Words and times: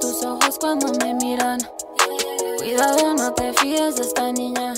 Tus 0.00 0.24
ojos 0.24 0.58
cuando 0.60 0.86
me 1.04 1.14
miran. 1.14 1.58
Cuidado, 2.58 3.14
no 3.14 3.32
te 3.34 3.52
fíes 3.54 3.96
de 3.96 4.02
esta 4.02 4.32
niña 4.32 4.74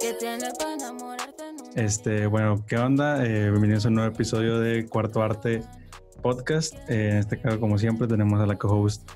que 0.00 0.12
tiene 0.14 0.48
para 0.58 0.74
enamorarte. 0.74 1.44
Este, 1.74 2.26
bueno, 2.26 2.64
¿qué 2.66 2.76
onda? 2.76 3.24
Eh, 3.24 3.50
bienvenidos 3.50 3.84
a 3.84 3.88
un 3.88 3.94
nuevo 3.94 4.12
episodio 4.12 4.58
de 4.60 4.86
Cuarto 4.86 5.22
Arte 5.22 5.62
Podcast. 6.22 6.74
Eh, 6.88 7.10
en 7.10 7.16
este 7.18 7.40
caso, 7.40 7.60
como 7.60 7.78
siempre, 7.78 8.06
tenemos 8.06 8.40
a 8.40 8.46
la 8.46 8.56
co-host 8.56 9.08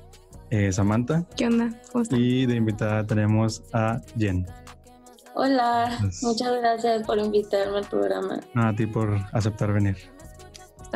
eh, 0.49 0.71
Samantha. 0.71 1.25
¿Qué 1.35 1.47
onda? 1.47 1.71
¿Cómo? 1.91 2.03
Y 2.11 2.45
de 2.45 2.55
invitada 2.55 3.05
tenemos 3.05 3.63
a 3.73 3.99
Jen. 4.17 4.45
Hola, 5.35 5.97
Pues- 6.01 6.23
muchas 6.23 6.55
gracias 6.61 7.05
por 7.05 7.17
invitarme 7.19 7.77
al 7.79 7.85
programa. 7.87 8.39
A 8.55 8.73
ti 8.75 8.87
por 8.87 9.17
aceptar 9.33 9.71
venir. 9.73 9.97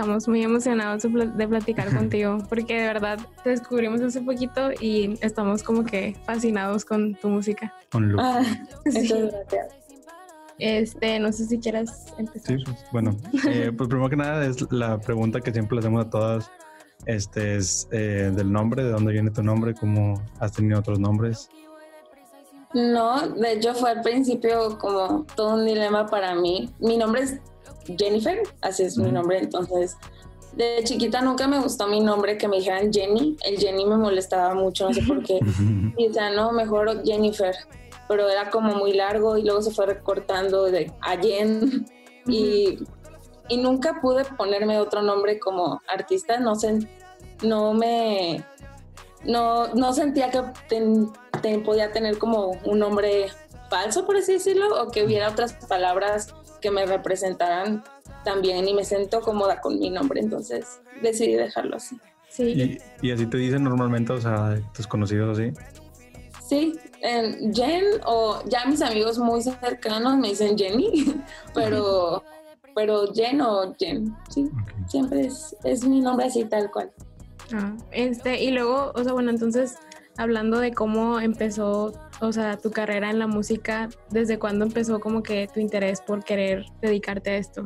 Estamos 0.02 0.28
muy 0.28 0.42
emocionados 0.42 1.04
de 1.04 1.10
pl- 1.10 1.32
de 1.38 1.48
platicar 1.48 1.96
contigo 1.96 2.40
porque 2.50 2.74
de 2.76 2.88
verdad 2.88 3.20
te 3.44 3.52
descubrimos 3.52 4.02
hace 4.02 4.20
poquito 4.20 4.72
y 4.82 5.16
estamos 5.22 5.62
como 5.62 5.84
que 5.86 6.18
fascinados 6.26 6.86
con 6.86 7.14
tu 7.14 7.30
música. 7.30 7.72
Con 7.92 8.12
Lu. 8.12 8.18
Ah, 8.20 8.42
Sí. 8.90 9.08
gracias. 9.14 9.68
Este, 10.58 11.20
no 11.20 11.32
sé 11.32 11.46
si 11.46 11.60
quieras 11.60 12.08
empezar. 12.18 12.58
Sí, 12.58 12.64
pues, 12.66 12.84
bueno, 12.92 13.16
eh, 13.48 13.72
pues 13.78 13.88
primero 13.90 14.10
que 14.10 14.16
nada 14.16 14.44
es 14.44 14.60
la 14.72 14.98
pregunta 14.98 15.40
que 15.40 15.52
siempre 15.54 15.76
le 15.76 15.82
hacemos 15.82 16.04
a 16.08 16.10
todas, 16.10 16.50
este 17.06 17.58
es 17.58 17.88
eh, 17.92 18.32
del 18.36 18.52
nombre, 18.52 18.84
de 18.84 18.90
dónde 18.90 19.14
viene 19.14 19.30
tu 19.30 19.44
nombre, 19.44 19.76
cómo 19.76 20.20
has 20.40 20.52
tenido 20.52 20.80
otros 20.80 20.98
nombres. 21.00 21.48
No, 22.74 23.28
de 23.30 23.54
hecho 23.54 23.76
fue 23.76 23.92
al 23.92 24.02
principio 24.02 24.80
como 24.80 25.28
todo 25.36 25.54
un 25.58 25.66
dilema 25.68 26.08
para 26.08 26.34
mí. 26.34 26.72
Mi 26.80 26.98
nombre 26.98 27.22
es 27.22 27.40
Jennifer, 27.98 28.42
así 28.62 28.84
es 28.84 28.98
mi 28.98 29.12
nombre, 29.12 29.40
entonces 29.40 29.96
de 30.54 30.82
chiquita 30.84 31.22
nunca 31.22 31.48
me 31.48 31.60
gustó 31.60 31.88
mi 31.88 32.00
nombre, 32.02 32.38
que 32.38 32.48
me 32.48 32.58
dijeran 32.58 32.92
Jenny. 32.92 33.38
El 33.46 33.58
Jenny 33.58 33.86
me 33.86 33.96
molestaba 33.98 34.54
mucho, 34.54 34.88
no 34.90 34.94
sé 34.94 35.02
por 35.04 35.24
qué. 35.24 35.40
Sea, 36.14 36.32
no, 36.32 36.52
mejor 36.52 37.04
Jennifer. 37.06 37.56
Pero 38.10 38.30
era 38.30 38.50
como 38.50 38.76
muy 38.76 38.92
largo 38.94 39.38
y 39.38 39.44
luego 39.44 39.62
se 39.62 39.72
fue 39.72 39.86
recortando 39.86 40.66
de 40.66 40.92
a 41.02 41.16
Jen. 41.18 41.86
Y, 42.28 42.80
y 43.48 43.58
nunca 43.58 44.00
pude 44.02 44.26
ponerme 44.26 44.78
otro 44.80 45.02
nombre 45.02 45.40
como 45.40 45.82
artista. 45.88 46.38
No 46.40 46.56
sé, 46.56 46.80
no 47.42 47.74
me. 47.74 48.44
No, 49.24 49.68
no 49.74 49.94
sentía 49.94 50.30
que 50.32 50.42
ten- 50.68 51.10
ten- 51.42 51.64
podía 51.64 51.94
tener 51.94 52.18
como 52.18 52.58
un 52.66 52.80
nombre 52.80 53.28
falso, 53.70 54.06
por 54.06 54.18
así 54.18 54.34
decirlo, 54.34 54.82
o 54.84 54.92
que 54.92 55.06
hubiera 55.06 55.30
otras 55.30 55.54
palabras 55.68 56.34
que 56.62 56.72
me 56.72 56.86
representaran 56.86 57.84
también 58.24 58.68
y 58.68 58.74
me 58.74 58.84
siento 58.86 59.22
cómoda 59.22 59.62
con 59.62 59.80
mi 59.80 59.90
nombre, 59.90 60.22
entonces 60.22 60.80
decidí 61.02 61.34
dejarlo 61.34 61.78
así. 61.78 62.00
Sí. 62.30 62.80
Y, 63.02 63.08
y 63.08 63.12
así 63.12 63.26
te 63.26 63.38
dicen 63.38 63.64
normalmente, 63.64 64.14
o 64.14 64.22
sea, 64.22 64.62
tus 64.74 64.88
conocidos 64.88 65.38
así. 65.38 65.52
Sí, 66.48 66.74
en 67.02 67.54
Jen 67.54 67.86
o 68.06 68.44
ya 68.48 68.66
mis 68.66 68.82
amigos 68.82 69.18
muy 69.18 69.42
cercanos 69.42 70.18
me 70.18 70.30
dicen 70.30 70.58
Jenny, 70.58 71.16
pero, 71.54 72.24
pero 72.76 73.12
Jen 73.14 73.42
o 73.42 73.74
Jen, 73.78 74.16
sí, 74.30 74.50
siempre 74.88 75.28
es, 75.28 75.56
es 75.64 75.86
mi 75.86 76.02
nombre 76.02 76.28
así 76.28 76.46
tal 76.46 76.70
cual. 76.70 76.92
Ah, 77.54 77.76
este, 77.92 78.42
y 78.44 78.52
luego, 78.52 78.92
o 78.96 79.04
sea, 79.04 79.14
bueno, 79.14 79.30
entonces, 79.30 79.78
hablando 80.18 80.60
de 80.60 80.74
cómo 80.74 81.20
empezó, 81.20 81.94
o 82.20 82.32
sea, 82.32 82.58
tu 82.58 82.72
carrera 82.72 83.10
en 83.10 83.20
la 83.20 83.28
música, 83.28 83.90
¿desde 84.10 84.40
cuándo 84.40 84.66
empezó 84.66 85.00
como 85.00 85.24
que 85.24 85.48
tu 85.54 85.60
interés 85.60 86.02
por 86.02 86.24
querer 86.24 86.66
dedicarte 86.82 87.32
a 87.32 87.38
esto? 87.38 87.64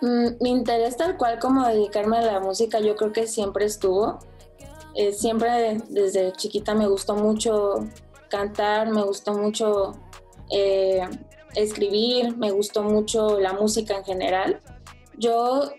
Mm, 0.00 0.36
mi 0.40 0.50
interés 0.50 0.96
tal 0.96 1.16
cual 1.16 1.38
como 1.38 1.66
dedicarme 1.66 2.18
a 2.18 2.22
la 2.22 2.40
música 2.40 2.80
yo 2.80 2.96
creo 2.96 3.12
que 3.12 3.26
siempre 3.26 3.64
estuvo. 3.64 4.18
Eh, 4.94 5.12
siempre 5.12 5.78
desde 5.88 6.32
chiquita 6.32 6.74
me 6.74 6.86
gustó 6.86 7.16
mucho 7.16 7.88
cantar, 8.28 8.90
me 8.90 9.02
gustó 9.02 9.32
mucho 9.32 9.92
eh, 10.50 11.00
escribir, 11.54 12.36
me 12.36 12.50
gustó 12.50 12.82
mucho 12.82 13.40
la 13.40 13.54
música 13.54 13.96
en 13.96 14.04
general. 14.04 14.60
Yo 15.16 15.70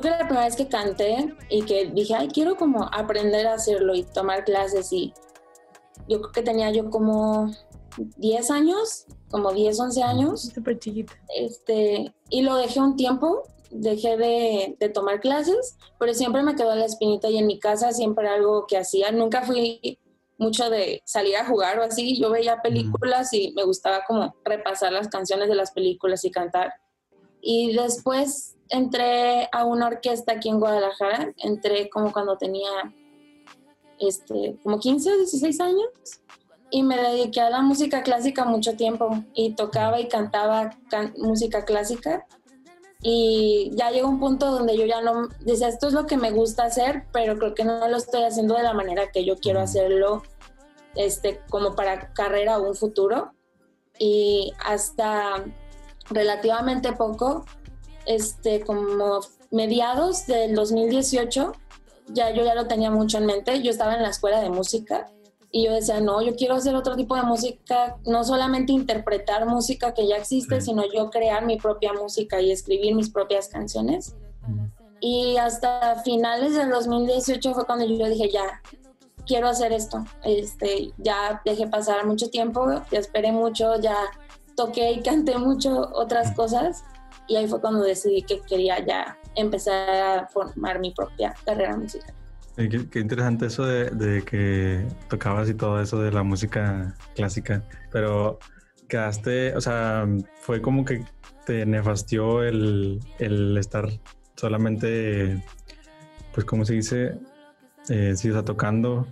que 0.00 0.10
la 0.10 0.26
primera 0.26 0.46
vez 0.46 0.56
que 0.56 0.68
canté 0.68 1.34
y 1.50 1.62
que 1.62 1.86
dije, 1.86 2.14
ay, 2.14 2.28
quiero 2.28 2.56
como 2.56 2.88
aprender 2.92 3.46
a 3.46 3.54
hacerlo 3.54 3.94
y 3.94 4.04
tomar 4.04 4.44
clases 4.44 4.90
y 4.92 5.12
yo 6.08 6.20
creo 6.20 6.32
que 6.32 6.42
tenía 6.42 6.70
yo 6.70 6.88
como 6.88 7.50
10 7.98 8.50
años, 8.50 9.06
como 9.30 9.52
10, 9.52 9.78
11 9.78 10.02
años 10.02 10.42
Súper 10.54 10.78
chiquita. 10.78 11.12
este, 11.36 12.14
y 12.30 12.40
lo 12.40 12.56
dejé 12.56 12.80
un 12.80 12.96
tiempo, 12.96 13.42
dejé 13.70 14.16
de, 14.16 14.76
de 14.80 14.88
tomar 14.88 15.20
clases, 15.20 15.76
pero 15.98 16.14
siempre 16.14 16.42
me 16.42 16.54
quedó 16.54 16.74
la 16.74 16.86
espinita 16.86 17.28
y 17.28 17.36
en 17.36 17.46
mi 17.46 17.58
casa 17.58 17.92
siempre 17.92 18.24
era 18.24 18.36
algo 18.36 18.66
que 18.66 18.78
hacía. 18.78 19.12
Nunca 19.12 19.42
fui 19.42 19.98
mucho 20.38 20.70
de 20.70 21.02
salir 21.04 21.36
a 21.36 21.46
jugar 21.46 21.78
o 21.78 21.82
así. 21.82 22.18
Yo 22.18 22.30
veía 22.30 22.62
películas 22.62 23.32
y 23.34 23.52
me 23.54 23.64
gustaba 23.64 24.04
como 24.06 24.34
repasar 24.42 24.92
las 24.92 25.08
canciones 25.08 25.48
de 25.48 25.54
las 25.54 25.72
películas 25.72 26.24
y 26.24 26.30
cantar. 26.30 26.72
Y 27.42 27.76
después 27.76 28.51
entré 28.68 29.48
a 29.52 29.64
una 29.64 29.86
orquesta 29.86 30.32
aquí 30.32 30.48
en 30.48 30.60
Guadalajara. 30.60 31.32
Entré 31.38 31.88
como 31.90 32.12
cuando 32.12 32.36
tenía 32.36 32.70
este, 33.98 34.56
como 34.62 34.78
15 34.78 35.12
o 35.12 35.16
16 35.16 35.60
años 35.60 35.88
y 36.70 36.82
me 36.82 36.96
dediqué 36.96 37.40
a 37.40 37.50
la 37.50 37.60
música 37.60 38.02
clásica 38.02 38.44
mucho 38.44 38.76
tiempo 38.76 39.10
y 39.34 39.54
tocaba 39.54 40.00
y 40.00 40.08
cantaba 40.08 40.70
can- 40.88 41.14
música 41.18 41.64
clásica 41.64 42.26
y 43.02 43.70
ya 43.74 43.90
llegó 43.90 44.08
un 44.08 44.18
punto 44.20 44.50
donde 44.50 44.76
yo 44.76 44.86
ya 44.86 45.00
no 45.02 45.28
decía 45.40 45.68
esto 45.68 45.88
es 45.88 45.92
lo 45.92 46.06
que 46.06 46.16
me 46.16 46.30
gusta 46.30 46.64
hacer 46.64 47.04
pero 47.12 47.36
creo 47.36 47.54
que 47.54 47.64
no 47.64 47.86
lo 47.88 47.96
estoy 47.96 48.22
haciendo 48.22 48.54
de 48.54 48.62
la 48.62 48.72
manera 48.72 49.10
que 49.12 49.24
yo 49.24 49.36
quiero 49.36 49.60
hacerlo 49.60 50.22
este 50.94 51.40
como 51.50 51.74
para 51.74 52.12
carrera 52.14 52.58
o 52.58 52.68
un 52.68 52.74
futuro 52.74 53.32
y 53.98 54.52
hasta 54.64 55.44
relativamente 56.10 56.92
poco 56.92 57.44
este 58.06 58.60
como 58.60 59.20
mediados 59.50 60.26
del 60.26 60.54
2018 60.54 61.52
ya 62.08 62.30
yo 62.32 62.44
ya 62.44 62.54
lo 62.54 62.66
tenía 62.66 62.90
mucho 62.90 63.18
en 63.18 63.26
mente 63.26 63.62
yo 63.62 63.70
estaba 63.70 63.94
en 63.94 64.02
la 64.02 64.10
escuela 64.10 64.40
de 64.40 64.50
música 64.50 65.06
y 65.54 65.66
yo 65.66 65.74
decía, 65.74 66.00
no, 66.00 66.22
yo 66.22 66.34
quiero 66.34 66.54
hacer 66.54 66.74
otro 66.74 66.96
tipo 66.96 67.14
de 67.14 67.22
música, 67.24 67.98
no 68.06 68.24
solamente 68.24 68.72
interpretar 68.72 69.44
música 69.44 69.92
que 69.92 70.08
ya 70.08 70.16
existe, 70.16 70.62
sino 70.62 70.82
yo 70.90 71.10
crear 71.10 71.44
mi 71.44 71.58
propia 71.58 71.92
música 71.92 72.40
y 72.40 72.50
escribir 72.50 72.94
mis 72.94 73.10
propias 73.10 73.48
canciones. 73.48 74.16
Y 74.98 75.36
hasta 75.36 75.96
finales 76.04 76.54
del 76.54 76.70
2018 76.70 77.52
fue 77.52 77.66
cuando 77.66 77.84
yo 77.84 78.08
dije, 78.08 78.30
ya, 78.30 78.62
quiero 79.26 79.46
hacer 79.46 79.72
esto. 79.72 80.02
Este, 80.24 80.92
ya 80.96 81.42
dejé 81.44 81.66
pasar 81.66 82.06
mucho 82.06 82.30
tiempo, 82.30 82.66
ya 82.90 82.98
esperé 82.98 83.30
mucho, 83.30 83.78
ya 83.78 83.96
toqué 84.56 84.92
y 84.92 85.02
canté 85.02 85.36
mucho 85.36 85.90
otras 85.92 86.34
cosas. 86.34 86.82
Y 87.28 87.36
ahí 87.36 87.46
fue 87.46 87.60
cuando 87.60 87.82
decidí 87.82 88.22
que 88.22 88.40
quería 88.40 88.84
ya 88.84 89.18
empezar 89.34 89.90
a 89.90 90.26
formar 90.28 90.80
mi 90.80 90.92
propia 90.92 91.34
carrera 91.44 91.76
musical. 91.76 92.14
Eh, 92.56 92.68
Qué, 92.68 92.88
qué 92.90 92.98
interesante 93.00 93.46
eso 93.46 93.64
de, 93.64 93.90
de 93.90 94.22
que 94.22 94.86
tocabas 95.08 95.48
y 95.48 95.54
todo 95.54 95.80
eso 95.80 96.00
de 96.02 96.12
la 96.12 96.22
música 96.22 96.94
clásica, 97.14 97.62
pero 97.90 98.38
quedaste, 98.88 99.56
o 99.56 99.60
sea, 99.60 100.06
fue 100.40 100.60
como 100.60 100.84
que 100.84 101.02
te 101.46 101.64
nefastió 101.64 102.42
el, 102.42 103.00
el 103.18 103.56
estar 103.56 103.88
solamente, 104.36 105.42
pues, 106.34 106.44
¿cómo 106.44 106.66
se 106.66 106.74
dice? 106.74 107.18
Eh, 107.88 108.12
sí, 108.16 108.28
o 108.28 108.34
sea, 108.34 108.44
tocando 108.44 109.06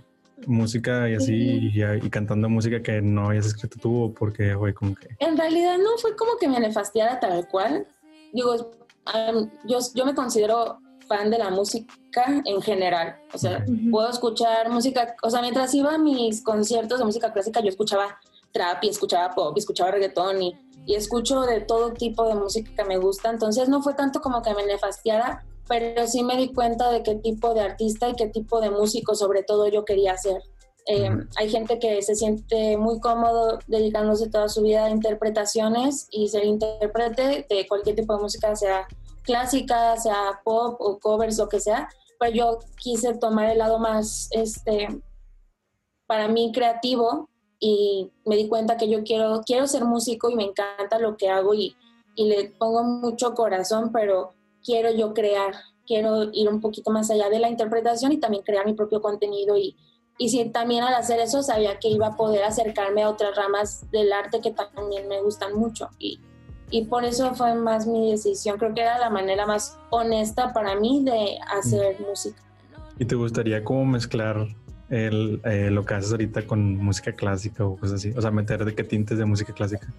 música 0.45 1.09
y 1.09 1.15
así, 1.15 1.33
y, 1.73 1.83
y 1.83 2.09
cantando 2.09 2.47
música 2.47 2.81
que 2.81 3.01
no 3.01 3.29
habías 3.29 3.47
escrito 3.47 3.77
tú, 3.79 4.03
o 4.03 4.13
porque 4.13 4.55
fue 4.55 4.73
como 4.73 4.93
que... 4.93 5.09
En 5.19 5.35
realidad 5.35 5.77
no 5.77 5.97
fue 5.97 6.15
como 6.15 6.37
que 6.39 6.47
me 6.47 6.59
nefastiara 6.59 7.19
tal 7.19 7.47
cual. 7.47 7.87
Digo, 8.33 8.71
am, 9.05 9.51
yo, 9.65 9.79
yo 9.93 10.05
me 10.05 10.15
considero 10.15 10.79
fan 11.07 11.29
de 11.29 11.37
la 11.37 11.49
música 11.49 12.41
en 12.45 12.61
general. 12.61 13.17
O 13.33 13.37
sea, 13.37 13.65
puedo 13.91 14.09
escuchar 14.09 14.69
música, 14.69 15.15
o 15.23 15.29
sea, 15.29 15.41
mientras 15.41 15.73
iba 15.73 15.95
a 15.95 15.97
mis 15.97 16.41
conciertos 16.43 16.99
de 16.99 17.05
música 17.05 17.33
clásica, 17.33 17.59
yo 17.59 17.69
escuchaba 17.69 18.17
trap 18.53 18.83
y 18.83 18.89
escuchaba 18.89 19.33
pop 19.33 19.53
y 19.55 19.59
escuchaba 19.59 19.91
reggaetón 19.91 20.41
y, 20.41 20.55
y 20.85 20.95
escucho 20.95 21.41
de 21.41 21.61
todo 21.61 21.93
tipo 21.93 22.27
de 22.27 22.35
música 22.35 22.71
que 22.75 22.85
me 22.85 22.97
gusta. 22.97 23.29
Entonces 23.29 23.67
no 23.69 23.81
fue 23.81 23.93
tanto 23.93 24.21
como 24.21 24.41
que 24.41 24.53
me 24.53 24.65
nefastiara, 24.65 25.45
pero 25.67 26.07
sí 26.07 26.23
me 26.23 26.37
di 26.37 26.53
cuenta 26.53 26.91
de 26.91 27.03
qué 27.03 27.15
tipo 27.15 27.53
de 27.53 27.61
artista 27.61 28.09
y 28.09 28.15
qué 28.15 28.27
tipo 28.27 28.61
de 28.61 28.69
músico 28.69 29.15
sobre 29.15 29.43
todo 29.43 29.67
yo 29.67 29.85
quería 29.85 30.17
ser. 30.17 30.41
Eh. 30.87 31.09
Hay 31.37 31.49
gente 31.49 31.79
que 31.79 32.01
se 32.01 32.15
siente 32.15 32.77
muy 32.77 32.99
cómodo 32.99 33.59
dedicándose 33.67 34.29
toda 34.29 34.49
su 34.49 34.61
vida 34.61 34.85
a 34.85 34.89
interpretaciones 34.89 36.07
y 36.11 36.27
ser 36.29 36.45
intérprete 36.45 37.45
de 37.49 37.67
cualquier 37.67 37.95
tipo 37.95 38.15
de 38.15 38.23
música, 38.23 38.55
sea 38.55 38.87
clásica, 39.23 39.97
sea 39.97 40.41
pop 40.43 40.75
o 40.79 40.99
covers, 40.99 41.37
lo 41.37 41.47
que 41.47 41.59
sea. 41.59 41.89
Pero 42.19 42.33
yo 42.33 42.59
quise 42.77 43.13
tomar 43.15 43.49
el 43.49 43.59
lado 43.59 43.79
más, 43.79 44.27
este, 44.31 44.87
para 46.07 46.27
mí 46.27 46.51
creativo 46.53 47.29
y 47.59 48.11
me 48.25 48.35
di 48.35 48.47
cuenta 48.47 48.77
que 48.77 48.89
yo 48.89 49.03
quiero, 49.03 49.41
quiero 49.45 49.67
ser 49.67 49.85
músico 49.85 50.29
y 50.29 50.35
me 50.35 50.43
encanta 50.43 50.99
lo 50.99 51.15
que 51.15 51.29
hago 51.29 51.53
y, 51.53 51.75
y 52.15 52.27
le 52.27 52.49
pongo 52.49 52.83
mucho 52.83 53.33
corazón, 53.35 53.91
pero 53.91 54.33
quiero 54.63 54.91
yo 54.91 55.13
crear 55.13 55.53
quiero 55.85 56.29
ir 56.31 56.47
un 56.47 56.61
poquito 56.61 56.89
más 56.89 57.11
allá 57.11 57.29
de 57.29 57.39
la 57.39 57.49
interpretación 57.49 58.13
y 58.13 58.17
también 58.17 58.43
crear 58.43 58.65
mi 58.65 58.73
propio 58.73 59.01
contenido 59.01 59.57
y, 59.57 59.75
y 60.21 60.29
sí, 60.29 60.47
también 60.53 60.83
al 60.83 60.93
hacer 60.93 61.19
eso 61.19 61.41
sabía 61.41 61.79
que 61.79 61.87
iba 61.87 62.05
a 62.05 62.15
poder 62.15 62.43
acercarme 62.43 63.01
a 63.01 63.09
otras 63.09 63.35
ramas 63.35 63.89
del 63.89 64.13
arte 64.13 64.39
que 64.39 64.51
también 64.51 65.07
me 65.07 65.19
gustan 65.19 65.55
mucho 65.55 65.89
y, 65.97 66.19
y 66.69 66.85
por 66.85 67.05
eso 67.05 67.33
fue 67.33 67.55
más 67.55 67.87
mi 67.87 68.11
decisión. 68.11 68.59
Creo 68.59 68.71
que 68.75 68.81
era 68.81 68.99
la 68.99 69.09
manera 69.09 69.47
más 69.47 69.79
honesta 69.89 70.53
para 70.53 70.75
mí 70.75 71.03
de 71.03 71.39
hacer 71.57 71.99
música. 72.07 72.39
¿Y 72.99 73.05
te 73.05 73.15
gustaría 73.15 73.63
como 73.63 73.83
mezclar 73.83 74.45
el, 74.91 75.41
eh, 75.43 75.71
lo 75.71 75.83
que 75.85 75.95
haces 75.95 76.11
ahorita 76.11 76.45
con 76.45 76.77
música 76.77 77.13
clásica 77.13 77.65
o 77.65 77.75
cosas 77.75 77.95
así? 77.95 78.13
O 78.15 78.21
sea, 78.21 78.29
meter 78.29 78.63
de 78.63 78.75
qué 78.75 78.83
tintes 78.83 79.17
de 79.17 79.25
música 79.25 79.51
clásica. 79.53 79.91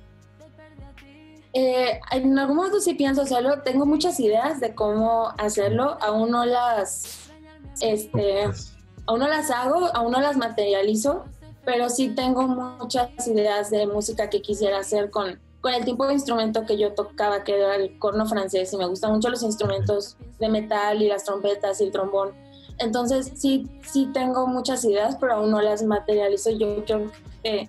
Eh, 1.53 1.99
en 2.13 2.39
algún 2.39 2.59
momento 2.59 2.79
sí 2.79 2.95
pienso 2.95 3.23
hacerlo. 3.23 3.63
Tengo 3.63 3.87
muchas 3.87 4.21
ideas 4.21 4.61
de 4.61 4.73
cómo 4.73 5.35
hacerlo. 5.37 5.99
Aún 6.01 6.31
no 6.31 6.45
las, 6.45 7.29
este, 7.81 8.45
aún 9.07 9.21
no 9.21 9.29
las 9.29 9.51
hago, 9.51 9.91
aún 9.95 10.13
no 10.13 10.21
las 10.21 10.37
materializo, 10.37 11.25
pero 11.65 11.89
sí 11.89 12.11
tengo 12.11 12.43
muchas 12.49 13.09
ideas 13.27 13.71
de 13.71 13.87
música 13.87 14.31
que 14.31 14.43
quisiera 14.43 14.79
hacer 14.79 15.11
con, 15.11 15.39
con 15.61 15.75
el 15.75 15.85
tipo 15.85 16.07
de 16.07 16.15
instrumento 16.15 16.67
que 16.67 16.79
yo 16.79 16.93
tocaba, 16.93 17.45
que 17.45 17.57
era 17.57 17.77
el 17.77 17.99
corno 17.99 18.27
francés, 18.27 18.73
y 18.73 18.77
me 18.77 18.87
gustan 18.87 19.13
mucho 19.13 19.29
los 19.29 19.43
instrumentos 19.43 20.17
de 20.39 20.49
metal 20.49 21.01
y 21.03 21.09
las 21.09 21.25
trompetas 21.25 21.81
y 21.81 21.85
el 21.85 21.93
trombón. 21.93 22.33
Entonces 22.79 23.33
sí, 23.37 23.69
sí 23.83 24.11
tengo 24.13 24.47
muchas 24.47 24.85
ideas, 24.85 25.17
pero 25.21 25.35
aún 25.35 25.51
no 25.51 25.61
las 25.61 25.83
materializo. 25.83 26.51
Yo 26.51 26.85
creo 26.85 27.13
que 27.43 27.69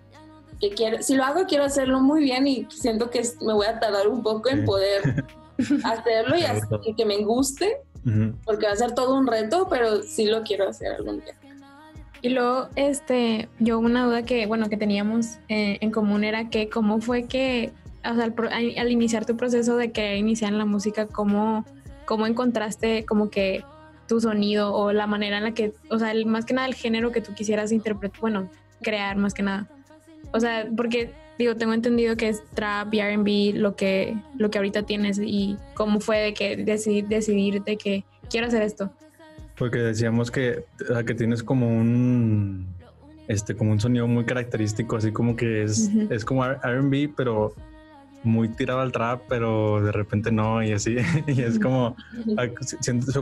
quiero, 0.76 1.02
si 1.02 1.16
lo 1.16 1.24
hago 1.24 1.46
quiero 1.46 1.66
hacerlo 1.66 2.00
muy 2.00 2.24
bien 2.24 2.48
y 2.48 2.68
siento 2.70 3.10
que 3.10 3.22
me 3.42 3.54
voy 3.54 3.68
a 3.68 3.80
tardar 3.80 4.08
un 4.08 4.24
poco 4.24 4.50
en 4.50 4.66
poder 4.66 5.26
hacerlo 5.84 6.36
y, 6.84 6.94
que 6.96 7.06
me 7.06 7.24
guste, 7.24 7.82
porque 8.44 8.66
va 8.66 8.74
a 8.74 8.76
ser 8.76 8.94
todo 8.94 9.16
un 9.16 9.28
reto, 9.28 9.68
pero 9.70 10.04
sí 10.04 10.26
lo 10.26 10.44
quiero 10.44 10.68
hacer 10.68 10.94
algún 10.94 11.22
día. 11.22 11.36
Y 12.22 12.30
luego, 12.30 12.70
este, 12.76 13.50
yo 13.60 13.80
una 13.80 14.06
duda 14.06 14.24
que, 14.24 14.46
bueno, 14.46 14.70
que 14.70 14.78
teníamos 14.78 15.40
eh, 15.50 15.78
en 15.82 15.92
común 15.92 16.24
era 16.24 16.50
que 16.50 16.70
cómo 16.70 17.02
fue 17.02 17.24
que, 17.24 17.72
o 18.10 18.16
sea, 18.16 18.34
al, 18.52 18.92
iniciar 18.92 19.26
tu 19.26 19.36
proceso 19.36 19.76
de 19.76 19.92
que 19.92 20.16
iniciar 20.16 20.54
en 20.54 20.58
la 20.58 20.66
música, 20.66 21.06
cómo, 21.06 21.66
cómo 22.06 22.26
encontraste 22.26 23.06
como 23.06 23.30
que 23.30 23.66
tu 24.08 24.22
sonido 24.22 24.74
o 24.74 24.94
la 24.94 25.06
manera 25.06 25.38
en 25.38 25.44
la 25.44 25.54
que, 25.54 25.74
o 25.90 26.00
sea, 26.00 26.14
más 26.26 26.46
que 26.46 26.54
nada 26.54 26.68
el 26.68 26.76
género 26.76 27.12
que 27.12 27.20
tú 27.20 27.34
quisieras 27.34 27.74
interpretar, 27.74 28.22
bueno, 28.22 28.50
crear 28.82 29.18
más 29.18 29.34
que 29.34 29.44
nada. 29.44 29.68
O 30.32 30.40
sea, 30.40 30.68
porque 30.76 31.14
digo, 31.38 31.56
tengo 31.56 31.74
entendido 31.74 32.16
que 32.16 32.30
es 32.30 32.44
trap 32.54 32.94
y 32.94 33.00
R&B 33.00 33.54
lo 33.56 33.76
que, 33.76 34.16
lo 34.38 34.50
que 34.50 34.58
ahorita 34.58 34.84
tienes 34.84 35.20
y 35.20 35.58
cómo 35.74 36.00
fue 36.00 36.18
de 36.20 36.34
que 36.34 36.58
decidir, 36.58 37.08
decidir 37.08 37.64
de 37.64 37.78
que 37.78 38.04
quiero 38.30 38.48
hacer 38.48 38.62
esto. 38.62 38.92
Porque 39.58 39.80
decíamos 39.80 40.32
que, 40.32 40.66
que 41.06 41.14
tienes 41.14 41.44
como 41.44 41.68
un, 41.68 42.68
este, 43.28 43.56
como 43.56 43.72
un 43.72 43.80
sonido 43.80 44.08
muy 44.08 44.26
característico, 44.26 44.98
así 44.98 45.12
como 45.12 45.36
que 45.36 45.64
es, 45.64 45.90
es 46.10 46.26
como 46.26 46.46
R&B, 46.46 47.14
pero 47.16 47.54
muy 48.24 48.48
tirado 48.50 48.80
al 48.80 48.92
trap, 48.92 49.22
pero 49.28 49.84
de 49.84 49.92
repente 49.92 50.32
no, 50.32 50.64
y 50.64 50.72
así, 50.72 50.96
y 51.28 51.42
es 51.42 51.60
como, 51.60 51.96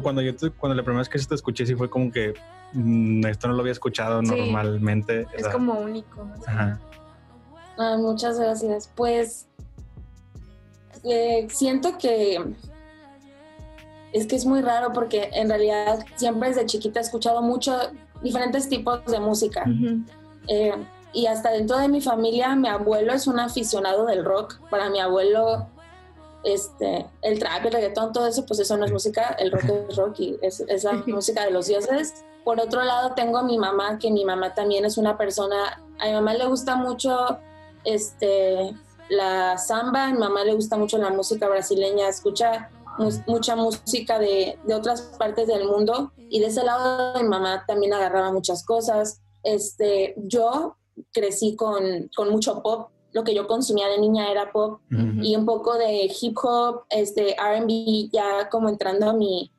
cuando 0.01 0.21
yo, 0.21 0.33
cuando 0.57 0.75
la 0.75 0.83
primera 0.83 0.99
vez 0.99 1.09
que 1.09 1.19
te 1.19 1.35
escuché, 1.35 1.65
sí 1.65 1.75
fue 1.75 1.89
como 1.89 2.11
que 2.11 2.33
mm, 2.73 3.25
esto 3.25 3.47
no 3.47 3.55
lo 3.55 3.61
había 3.61 3.71
escuchado 3.71 4.21
normalmente. 4.21 5.25
Es 5.35 5.47
como 5.47 5.79
único. 5.79 6.29
Ajá. 6.45 6.79
Ah, 7.77 7.97
muchas 7.97 8.39
gracias. 8.39 8.89
Pues 8.95 9.47
eh, 11.03 11.47
siento 11.49 11.97
que 11.97 12.39
es 14.13 14.27
que 14.27 14.35
es 14.35 14.45
muy 14.45 14.61
raro 14.61 14.91
porque 14.93 15.29
en 15.33 15.49
realidad 15.49 16.05
siempre 16.15 16.49
desde 16.49 16.65
chiquita 16.65 16.99
he 16.99 17.03
escuchado 17.03 17.41
mucho 17.41 17.77
diferentes 18.21 18.67
tipos 18.67 19.03
de 19.05 19.19
música. 19.19 19.65
Eh, 20.47 20.75
y 21.13 21.25
hasta 21.27 21.51
dentro 21.51 21.77
de 21.77 21.87
mi 21.87 22.01
familia, 22.01 22.55
mi 22.55 22.67
abuelo 22.67 23.13
es 23.13 23.27
un 23.27 23.39
aficionado 23.39 24.05
del 24.05 24.23
rock. 24.23 24.59
Para 24.69 24.89
mi 24.89 24.99
abuelo, 24.99 25.67
este, 26.43 27.05
el 27.21 27.39
trap, 27.39 27.65
el 27.65 27.73
reggaetón, 27.73 28.13
todo 28.13 28.27
eso, 28.27 28.45
pues 28.45 28.59
eso 28.59 28.77
no 28.77 28.85
es 28.85 28.91
música, 28.91 29.35
el 29.39 29.51
rock 29.51 29.63
es 29.89 29.95
rock 29.95 30.19
y 30.19 30.37
es, 30.41 30.61
es 30.61 30.83
la 30.83 30.93
música 30.93 31.45
de 31.45 31.51
los 31.51 31.67
dioses. 31.67 32.25
Por 32.43 32.59
otro 32.59 32.83
lado, 32.83 33.13
tengo 33.13 33.37
a 33.37 33.43
mi 33.43 33.57
mamá, 33.57 33.97
que 33.99 34.11
mi 34.11 34.25
mamá 34.25 34.53
también 34.53 34.85
es 34.85 34.97
una 34.97 35.17
persona, 35.17 35.81
a 35.99 36.05
mi 36.05 36.13
mamá 36.13 36.33
le 36.33 36.47
gusta 36.47 36.75
mucho 36.75 37.39
este, 37.83 38.73
la 39.09 39.57
samba, 39.57 40.05
a 40.05 40.11
mi 40.11 40.17
mamá 40.17 40.43
le 40.43 40.53
gusta 40.53 40.77
mucho 40.77 40.97
la 40.97 41.09
música 41.09 41.47
brasileña, 41.47 42.07
escucha 42.07 42.69
mucha 43.25 43.55
música 43.55 44.19
de, 44.19 44.59
de, 44.65 44.73
otras 44.73 45.01
partes 45.17 45.47
del 45.47 45.65
mundo 45.65 46.11
y 46.17 46.39
de 46.39 46.47
ese 46.47 46.63
lado 46.63 47.19
mi 47.21 47.27
mamá 47.27 47.63
también 47.65 47.93
agarraba 47.93 48.31
muchas 48.31 48.65
cosas. 48.65 49.21
Este, 49.43 50.13
yo 50.17 50.75
crecí 51.11 51.55
con, 51.55 52.09
con 52.15 52.29
mucho 52.29 52.61
pop, 52.61 52.89
lo 53.13 53.23
que 53.23 53.33
yo 53.33 53.47
consumía 53.47 53.87
de 53.87 53.99
niña 53.99 54.31
era 54.31 54.51
pop 54.51 54.79
y 55.21 55.35
un 55.35 55.45
poco 55.45 55.77
de 55.77 56.09
hip 56.21 56.37
hop, 56.41 56.83
este, 56.89 57.35
RB, 57.35 58.09
ya 58.11 58.49
como 58.49 58.69
entrando 58.69 59.09
a 59.09 59.13
mi 59.13 59.51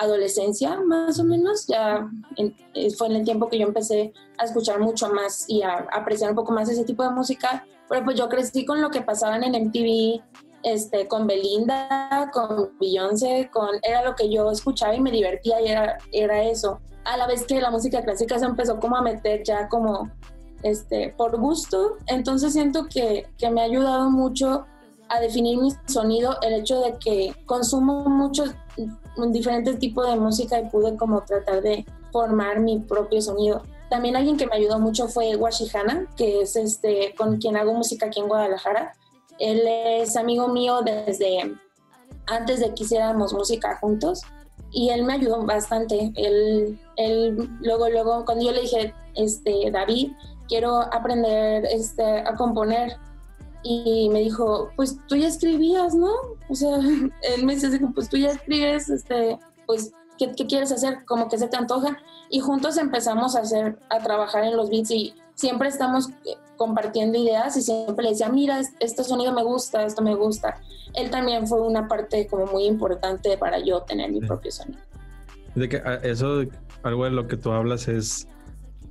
adolescencia 0.00 0.80
más 0.80 1.20
o 1.20 1.24
menos, 1.24 1.66
ya 1.66 2.08
eh, 2.36 2.90
fue 2.96 3.08
en 3.08 3.16
el 3.16 3.24
tiempo 3.24 3.48
que 3.48 3.58
yo 3.58 3.66
empecé 3.66 4.12
a 4.38 4.44
escuchar 4.44 4.80
mucho 4.80 5.10
más 5.12 5.44
y 5.46 5.62
a, 5.62 5.86
apreciar 5.92 6.30
un 6.30 6.36
poco 6.36 6.52
más 6.52 6.68
ese 6.70 6.84
tipo 6.84 7.02
de 7.02 7.10
música, 7.10 7.66
pero 7.88 8.04
pues 8.04 8.16
yo 8.16 8.28
crecí 8.28 8.64
con 8.64 8.80
lo 8.80 8.90
que 8.90 9.02
pasaban 9.02 9.44
en 9.44 9.66
MTV, 9.66 10.22
este, 10.62 11.06
con 11.06 11.26
Belinda, 11.26 12.30
con 12.32 12.70
Beyoncé, 12.80 13.50
con, 13.52 13.68
era 13.82 14.02
lo 14.02 14.14
que 14.14 14.30
yo 14.30 14.50
escuchaba 14.50 14.94
y 14.94 15.00
me 15.00 15.10
divertía 15.10 15.60
y 15.60 15.68
era, 15.68 15.98
era 16.12 16.42
eso. 16.44 16.80
A 17.04 17.18
la 17.18 17.26
vez 17.26 17.44
que 17.44 17.60
la 17.60 17.70
música 17.70 18.02
clásica 18.02 18.38
se 18.38 18.46
empezó 18.46 18.80
como 18.80 18.96
a 18.96 19.02
meter 19.02 19.42
ya 19.44 19.68
como 19.68 20.10
este, 20.62 21.14
por 21.16 21.38
gusto, 21.38 21.98
entonces 22.06 22.54
siento 22.54 22.86
que, 22.86 23.26
que 23.36 23.50
me 23.50 23.60
ha 23.60 23.64
ayudado 23.64 24.10
mucho 24.10 24.64
a 25.10 25.20
definir 25.20 25.58
mi 25.58 25.72
sonido 25.86 26.36
el 26.42 26.54
hecho 26.54 26.80
de 26.80 26.96
que 26.98 27.34
consumo 27.44 28.30
muchos 29.16 29.32
diferentes 29.32 29.78
tipos 29.78 30.06
de 30.08 30.16
música 30.16 30.60
y 30.60 30.68
pude 30.68 30.96
como 30.96 31.22
tratar 31.22 31.62
de 31.62 31.84
formar 32.12 32.60
mi 32.60 32.80
propio 32.80 33.20
sonido. 33.20 33.62
También 33.88 34.16
alguien 34.16 34.36
que 34.36 34.46
me 34.46 34.56
ayudó 34.56 34.78
mucho 34.78 35.08
fue 35.08 35.36
Washihana, 35.36 36.06
que 36.16 36.42
es 36.42 36.56
este 36.56 37.14
con 37.16 37.38
quien 37.38 37.56
hago 37.56 37.74
música 37.74 38.06
aquí 38.06 38.20
en 38.20 38.28
Guadalajara. 38.28 38.92
Él 39.38 39.62
es 39.66 40.16
amigo 40.16 40.48
mío 40.48 40.80
desde 40.82 41.56
antes 42.26 42.60
de 42.60 42.74
que 42.74 42.84
hiciéramos 42.84 43.32
música 43.32 43.78
juntos 43.80 44.22
y 44.70 44.90
él 44.90 45.04
me 45.04 45.14
ayudó 45.14 45.44
bastante. 45.44 46.12
Él, 46.14 46.78
él 46.96 47.48
luego, 47.60 47.88
luego, 47.88 48.24
cuando 48.24 48.44
yo 48.44 48.52
le 48.52 48.62
dije, 48.62 48.94
este, 49.16 49.70
David, 49.70 50.12
quiero 50.48 50.80
aprender 50.92 51.64
este, 51.66 52.20
a 52.20 52.34
componer, 52.36 52.96
y 53.62 54.08
me 54.10 54.20
dijo, 54.20 54.70
pues 54.76 54.98
tú 55.06 55.16
ya 55.16 55.28
escribías, 55.28 55.94
¿no? 55.94 56.10
O 56.48 56.54
sea, 56.54 56.76
él 57.36 57.44
me 57.44 57.54
dice, 57.54 57.80
pues 57.94 58.08
tú 58.08 58.16
ya 58.16 58.30
escribes, 58.30 58.88
este, 58.88 59.38
pues, 59.66 59.92
¿qué, 60.18 60.32
¿qué, 60.32 60.46
quieres 60.46 60.72
hacer? 60.72 61.04
Como 61.04 61.28
que 61.28 61.38
se 61.38 61.48
te 61.48 61.56
antoja. 61.56 61.98
Y 62.30 62.40
juntos 62.40 62.76
empezamos 62.78 63.36
a 63.36 63.40
hacer, 63.40 63.78
a 63.88 63.98
trabajar 63.98 64.44
en 64.44 64.56
los 64.56 64.70
beats 64.70 64.90
y 64.90 65.14
siempre 65.34 65.68
estamos 65.68 66.10
eh, 66.26 66.36
compartiendo 66.56 67.18
ideas 67.18 67.56
y 67.56 67.62
siempre 67.62 68.04
le 68.04 68.10
decía, 68.10 68.28
mira, 68.28 68.60
este 68.78 69.02
sonido 69.02 69.32
me 69.32 69.42
gusta, 69.42 69.84
esto 69.84 70.02
me 70.02 70.14
gusta. 70.14 70.60
Él 70.94 71.10
también 71.10 71.46
fue 71.46 71.60
una 71.60 71.88
parte 71.88 72.26
como 72.26 72.46
muy 72.46 72.64
importante 72.64 73.36
para 73.38 73.58
yo 73.58 73.82
tener 73.82 74.10
mi 74.12 74.20
propio 74.20 74.52
sonido. 74.52 74.80
De 75.54 75.68
que 75.68 75.78
ah, 75.78 75.98
eso, 76.02 76.42
algo 76.82 77.04
de 77.04 77.10
lo 77.10 77.26
que 77.26 77.36
tú 77.36 77.50
hablas 77.52 77.88
es 77.88 78.28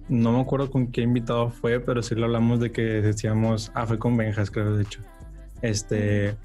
no 0.09 0.33
me 0.33 0.41
acuerdo 0.41 0.69
con 0.69 0.91
qué 0.91 1.01
invitado 1.01 1.49
fue, 1.49 1.79
pero 1.79 2.01
sí 2.01 2.15
lo 2.15 2.25
hablamos 2.25 2.59
de 2.59 2.71
que 2.71 2.81
decíamos, 2.81 3.71
ah, 3.75 3.85
fue 3.85 3.99
con 3.99 4.17
Benjas, 4.17 4.51
creo, 4.51 4.75
de 4.75 4.83
hecho. 4.83 5.01
Este, 5.61 6.35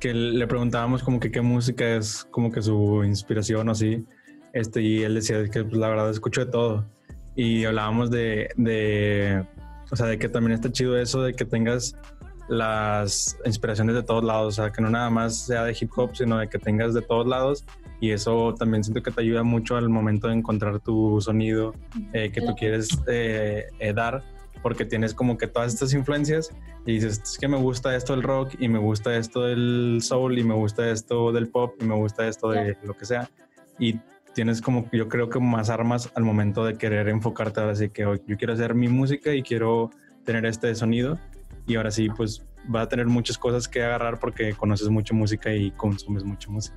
que 0.00 0.12
le 0.12 0.46
preguntábamos 0.46 1.02
como 1.02 1.18
que 1.18 1.30
qué 1.30 1.40
música 1.40 1.96
es 1.96 2.24
como 2.30 2.52
que 2.52 2.60
su 2.62 3.02
inspiración 3.04 3.68
o 3.68 3.72
así. 3.72 4.04
Este, 4.52 4.82
y 4.82 5.02
él 5.02 5.14
decía 5.14 5.48
que 5.48 5.64
pues, 5.64 5.76
la 5.76 5.88
verdad 5.88 6.10
escucho 6.10 6.44
de 6.44 6.50
todo. 6.50 6.86
Y 7.34 7.64
hablábamos 7.64 8.10
de, 8.10 8.50
de, 8.56 9.44
o 9.90 9.96
sea, 9.96 10.06
de 10.06 10.18
que 10.18 10.28
también 10.28 10.52
está 10.52 10.70
chido 10.70 10.98
eso 10.98 11.22
de 11.22 11.34
que 11.34 11.44
tengas 11.44 11.96
las 12.48 13.36
inspiraciones 13.44 13.94
de 13.94 14.02
todos 14.02 14.22
lados, 14.24 14.58
o 14.58 14.62
sea, 14.62 14.72
que 14.72 14.80
no 14.80 14.90
nada 14.90 15.10
más 15.10 15.46
sea 15.46 15.64
de 15.64 15.76
hip 15.78 15.90
hop, 15.96 16.14
sino 16.14 16.38
de 16.38 16.48
que 16.48 16.58
tengas 16.58 16.94
de 16.94 17.02
todos 17.02 17.26
lados 17.26 17.64
y 18.00 18.10
eso 18.10 18.54
también 18.54 18.84
siento 18.84 19.02
que 19.02 19.10
te 19.10 19.20
ayuda 19.20 19.42
mucho 19.42 19.76
al 19.76 19.88
momento 19.88 20.28
de 20.28 20.34
encontrar 20.34 20.80
tu 20.80 21.20
sonido 21.20 21.74
eh, 22.12 22.30
que 22.30 22.40
tú 22.40 22.54
quieres 22.54 22.88
eh, 23.06 23.66
eh, 23.78 23.92
dar 23.92 24.22
porque 24.62 24.84
tienes 24.84 25.14
como 25.14 25.38
que 25.38 25.46
todas 25.46 25.72
estas 25.72 25.92
influencias 25.92 26.50
y 26.84 26.92
dices, 26.92 27.20
es 27.22 27.38
que 27.38 27.48
me 27.48 27.56
gusta 27.56 27.94
esto 27.94 28.14
del 28.14 28.22
rock 28.22 28.54
y 28.58 28.68
me 28.68 28.78
gusta 28.78 29.16
esto 29.16 29.42
del 29.42 29.98
soul 30.02 30.38
y 30.38 30.44
me 30.44 30.54
gusta 30.54 30.90
esto 30.90 31.32
del 31.32 31.48
pop 31.48 31.74
y 31.80 31.84
me 31.84 31.94
gusta 31.94 32.26
esto 32.26 32.50
de 32.50 32.76
lo 32.82 32.94
que 32.94 33.06
sea 33.06 33.30
y 33.78 33.98
tienes 34.34 34.60
como 34.60 34.88
yo 34.92 35.08
creo 35.08 35.28
que 35.28 35.40
más 35.40 35.70
armas 35.70 36.10
al 36.14 36.24
momento 36.24 36.64
de 36.64 36.76
querer 36.76 37.08
enfocarte 37.08 37.60
ahora 37.60 37.74
sí 37.74 37.88
que 37.88 38.02
yo 38.02 38.36
quiero 38.36 38.52
hacer 38.52 38.74
mi 38.74 38.88
música 38.88 39.34
y 39.34 39.42
quiero 39.42 39.90
tener 40.24 40.44
este 40.46 40.74
sonido 40.74 41.18
y 41.66 41.76
ahora 41.76 41.90
sí 41.90 42.08
pues 42.08 42.42
va 42.74 42.82
a 42.82 42.88
tener 42.88 43.06
muchas 43.06 43.38
cosas 43.38 43.68
que 43.68 43.82
agarrar 43.82 44.18
porque 44.18 44.52
conoces 44.54 44.88
mucha 44.88 45.14
música 45.14 45.52
y 45.52 45.70
consumes 45.72 46.24
mucha 46.24 46.50
música. 46.50 46.76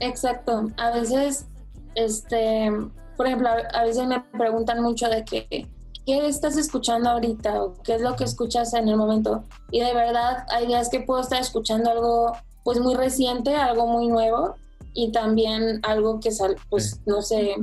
Exacto. 0.00 0.70
A 0.76 0.90
veces, 0.90 1.46
este, 1.94 2.70
por 3.16 3.26
ejemplo, 3.26 3.48
a 3.48 3.84
veces 3.84 4.06
me 4.06 4.20
preguntan 4.20 4.82
mucho 4.82 5.08
de 5.08 5.24
que, 5.24 5.68
¿qué 6.04 6.26
estás 6.26 6.56
escuchando 6.56 7.10
ahorita? 7.10 7.62
o 7.62 7.74
qué 7.82 7.94
es 7.94 8.02
lo 8.02 8.16
que 8.16 8.24
escuchas 8.24 8.74
en 8.74 8.88
el 8.88 8.96
momento. 8.96 9.44
Y 9.70 9.80
de 9.80 9.94
verdad, 9.94 10.46
hay 10.50 10.66
días 10.66 10.88
que 10.88 11.00
puedo 11.00 11.20
estar 11.20 11.40
escuchando 11.40 11.90
algo 11.90 12.32
pues 12.64 12.80
muy 12.80 12.94
reciente, 12.94 13.54
algo 13.54 13.86
muy 13.86 14.08
nuevo 14.08 14.56
y 14.92 15.12
también 15.12 15.80
algo 15.84 16.18
que 16.18 16.32
sal, 16.32 16.56
pues 16.68 17.00
no 17.06 17.22
sé, 17.22 17.54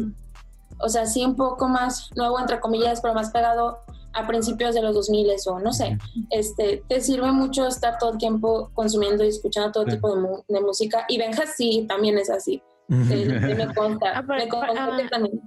o 0.79 0.89
sea, 0.89 1.05
sí 1.05 1.25
un 1.25 1.35
poco 1.35 1.67
más 1.67 2.09
nuevo 2.15 2.39
entre 2.39 2.59
comillas, 2.59 3.01
pero 3.01 3.13
más 3.13 3.31
pegado 3.31 3.79
a 4.13 4.27
principios 4.27 4.75
de 4.75 4.81
los 4.81 4.93
2000 4.95 5.31
o 5.47 5.59
no 5.59 5.73
sé, 5.73 5.97
este, 6.29 6.83
te 6.87 7.01
sirve 7.01 7.31
mucho 7.31 7.67
estar 7.67 7.97
todo 7.97 8.11
el 8.11 8.17
tiempo 8.17 8.69
consumiendo 8.73 9.23
y 9.23 9.29
escuchando 9.29 9.71
todo 9.71 9.85
tipo 9.85 10.15
de, 10.47 10.61
música. 10.61 11.05
Y 11.07 11.17
Benja 11.17 11.45
sí, 11.45 11.85
también 11.87 12.17
es 12.17 12.29
así. 12.29 12.61
me 12.87 13.73
consta, 13.73 14.21
me 14.23 14.47
consta 14.47 14.97
que 14.97 15.07
también. 15.09 15.41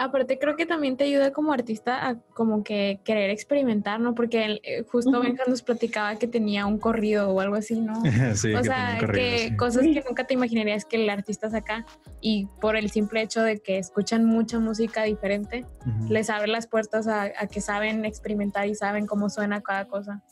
Aparte 0.00 0.38
creo 0.38 0.54
que 0.54 0.64
también 0.64 0.96
te 0.96 1.02
ayuda 1.02 1.32
como 1.32 1.52
artista 1.52 2.08
a 2.08 2.14
como 2.32 2.62
que 2.62 3.00
querer 3.02 3.30
experimentar, 3.30 3.98
¿no? 3.98 4.14
Porque 4.14 4.60
eh, 4.62 4.84
justo 4.88 5.20
Benja 5.20 5.42
nos 5.48 5.62
platicaba 5.62 6.14
que 6.14 6.28
tenía 6.28 6.66
un 6.66 6.78
corrido 6.78 7.30
o 7.30 7.40
algo 7.40 7.56
así, 7.56 7.80
¿no? 7.80 8.00
sí, 8.36 8.54
o 8.54 8.62
sea, 8.62 8.96
que 9.12 9.56
cosas 9.56 9.82
que 9.82 10.04
nunca 10.06 10.22
te 10.22 10.34
imaginarías 10.34 10.84
que 10.84 11.02
el 11.02 11.10
artista 11.10 11.50
saca 11.50 11.84
y 12.20 12.46
por 12.60 12.76
el 12.76 12.92
simple 12.92 13.22
hecho 13.22 13.42
de 13.42 13.58
que 13.58 13.78
escuchan 13.78 14.24
mucha 14.24 14.60
música 14.60 15.02
diferente, 15.02 15.66
les 16.08 16.30
abre 16.30 16.46
las 16.46 16.68
puertas 16.68 17.08
a, 17.08 17.30
que 17.48 17.60
saben 17.60 18.04
experimentar 18.04 18.68
y 18.68 18.76
saben 18.76 19.04
cómo 19.04 19.28
suena 19.28 19.62
cada 19.62 19.86
cosa. 19.86 20.22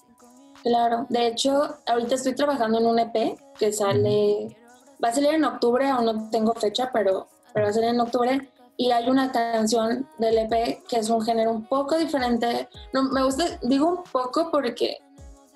Claro, 0.62 1.06
de 1.08 1.26
hecho, 1.26 1.76
ahorita 1.87 2.14
estoy 2.14 2.37
trabajando 2.37 2.78
en 2.78 2.87
un 2.87 3.00
EP 3.00 3.37
que 3.58 3.73
sale, 3.73 4.56
va 5.02 5.08
a 5.08 5.12
salir 5.12 5.35
en 5.35 5.44
octubre, 5.44 5.88
aún 5.88 6.04
no 6.04 6.30
tengo 6.30 6.54
fecha, 6.54 6.90
pero, 6.92 7.26
pero 7.52 7.66
va 7.66 7.70
a 7.70 7.73
salir 7.73 7.90
en 7.90 8.00
octubre 8.00 8.49
y 8.76 8.90
hay 8.90 9.09
una 9.09 9.33
canción 9.33 10.06
del 10.18 10.38
EP 10.38 10.83
que 10.87 10.99
es 10.99 11.09
un 11.09 11.23
género 11.23 11.50
un 11.50 11.66
poco 11.66 11.97
diferente. 11.97 12.68
No, 12.92 13.04
me 13.04 13.23
gusta, 13.23 13.45
digo 13.62 13.88
un 13.88 14.04
poco 14.04 14.50
porque, 14.50 14.99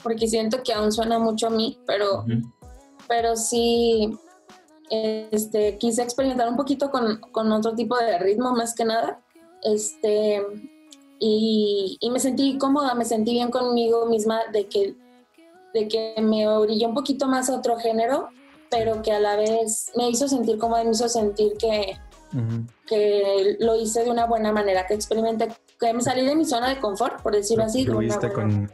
porque 0.02 0.26
siento 0.26 0.62
que 0.62 0.72
aún 0.72 0.90
suena 0.90 1.18
mucho 1.18 1.48
a 1.48 1.50
mí, 1.50 1.78
pero, 1.86 2.24
pero 3.06 3.36
sí 3.36 4.18
este, 4.88 5.76
quise 5.78 6.02
experimentar 6.02 6.48
un 6.48 6.56
poquito 6.56 6.90
con, 6.90 7.20
con, 7.32 7.52
otro 7.52 7.74
tipo 7.74 7.96
de 7.96 8.18
ritmo 8.18 8.52
más 8.52 8.74
que 8.74 8.84
nada. 8.84 9.20
Este, 9.62 10.42
y, 11.18 11.98
y, 12.00 12.10
me 12.10 12.20
sentí 12.20 12.56
cómoda, 12.56 12.94
me 12.94 13.04
sentí 13.04 13.32
bien 13.32 13.50
conmigo 13.50 14.06
misma 14.06 14.40
de 14.52 14.66
que, 14.66 14.96
de 15.74 15.88
que 15.88 16.14
me 16.22 16.48
orillé 16.48 16.86
un 16.86 16.94
poquito 16.94 17.28
más 17.28 17.50
a 17.50 17.56
otro 17.56 17.76
género, 17.76 18.28
pero 18.70 19.02
que 19.02 19.12
a 19.12 19.20
la 19.20 19.36
vez 19.36 19.92
me 19.94 20.08
hizo 20.08 20.26
sentir 20.26 20.56
cómoda, 20.56 20.84
me 20.84 20.92
hizo 20.92 21.08
sentir 21.10 21.52
que 21.58 21.98
que 22.86 23.56
lo 23.60 23.76
hice 23.76 24.04
de 24.04 24.10
una 24.10 24.26
buena 24.26 24.52
manera, 24.52 24.86
que 24.86 24.94
experimenté, 24.94 25.48
que 25.78 25.92
me 25.92 26.02
salí 26.02 26.24
de 26.24 26.36
mi 26.36 26.44
zona 26.44 26.68
de 26.68 26.78
confort, 26.78 27.20
por 27.22 27.34
decirlo 27.34 27.64
así. 27.64 27.84
Fluiste 27.84 28.32
con... 28.32 28.70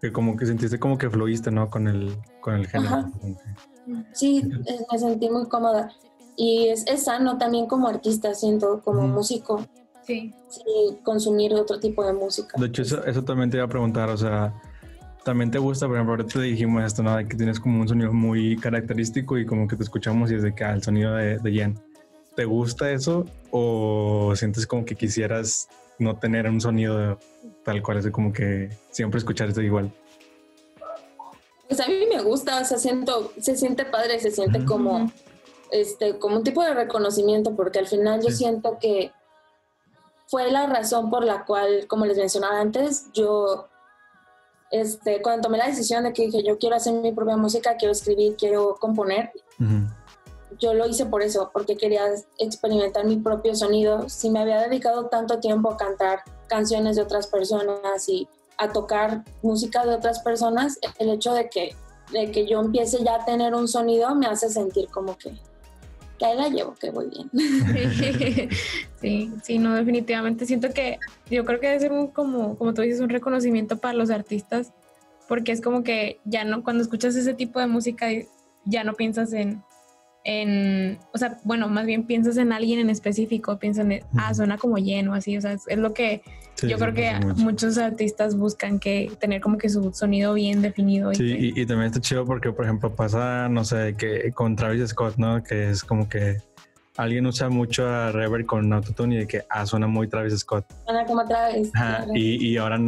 que, 0.00 0.12
como 0.12 0.36
que 0.36 0.46
sentiste 0.46 0.78
como 0.78 0.98
que 0.98 1.10
fluiste, 1.10 1.50
¿no? 1.50 1.70
Con 1.70 1.86
el, 1.88 2.16
con 2.40 2.54
el 2.54 2.66
género. 2.66 3.10
Sí, 4.12 4.42
me 4.90 4.98
sentí 4.98 5.30
muy 5.30 5.46
cómoda. 5.48 5.92
Y 6.36 6.68
es, 6.68 6.86
es 6.86 7.04
sano 7.04 7.38
también 7.38 7.66
como 7.66 7.88
artista, 7.88 8.34
siento, 8.34 8.80
como 8.82 9.06
músico. 9.08 9.66
Sí. 10.04 10.32
sí. 10.48 10.62
Consumir 11.02 11.52
otro 11.54 11.80
tipo 11.80 12.04
de 12.04 12.12
música. 12.12 12.58
De 12.58 12.66
hecho, 12.66 12.82
eso, 12.82 13.04
eso 13.04 13.24
también 13.24 13.50
te 13.50 13.56
iba 13.56 13.66
a 13.66 13.68
preguntar, 13.68 14.08
o 14.08 14.16
sea, 14.16 14.54
también 15.28 15.50
te 15.50 15.58
gusta, 15.58 15.86
por 15.86 15.96
ejemplo, 15.96 16.14
ahorita 16.14 16.40
te 16.40 16.40
dijimos 16.40 16.82
esto, 16.82 17.02
¿no? 17.02 17.14
De 17.14 17.28
que 17.28 17.36
tienes 17.36 17.60
como 17.60 17.82
un 17.82 17.86
sonido 17.86 18.14
muy 18.14 18.56
característico 18.56 19.36
y 19.36 19.44
como 19.44 19.68
que 19.68 19.76
te 19.76 19.82
escuchamos 19.82 20.30
y 20.30 20.36
es 20.36 20.42
de 20.42 20.54
que 20.54 20.64
ah, 20.64 20.72
el 20.72 20.82
sonido 20.82 21.14
de, 21.16 21.36
de 21.36 21.52
Jen. 21.52 21.78
¿Te 22.34 22.46
gusta 22.46 22.90
eso 22.90 23.26
o 23.50 24.32
sientes 24.36 24.66
como 24.66 24.86
que 24.86 24.94
quisieras 24.94 25.68
no 25.98 26.16
tener 26.16 26.48
un 26.48 26.62
sonido 26.62 27.18
tal 27.62 27.82
cual, 27.82 27.98
es 27.98 28.10
como 28.10 28.32
que 28.32 28.70
siempre 28.90 29.18
escuchar 29.18 29.50
esto 29.50 29.60
igual? 29.60 29.92
Pues 31.68 31.78
a 31.78 31.86
mí 31.86 32.06
me 32.08 32.22
gusta, 32.22 32.62
o 32.62 32.64
sea, 32.64 32.78
siento, 32.78 33.30
se 33.38 33.54
siente 33.54 33.84
padre, 33.84 34.18
se 34.20 34.30
siente 34.30 34.64
como, 34.64 35.12
este, 35.70 36.18
como 36.18 36.36
un 36.36 36.42
tipo 36.42 36.64
de 36.64 36.72
reconocimiento, 36.72 37.54
porque 37.54 37.80
al 37.80 37.86
final 37.86 38.22
yo 38.22 38.30
siento 38.30 38.78
que 38.80 39.12
fue 40.26 40.50
la 40.50 40.66
razón 40.68 41.10
por 41.10 41.22
la 41.22 41.44
cual, 41.44 41.86
como 41.86 42.06
les 42.06 42.16
mencionaba 42.16 42.62
antes, 42.62 43.12
yo 43.12 43.67
este, 44.70 45.22
cuando 45.22 45.42
tomé 45.42 45.58
la 45.58 45.66
decisión 45.66 46.04
de 46.04 46.12
que 46.12 46.26
dije, 46.26 46.42
yo 46.42 46.58
quiero 46.58 46.76
hacer 46.76 46.94
mi 46.94 47.12
propia 47.12 47.36
música, 47.36 47.76
quiero 47.76 47.92
escribir, 47.92 48.36
quiero 48.36 48.76
componer, 48.80 49.32
yo 50.58 50.74
lo 50.74 50.86
hice 50.86 51.06
por 51.06 51.22
eso, 51.22 51.50
porque 51.52 51.76
quería 51.76 52.04
experimentar 52.38 53.04
mi 53.04 53.16
propio 53.16 53.54
sonido. 53.54 54.08
Si 54.08 54.30
me 54.30 54.40
había 54.40 54.60
dedicado 54.60 55.06
tanto 55.06 55.38
tiempo 55.40 55.72
a 55.72 55.76
cantar 55.76 56.22
canciones 56.48 56.96
de 56.96 57.02
otras 57.02 57.26
personas 57.26 58.08
y 58.08 58.28
a 58.56 58.72
tocar 58.72 59.24
música 59.42 59.84
de 59.84 59.94
otras 59.94 60.20
personas, 60.20 60.78
el 60.98 61.10
hecho 61.10 61.32
de 61.32 61.48
que, 61.48 61.76
de 62.12 62.30
que 62.32 62.46
yo 62.46 62.60
empiece 62.60 63.02
ya 63.04 63.16
a 63.16 63.24
tener 63.24 63.54
un 63.54 63.68
sonido 63.68 64.14
me 64.14 64.26
hace 64.26 64.48
sentir 64.48 64.88
como 64.88 65.16
que, 65.16 65.32
que 66.18 66.50
llevo, 66.50 66.74
que 66.74 66.90
voy 66.90 67.08
bien. 67.10 67.30
Sí, 69.00 69.32
sí, 69.44 69.60
no, 69.60 69.76
definitivamente 69.76 70.44
siento 70.44 70.70
que 70.70 70.98
yo 71.30 71.44
creo 71.44 71.60
que 71.60 71.68
debe 71.68 71.78
ser 71.78 71.92
un, 71.92 72.08
como, 72.08 72.58
como 72.58 72.74
tú 72.74 72.82
dices, 72.82 73.00
un 73.00 73.08
reconocimiento 73.08 73.76
para 73.76 73.94
los 73.94 74.10
artistas, 74.10 74.72
porque 75.28 75.52
es 75.52 75.60
como 75.60 75.84
que 75.84 76.18
ya 76.24 76.42
no, 76.42 76.64
cuando 76.64 76.82
escuchas 76.82 77.14
ese 77.14 77.32
tipo 77.32 77.60
de 77.60 77.68
música, 77.68 78.08
ya 78.64 78.82
no 78.82 78.94
piensas 78.94 79.32
en, 79.32 79.62
en, 80.28 80.98
o 81.14 81.16
sea, 81.16 81.38
bueno, 81.42 81.68
más 81.68 81.86
bien 81.86 82.04
piensas 82.04 82.36
en 82.36 82.52
alguien 82.52 82.80
en 82.80 82.90
específico, 82.90 83.58
piensas 83.58 83.86
en, 83.86 84.02
ah, 84.18 84.34
suena 84.34 84.58
como 84.58 84.76
lleno, 84.76 85.14
así, 85.14 85.38
o 85.38 85.40
sea, 85.40 85.52
es, 85.54 85.78
lo 85.78 85.94
que 85.94 86.20
yo 86.60 86.76
creo 86.76 86.92
que 86.92 87.14
muchos 87.36 87.78
artistas 87.78 88.36
buscan 88.36 88.78
que 88.78 89.10
tener 89.18 89.40
como 89.40 89.56
que 89.56 89.70
su 89.70 89.90
sonido 89.94 90.34
bien 90.34 90.60
definido. 90.60 91.14
Sí, 91.14 91.24
y, 91.24 91.58
y, 91.58 91.64
también 91.64 91.86
está 91.86 92.00
chido 92.00 92.26
porque, 92.26 92.52
por 92.52 92.66
ejemplo, 92.66 92.94
pasa, 92.94 93.48
no 93.48 93.64
sé, 93.64 93.94
que 93.96 94.30
con 94.32 94.54
Travis 94.54 94.90
Scott, 94.90 95.16
¿no? 95.16 95.42
Que 95.42 95.70
es 95.70 95.82
como 95.82 96.06
que 96.10 96.36
alguien 96.98 97.24
usa 97.24 97.48
mucho 97.48 97.88
a 97.88 98.12
Reverb 98.12 98.44
con 98.44 98.70
autotune 98.70 99.14
y 99.14 99.18
de 99.20 99.26
que, 99.26 99.44
ah, 99.48 99.64
suena 99.64 99.86
muy 99.86 100.08
Travis 100.08 100.36
Scott. 100.40 100.66
Suena 100.84 101.06
como 101.06 101.24
Travis. 101.26 101.70
Ajá, 101.74 102.04
y, 102.12 102.46
y, 102.46 102.58
ahora 102.58 102.78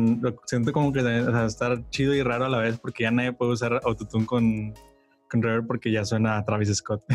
siento 0.45 0.73
como 0.73 0.93
que 0.93 1.01
o 1.01 1.33
sea, 1.33 1.47
estar 1.47 1.89
chido 1.89 2.13
y 2.13 2.23
raro 2.23 2.45
a 2.45 2.49
la 2.51 2.59
vez 2.59 2.79
porque 2.79 3.05
ya 3.05 3.11
nadie 3.11 3.33
puede 3.33 3.53
usar 3.53 3.81
autotune 3.83 4.27
con 4.27 4.75
con 5.31 5.43
Reverb 5.43 5.67
porque 5.67 5.93
ya 5.93 6.05
suena 6.05 6.39
a 6.39 6.45
Travis 6.45 6.75
Scott. 6.77 7.03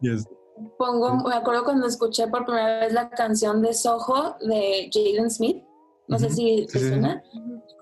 Pongo, 0.76 1.28
me 1.28 1.34
acuerdo 1.34 1.64
cuando 1.64 1.86
escuché 1.86 2.26
por 2.28 2.44
primera 2.44 2.80
vez 2.80 2.92
la 2.92 3.10
canción 3.10 3.62
de 3.62 3.72
Soho 3.74 4.36
de 4.40 4.90
Jaden 4.92 5.30
Smith. 5.30 5.62
No 6.08 6.18
sé 6.18 6.30
si 6.30 6.66
te 6.72 6.78
suena. 6.80 7.22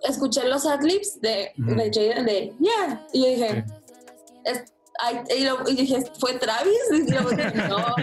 Escuché 0.02 0.47
los 0.49 0.66
adlibs 0.66 1.21
de, 1.21 1.52
de 1.57 1.90
Jaden 1.93 2.26
de 2.26 2.55
Yeah. 2.59 3.07
Y 3.12 3.26
dije, 3.26 3.64
y, 5.66 5.75
dije, 5.75 6.05
¿fue 6.19 6.35
Travis? 6.35 6.73
Y 6.93 7.11
no, 7.12 7.95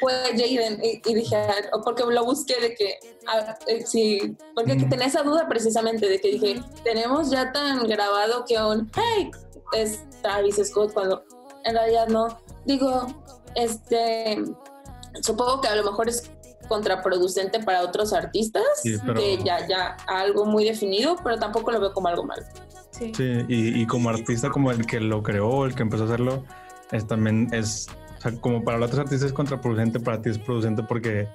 fue, 0.00 0.12
Jaden. 0.36 0.80
Y, 0.82 1.14
dije, 1.14 1.36
porque 1.84 2.04
lo 2.04 2.24
busqué 2.24 2.60
de 2.60 2.74
que, 2.74 2.98
ah, 3.26 3.56
eh, 3.66 3.84
sí, 3.86 4.36
porque 4.54 4.76
tenía 4.76 5.06
esa 5.06 5.22
duda 5.22 5.48
precisamente 5.48 6.08
de 6.08 6.20
que 6.20 6.32
dije, 6.32 6.62
tenemos 6.84 7.30
ya 7.30 7.52
tan 7.52 7.86
grabado 7.86 8.44
que 8.46 8.56
un, 8.58 8.90
hey, 8.94 9.30
es 9.72 10.04
Travis 10.22 10.56
Scott 10.64 10.92
cuando 10.92 11.22
en 11.64 11.74
realidad 11.74 12.08
no. 12.08 12.38
Digo, 12.64 13.06
este, 13.54 14.42
supongo 15.22 15.60
que 15.60 15.68
a 15.68 15.76
lo 15.76 15.84
mejor 15.84 16.08
es 16.08 16.30
contraproducente 16.68 17.60
para 17.60 17.82
otros 17.82 18.12
artistas, 18.12 18.62
que 18.82 19.38
ya, 19.44 19.66
ya 19.66 19.96
algo 20.06 20.46
muy 20.46 20.64
definido, 20.64 21.16
pero 21.22 21.36
tampoco 21.36 21.72
lo 21.72 21.80
veo 21.80 21.92
como 21.92 22.08
algo 22.08 22.24
malo. 22.24 22.44
Sí, 22.92 23.12
y, 23.48 23.86
como 23.86 24.10
artista, 24.10 24.50
como 24.50 24.70
el 24.70 24.86
que 24.86 25.00
lo 25.00 25.22
creó, 25.22 25.64
el 25.64 25.74
que 25.74 25.82
empezó 25.82 26.04
a 26.04 26.06
hacerlo, 26.06 26.44
es 26.92 27.06
también 27.06 27.48
es, 27.52 27.88
o 28.18 28.20
sea, 28.20 28.40
como 28.40 28.62
para 28.62 28.78
los 28.78 28.88
otros 28.88 29.00
artistas 29.00 29.28
es 29.28 29.32
contraproducente, 29.32 29.98
para 29.98 30.22
ti 30.22 30.30
es 30.30 30.38
producente 30.38 30.82
porque 30.82 31.28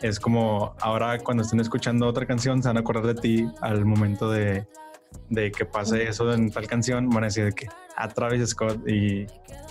es 0.00 0.20
como 0.20 0.74
ahora 0.80 1.18
cuando 1.18 1.42
estén 1.42 1.60
escuchando 1.60 2.06
otra 2.06 2.24
canción 2.24 2.62
se 2.62 2.68
van 2.68 2.76
a 2.76 2.80
acordar 2.80 3.06
de 3.06 3.20
ti 3.20 3.48
al 3.60 3.84
momento 3.84 4.30
de, 4.30 4.66
de 5.30 5.50
que 5.50 5.64
pase 5.64 6.08
eso 6.08 6.32
en 6.32 6.50
tal 6.50 6.66
canción, 6.66 7.08
van 7.10 7.24
a 7.24 7.26
decir 7.26 7.52
que 7.52 7.68
a 7.96 8.08
Travis 8.08 8.50
Scott 8.50 8.88
y, 8.88 9.26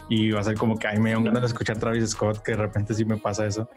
y 0.09 0.31
va 0.31 0.41
a 0.41 0.43
ser 0.43 0.55
como 0.55 0.77
que 0.77 0.87
ahí 0.87 0.99
me 0.99 1.11
ganas 1.11 1.41
de 1.41 1.47
escuchar 1.47 1.77
Travis 1.77 2.09
Scott, 2.09 2.43
que 2.43 2.51
de 2.51 2.57
repente 2.57 2.93
sí 2.93 3.05
me 3.05 3.17
pasa 3.17 3.45
eso. 3.45 3.69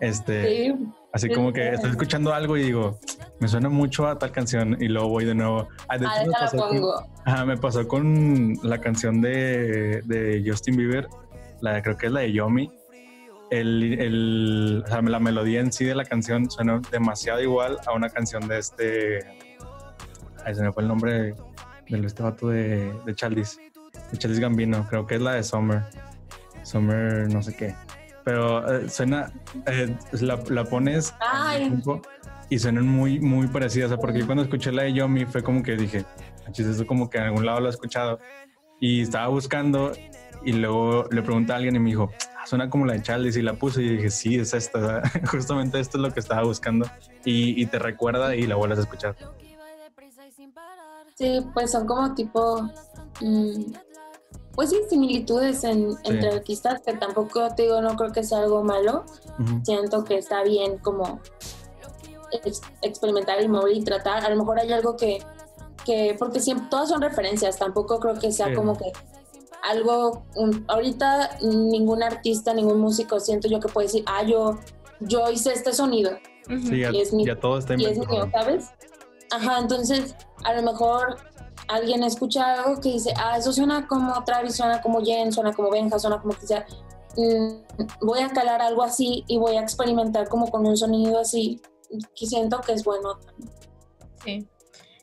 Este, 0.00 0.74
así 1.12 1.28
como 1.30 1.52
que 1.52 1.70
estoy 1.70 1.90
escuchando 1.90 2.32
algo 2.34 2.56
y 2.56 2.64
digo, 2.64 2.98
me 3.40 3.48
suena 3.48 3.68
mucho 3.68 4.06
a 4.06 4.18
tal 4.18 4.32
canción 4.32 4.76
y 4.80 4.88
luego 4.88 5.08
voy 5.08 5.24
de 5.24 5.34
nuevo. 5.34 5.68
Ah, 5.88 5.98
de 5.98 6.06
me, 6.26 6.32
pasó 6.32 6.68
con, 6.68 7.46
me 7.46 7.56
pasó 7.56 7.88
con 7.88 8.54
la 8.62 8.78
canción 8.78 9.20
de, 9.20 10.02
de 10.04 10.42
Justin 10.46 10.76
Bieber, 10.76 11.08
la, 11.60 11.82
creo 11.82 11.96
que 11.96 12.06
es 12.06 12.12
la 12.12 12.20
de 12.20 12.32
Yomi. 12.32 12.70
El, 13.50 14.00
el, 14.00 14.82
o 14.84 14.88
sea, 14.88 15.02
la 15.02 15.18
melodía 15.18 15.60
en 15.60 15.72
sí 15.72 15.84
de 15.84 15.94
la 15.94 16.06
canción 16.06 16.50
suena 16.50 16.80
demasiado 16.90 17.42
igual 17.42 17.76
a 17.86 17.92
una 17.92 18.08
canción 18.08 18.48
de 18.48 18.58
este 18.58 19.18
Ahí 20.44 20.54
se 20.54 20.62
me 20.62 20.72
fue 20.72 20.82
el 20.82 20.88
nombre 20.88 21.34
del 21.88 22.04
este 22.04 22.22
vato 22.22 22.48
de, 22.48 22.92
de 23.04 23.14
Chaldis. 23.14 23.58
Chelsea 24.16 24.40
Gambino, 24.40 24.86
creo 24.88 25.06
que 25.06 25.16
es 25.16 25.20
la 25.20 25.34
de 25.34 25.42
Summer. 25.42 25.82
Summer, 26.62 27.28
no 27.32 27.42
sé 27.42 27.56
qué. 27.56 27.74
Pero 28.24 28.72
eh, 28.72 28.88
suena, 28.88 29.32
eh, 29.66 29.96
la, 30.20 30.38
la, 30.48 30.64
pones 30.64 31.14
y 32.48 32.58
suenan 32.58 32.86
muy, 32.86 33.18
muy 33.18 33.48
parecidas. 33.48 33.86
O 33.86 33.94
sea, 33.94 33.98
porque 33.98 34.20
yo 34.20 34.26
cuando 34.26 34.44
escuché 34.44 34.70
la 34.70 34.84
de 34.84 34.92
Yomi 34.92 35.24
fue 35.24 35.42
como 35.42 35.62
que 35.62 35.76
dije, 35.76 36.04
eso 36.56 36.86
como 36.86 37.10
que 37.10 37.18
en 37.18 37.24
algún 37.24 37.46
lado 37.46 37.60
lo 37.60 37.66
he 37.66 37.70
escuchado. 37.70 38.18
Y 38.80 39.02
estaba 39.02 39.28
buscando 39.28 39.92
y 40.44 40.52
luego 40.52 41.06
le 41.10 41.22
pregunté 41.22 41.52
a 41.52 41.56
alguien 41.56 41.76
y 41.76 41.78
me 41.78 41.90
dijo, 41.90 42.10
ah, 42.36 42.46
suena 42.46 42.68
como 42.68 42.84
la 42.84 42.94
de 42.94 43.02
Charlie 43.02 43.30
y 43.36 43.42
la 43.42 43.54
puse 43.54 43.82
y 43.82 43.88
dije, 43.96 44.10
sí, 44.10 44.36
es 44.36 44.54
esta, 44.54 45.02
justamente 45.30 45.78
esto 45.78 45.98
es 45.98 46.02
lo 46.02 46.10
que 46.12 46.20
estaba 46.20 46.42
buscando 46.42 46.86
y, 47.24 47.60
y, 47.60 47.66
te 47.66 47.78
recuerda 47.78 48.34
y 48.34 48.46
la 48.46 48.56
vuelves 48.56 48.78
a 48.78 48.82
escuchar. 48.82 49.16
Sí, 51.22 51.40
pues 51.54 51.70
son 51.70 51.86
como 51.86 52.14
tipo, 52.16 52.68
mmm, 53.20 53.72
pues 54.56 54.70
sí, 54.70 54.80
similitudes 54.90 55.62
en, 55.62 55.94
entre 56.02 56.32
artistas 56.32 56.80
que 56.84 56.94
tampoco 56.94 57.46
te 57.54 57.62
digo, 57.62 57.80
no 57.80 57.94
creo 57.94 58.10
que 58.10 58.24
sea 58.24 58.38
algo 58.38 58.64
malo. 58.64 59.04
Siento 59.62 60.02
que 60.02 60.18
está 60.18 60.42
bien 60.42 60.78
como 60.78 61.20
experimentar 62.82 63.40
y 63.40 63.46
mover 63.46 63.76
y 63.76 63.84
tratar. 63.84 64.24
A 64.24 64.30
lo 64.30 64.36
mejor 64.36 64.58
hay 64.58 64.72
algo 64.72 64.96
que, 64.96 65.22
que 65.84 66.16
porque 66.18 66.40
siempre, 66.40 66.66
todas 66.68 66.88
son 66.88 67.00
referencias, 67.00 67.56
tampoco 67.56 68.00
creo 68.00 68.18
que 68.18 68.32
sea 68.32 68.52
como 68.52 68.76
que 68.76 68.90
algo, 69.62 70.24
ahorita 70.66 71.38
ningún 71.40 72.02
artista, 72.02 72.52
ningún 72.52 72.80
músico 72.80 73.20
siento 73.20 73.46
yo 73.46 73.60
que 73.60 73.68
puede 73.68 73.86
decir, 73.86 74.02
ah, 74.06 74.24
yo, 74.24 74.58
yo 74.98 75.30
hice 75.30 75.52
este 75.52 75.72
sonido. 75.72 76.18
Sí, 76.48 76.80
ya, 76.80 76.90
y 76.90 77.00
es 77.00 77.12
mío, 77.12 77.32
está 77.32 77.76
y 77.76 77.84
es 77.84 77.96
mío, 77.96 78.28
¿sabes? 78.32 78.70
Ajá, 79.32 79.58
entonces 79.58 80.14
a 80.44 80.54
lo 80.54 80.62
mejor 80.62 81.16
alguien 81.68 82.02
escucha 82.02 82.54
algo 82.54 82.80
que 82.80 82.90
dice, 82.90 83.12
ah, 83.16 83.38
eso 83.38 83.52
suena 83.52 83.86
como 83.86 84.22
Travis, 84.24 84.56
suena 84.56 84.80
como 84.80 85.00
Jen, 85.00 85.32
suena 85.32 85.52
como 85.52 85.70
Benja, 85.70 85.98
suena 85.98 86.20
como 86.20 86.34
sea. 86.34 86.66
Mm, 87.16 88.06
voy 88.06 88.20
a 88.20 88.28
calar 88.28 88.60
algo 88.62 88.82
así 88.82 89.24
y 89.26 89.38
voy 89.38 89.56
a 89.56 89.62
experimentar 89.62 90.28
como 90.28 90.50
con 90.50 90.66
un 90.66 90.76
sonido 90.76 91.18
así 91.18 91.60
que 92.14 92.26
siento 92.26 92.60
que 92.60 92.72
es 92.72 92.84
bueno. 92.84 93.18
Sí. 94.24 94.46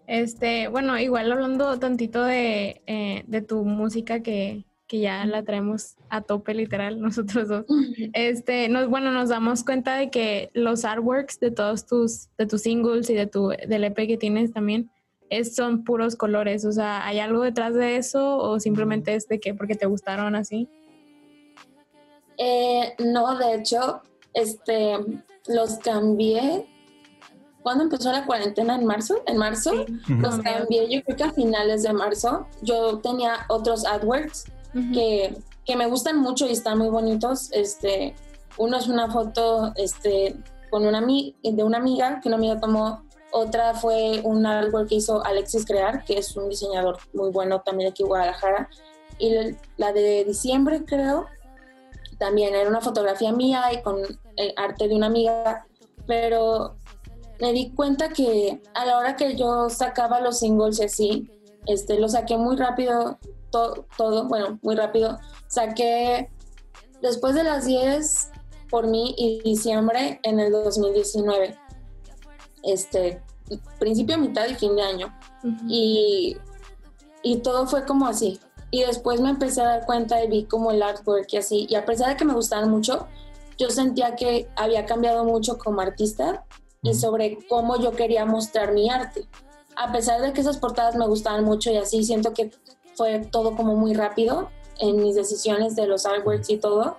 Este, 0.08 0.68
bueno, 0.70 0.98
igual 0.98 1.32
hablando 1.32 1.78
tantito 1.78 2.24
de, 2.24 2.82
eh, 2.88 3.24
de 3.28 3.42
tu 3.42 3.64
música 3.64 4.22
que, 4.22 4.66
que, 4.90 5.00
ya 5.00 5.26
la 5.26 5.44
traemos 5.44 5.96
a 6.10 6.22
tope 6.22 6.54
literal 6.54 7.00
nosotros 7.02 7.48
dos. 7.48 7.66
Este, 8.14 8.68
nos, 8.70 8.90
bueno, 8.90 9.12
nos 9.12 9.30
damos 9.30 9.64
cuenta 9.64 9.96
de 9.96 10.10
que 10.10 10.50
los 10.54 10.84
artworks 10.84 11.40
de 11.40 11.52
todos 11.52 11.86
tus, 11.86 12.28
de 12.38 12.46
tus 12.46 12.64
singles 12.64 13.10
y 13.10 13.14
de 13.14 13.28
tu, 13.28 13.50
del 13.50 13.84
EP 13.84 13.96
que 13.96 14.18
tienes 14.18 14.52
también, 14.52 14.90
es, 15.30 15.56
son 15.56 15.84
puros 15.84 16.16
colores. 16.16 16.66
O 16.66 16.72
sea, 16.72 17.06
¿hay 17.06 17.20
algo 17.20 17.42
detrás 17.42 17.74
de 17.74 17.98
eso 17.98 18.38
o 18.38 18.60
simplemente 18.60 19.14
es 19.16 19.28
de 19.28 19.40
que 19.40 19.54
porque 19.54 19.76
te 19.76 19.86
gustaron 19.86 20.36
así? 20.36 20.68
Eh, 22.38 22.96
no, 23.00 23.38
de 23.38 23.56
hecho, 23.56 24.02
este, 24.34 24.98
los 25.48 25.78
cambié. 25.80 26.66
Cuando 27.62 27.84
empezó 27.84 28.12
la 28.12 28.26
cuarentena 28.26 28.76
en 28.76 28.86
marzo, 28.86 29.22
en 29.28 29.38
marzo, 29.38 29.86
los 30.08 30.40
cambié, 30.40 30.90
yo 30.90 31.04
creo 31.04 31.18
que 31.18 31.24
a 31.24 31.34
finales 31.34 31.84
de 31.84 31.92
marzo, 31.92 32.48
yo 32.62 33.00
tenía 33.00 33.46
otros 33.50 33.86
AdWords 33.86 34.46
que, 34.74 35.36
que, 35.66 35.76
me 35.76 35.88
gustan 35.88 36.20
mucho 36.20 36.46
y 36.48 36.52
están 36.52 36.78
muy 36.78 36.90
bonitos. 36.90 37.52
Este, 37.52 38.16
uno 38.58 38.78
es 38.78 38.88
una 38.88 39.12
foto 39.12 39.74
este, 39.76 40.36
con 40.70 40.86
una, 40.86 41.02
de 41.02 41.64
una 41.64 41.78
amiga 41.78 42.20
que 42.22 42.30
una 42.30 42.38
amiga 42.38 42.60
tomó, 42.60 43.04
otra 43.32 43.74
fue 43.74 44.22
un 44.24 44.46
artwork 44.46 44.90
que 44.90 44.96
hizo 44.96 45.24
Alexis 45.26 45.66
Crear, 45.66 46.04
que 46.04 46.18
es 46.18 46.36
un 46.36 46.50
diseñador 46.50 46.98
muy 47.14 47.32
bueno 47.32 47.62
también 47.62 47.92
aquí 47.92 48.04
Guadalajara, 48.04 48.70
y 49.18 49.34
la 49.78 49.92
de 49.94 50.24
diciembre 50.26 50.84
creo, 50.86 51.26
también 52.18 52.56
era 52.56 52.70
una 52.70 52.82
fotografía 52.82 53.32
mía 53.32 53.72
y 53.74 53.82
con 53.82 53.98
el 54.36 54.54
arte 54.58 54.88
de 54.88 54.96
una 54.96 55.08
amiga, 55.08 55.66
pero 56.08 56.76
me 57.40 57.54
di 57.54 57.72
cuenta 57.72 58.10
que 58.10 58.62
a 58.74 58.86
la 58.86 58.98
hora 58.98 59.16
que 59.16 59.36
yo 59.36 59.70
sacaba 59.70 60.20
los 60.20 60.40
singles 60.40 60.80
y 60.80 60.84
así, 60.84 61.32
este, 61.66 62.00
lo 62.00 62.10
saqué 62.10 62.38
muy 62.38 62.56
rápido, 62.58 63.20
todo, 63.52 64.28
bueno, 64.28 64.60
muy 64.62 64.76
rápido. 64.76 65.18
Saqué 65.48 66.30
después 67.02 67.36
de 67.36 67.44
las 67.44 67.66
10 67.66 68.32
por 68.70 68.88
mí 68.88 69.16
y 69.18 69.42
diciembre 69.42 70.20
en 70.24 70.40
el 70.40 70.52
2019. 70.52 71.58
Este, 72.64 73.22
principio, 73.80 74.18
mitad 74.18 74.48
y 74.48 74.56
fin 74.56 74.76
de 74.76 74.82
año. 74.82 75.20
y, 75.68 76.38
y 77.24 77.38
todo 77.38 77.68
fue 77.68 77.86
como 77.86 78.08
así. 78.08 78.40
Y 78.72 78.84
después 78.84 79.20
me 79.20 79.30
empecé 79.30 79.62
a 79.62 79.66
dar 79.66 79.86
cuenta 79.86 80.24
y 80.24 80.28
vi 80.28 80.44
como 80.46 80.72
el 80.72 80.84
artwork 80.84 81.28
y 81.34 81.38
así. 81.38 81.68
Y 81.70 81.76
a 81.76 81.86
pesar 81.86 82.10
de 82.10 82.18
que 82.18 82.26
me 82.26 82.34
gustaban 82.34 82.70
mucho, 82.70 83.08
yo 83.58 83.70
sentía 83.70 84.16
que 84.16 84.48
había 84.56 84.86
cambiado 84.86 85.26
mucho 85.26 85.58
como 85.58 85.82
artista 85.82 86.46
y 86.82 86.94
sobre 86.94 87.40
cómo 87.48 87.78
yo 87.80 87.92
quería 87.92 88.26
mostrar 88.26 88.74
mi 88.74 88.90
arte. 88.90 89.28
A 89.76 89.92
pesar 89.92 90.22
de 90.22 90.34
que 90.34 90.42
esas 90.42 90.58
portadas 90.58 90.96
me 90.96 91.08
gustaban 91.08 91.44
mucho 91.44 91.72
y 91.72 91.78
así, 91.78 92.04
siento 92.04 92.34
que 92.34 92.52
fue 93.00 93.20
todo 93.20 93.56
como 93.56 93.78
muy 93.78 93.94
rápido 93.94 94.50
en 94.80 94.98
mis 95.02 95.16
decisiones 95.16 95.78
de 95.78 95.88
los 95.88 96.06
artworks 96.06 96.50
y 96.50 96.58
todo. 96.58 96.98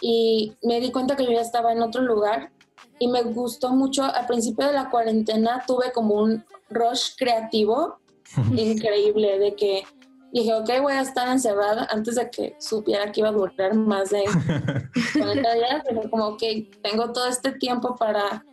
Y 0.00 0.54
me 0.64 0.80
di 0.80 0.90
cuenta 0.90 1.14
que 1.14 1.24
yo 1.24 1.30
ya 1.30 1.40
estaba 1.40 1.72
en 1.72 1.82
otro 1.82 2.02
lugar 2.02 2.50
y 2.98 3.06
me 3.06 3.22
gustó 3.22 3.70
mucho. 3.70 4.02
Al 4.02 4.26
principio 4.26 4.66
de 4.66 4.72
la 4.72 4.90
cuarentena 4.90 5.62
tuve 5.68 5.92
como 5.92 6.16
un 6.16 6.44
rush 6.68 7.14
creativo 7.16 8.00
increíble 8.56 9.38
de 9.38 9.54
que 9.54 9.84
dije, 10.32 10.52
ok, 10.52 10.68
voy 10.82 10.94
a 10.94 11.02
estar 11.02 11.28
encerrada 11.28 11.86
antes 11.92 12.16
de 12.16 12.28
que 12.28 12.56
supiera 12.58 13.12
que 13.12 13.20
iba 13.20 13.28
a 13.28 13.32
durar 13.32 13.76
más 13.76 14.10
de 14.10 14.24
40 15.12 15.54
días, 15.54 15.82
pero 15.88 16.10
como, 16.10 16.26
ok, 16.30 16.42
tengo 16.82 17.12
todo 17.12 17.28
este 17.28 17.52
tiempo 17.52 17.94
para 17.94 18.44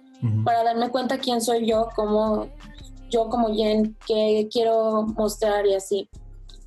para 0.46 0.64
darme 0.64 0.92
cuenta 0.92 1.18
quién 1.18 1.42
soy 1.42 1.66
yo, 1.66 1.90
cómo 1.96 2.48
yo 3.10 3.28
como 3.30 3.52
Jen, 3.52 3.98
qué 4.06 4.48
quiero 4.52 5.08
mostrar 5.18 5.66
y 5.66 5.74
así. 5.74 6.08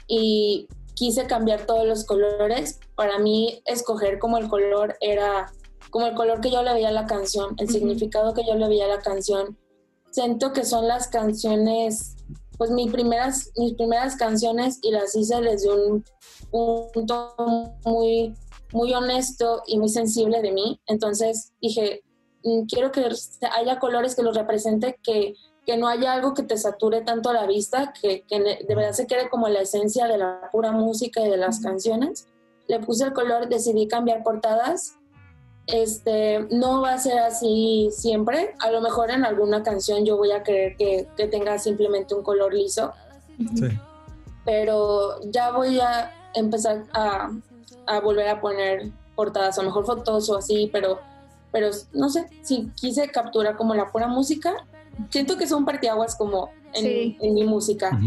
Y 0.07 0.69
quise 0.95 1.27
cambiar 1.27 1.67
todos 1.67 1.87
los 1.87 2.05
colores. 2.05 2.81
Para 2.95 3.19
mí, 3.19 3.63
escoger 3.65 4.19
como 4.19 4.39
el 4.39 4.49
color 4.49 4.97
era 5.01 5.53
como 5.91 6.07
el 6.07 6.15
color 6.15 6.41
que 6.41 6.51
yo 6.51 6.63
le 6.63 6.73
veía 6.73 6.89
a 6.89 6.93
la 6.93 7.07
canción, 7.07 7.55
el 7.59 7.69
significado 7.69 8.35
que 8.35 8.45
yo 8.45 8.57
le 8.57 8.67
veía 8.67 8.87
a 8.87 8.97
la 8.97 8.99
canción. 8.99 9.57
Siento 10.11 10.53
que 10.53 10.65
son 10.65 10.89
las 10.89 11.07
canciones, 11.07 12.17
pues 12.59 12.71
mis 12.71 12.91
primeras, 12.91 13.53
mis 13.57 13.75
primeras 13.75 14.17
canciones 14.17 14.81
y 14.83 14.91
las 14.91 15.15
hice 15.15 15.41
desde 15.41 15.73
un 15.73 16.05
punto 16.51 17.35
muy, 17.85 18.35
muy 18.73 18.93
honesto 18.93 19.63
y 19.67 19.79
muy 19.79 19.89
sensible 19.89 20.43
de 20.43 20.51
mí. 20.51 20.81
Entonces 20.87 21.53
dije, 21.61 22.03
Mm, 22.45 22.67
quiero 22.67 22.93
que 22.93 23.09
haya 23.57 23.79
colores 23.79 24.15
que 24.15 24.23
los 24.23 24.37
represente, 24.37 24.99
que, 25.03 25.35
que 25.67 25.77
no 25.77 25.89
haya 25.89 26.13
algo 26.13 26.35
que 26.35 26.43
te 26.43 26.57
sature 26.57 27.03
tanto 27.03 27.33
la 27.33 27.47
vista, 27.47 27.93
que, 28.01 28.23
que, 28.23 28.41
de 28.41 28.75
verdad 28.75 28.93
se 28.93 29.07
quede 29.07 29.29
como 29.31 29.49
la 29.49 29.61
esencia 29.61 30.07
de 30.07 30.19
la 30.19 30.49
pura 30.53 30.73
música 30.73 31.21
y 31.21 31.31
de 31.31 31.37
las 31.37 31.61
canciones. 31.61 32.29
Le 32.69 32.81
puse 32.81 33.05
el 33.05 33.13
color, 33.13 33.49
decidí 33.49 33.89
cambiar 33.89 34.23
portadas. 34.23 34.97
Este, 35.67 36.47
no 36.51 36.83
va 36.83 36.95
a 36.95 36.99
ser 36.99 37.19
así 37.19 37.89
siempre. 37.93 38.55
A 38.61 38.71
lo 38.71 38.81
mejor 38.81 39.11
en 39.11 39.25
alguna 39.25 39.63
canción 39.63 40.05
yo 40.05 40.17
voy 40.17 40.33
a 40.33 40.43
querer 40.43 40.77
que, 40.77 41.09
que 41.17 41.29
tenga 41.29 41.59
simplemente 41.59 42.15
un 42.15 42.23
color 42.23 42.53
liso. 42.53 42.93
Sí. 43.55 43.69
Pero 44.45 45.21
ya 45.31 45.51
voy 45.51 45.81
a 45.81 46.13
empezar 46.35 46.85
a, 46.93 47.31
a 47.87 48.01
volver 48.01 48.29
a 48.29 48.41
poner 48.41 48.91
portadas, 49.17 49.59
a 49.59 49.63
lo 49.63 49.69
mejor 49.69 49.87
fotos 49.87 50.29
o 50.29 50.37
así, 50.37 50.69
pero 50.73 50.99
pero 51.55 51.71
no 51.93 52.09
sé, 52.09 52.27
si 52.43 52.69
quise 52.75 53.09
capturar 53.13 53.57
como 53.57 53.77
la 53.77 53.93
pura 53.93 54.09
música, 54.09 54.67
siento 55.11 55.37
que 55.37 55.47
son 55.47 55.65
partiaguas 55.65 56.17
como 56.17 56.51
en, 56.75 57.35
mi 57.35 57.45
música. 57.45 57.99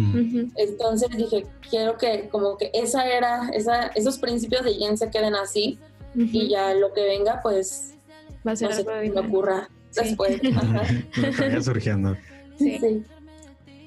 Entonces 0.55 1.09
dije, 1.15 1.45
quiero 1.69 1.97
que 1.97 2.29
como 2.29 2.57
que 2.57 2.71
esa 2.73 3.07
era, 3.07 3.49
esa, 3.49 3.87
esos 3.87 4.17
principios 4.17 4.63
de 4.63 4.73
Jen 4.73 4.97
se 4.97 5.09
queden 5.09 5.35
así 5.35 5.79
y 6.15 6.49
ya 6.49 6.73
lo 6.73 6.93
que 6.93 7.03
venga, 7.03 7.39
pues 7.41 7.95
va 8.45 8.53
a 8.53 8.55
ser 8.55 8.69
no 8.69 8.75
sé, 8.75 9.09
me 9.09 9.19
ocurra 9.19 9.69
después. 9.95 10.39
Ajá. 10.55 11.61
surgiendo. 11.61 12.15
Sí. 12.57 13.03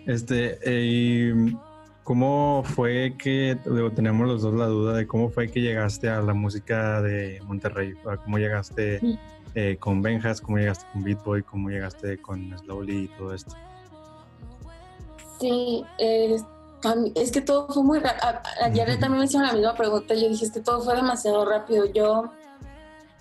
Este, 0.07 0.59
eh, 0.65 1.35
¿cómo 2.05 2.63
fue 2.65 3.15
que, 3.19 3.59
tenemos 3.95 4.27
los 4.27 4.43
dos 4.43 4.55
la 4.55 4.67
duda 4.67 4.97
de 4.97 5.07
cómo 5.07 5.31
fue 5.31 5.49
que 5.49 5.61
llegaste 5.61 6.09
a 6.09 6.21
la 6.21 6.35
música 6.35 7.03
de 7.03 7.41
Monterrey? 7.45 7.95
¿Cómo 8.25 8.39
llegaste 8.39 9.01
eh, 9.55 9.77
con 9.79 10.03
Benjas, 10.03 10.41
cómo 10.41 10.59
llegaste 10.59 10.87
con 10.93 11.03
Beatboy, 11.03 11.43
cómo 11.43 11.71
llegaste 11.71 12.21
con 12.21 12.57
Slowly 12.59 13.05
y 13.05 13.09
todo 13.19 13.35
esto. 13.35 13.55
Sí, 15.41 15.85
es 15.99 17.33
que 17.33 17.41
todo 17.41 17.69
fue 17.69 17.83
muy 17.83 17.99
rápido. 17.99 18.41
Ayer 18.63 18.99
también 18.99 19.21
me 19.21 19.25
hicieron 19.25 19.49
la 19.49 19.55
misma 19.55 19.75
pregunta. 19.75 20.15
Yo 20.15 20.29
dije, 20.29 20.45
es 20.45 20.53
que 20.53 20.61
todo 20.61 20.81
fue 20.83 20.95
demasiado 20.97 21.45
rápido. 21.45 21.87
Yo, 21.87 22.31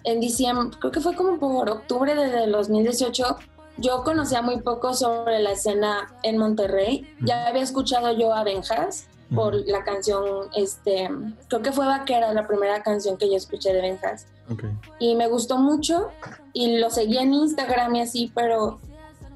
en 0.04 0.20
diciembre, 0.20 0.78
creo 0.80 0.92
que 0.92 1.02
fue 1.02 1.16
como 1.16 1.40
por 1.40 1.70
octubre 1.70 2.16
de 2.16 2.48
2018, 2.48 3.38
yo 3.78 4.04
conocía 4.04 4.42
muy 4.42 4.62
poco 4.62 4.94
sobre 4.94 5.40
la 5.40 5.52
escena 5.52 6.14
en 6.24 6.38
Monterrey. 6.38 7.16
Ya 7.22 7.48
había 7.48 7.64
escuchado 7.64 8.12
yo 8.18 8.34
a 8.34 8.44
Benjas, 8.44 9.08
por 9.34 9.56
la 9.68 9.84
canción, 9.84 10.50
este, 10.56 11.10
creo 11.48 11.62
que 11.62 11.72
fue 11.72 11.86
Vaquera, 11.86 12.34
la 12.34 12.48
primera 12.48 12.82
canción 12.82 13.18
que 13.18 13.30
yo 13.30 13.36
escuché 13.36 13.74
de 13.74 13.82
Benjas. 13.82 14.26
Okay. 14.52 14.70
Y 15.00 15.16
me 15.16 15.28
gustó 15.28 15.58
mucho 15.58 16.10
y 16.54 16.78
lo 16.78 16.90
seguí 16.90 17.18
en 17.18 17.34
Instagram 17.34 17.96
y 17.96 18.02
así, 18.02 18.32
pero, 18.34 18.80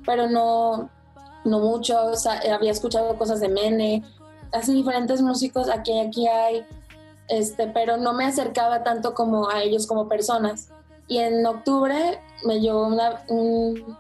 pero 0.06 0.30
no, 0.30 0.90
no 1.46 1.60
mucho. 1.60 2.08
O 2.08 2.16
sea, 2.16 2.42
había 2.54 2.72
escuchado 2.72 3.16
cosas 3.18 3.40
de 3.40 3.50
Mene, 3.50 4.04
así 4.52 4.74
diferentes 4.74 5.22
músicos, 5.22 5.70
aquí, 5.70 6.00
aquí 6.00 6.28
hay, 6.28 6.66
este, 7.28 7.68
pero 7.68 7.98
no 7.98 8.14
me 8.14 8.26
acercaba 8.26 8.84
tanto 8.84 9.14
como 9.14 9.50
a 9.50 9.62
ellos 9.62 9.86
como 9.86 10.08
personas. 10.08 10.70
Y 11.08 11.20
en 11.20 11.46
octubre 11.46 12.20
me 12.46 12.60
llegó 12.60 12.88
una, 12.88 13.24
un, 13.28 13.96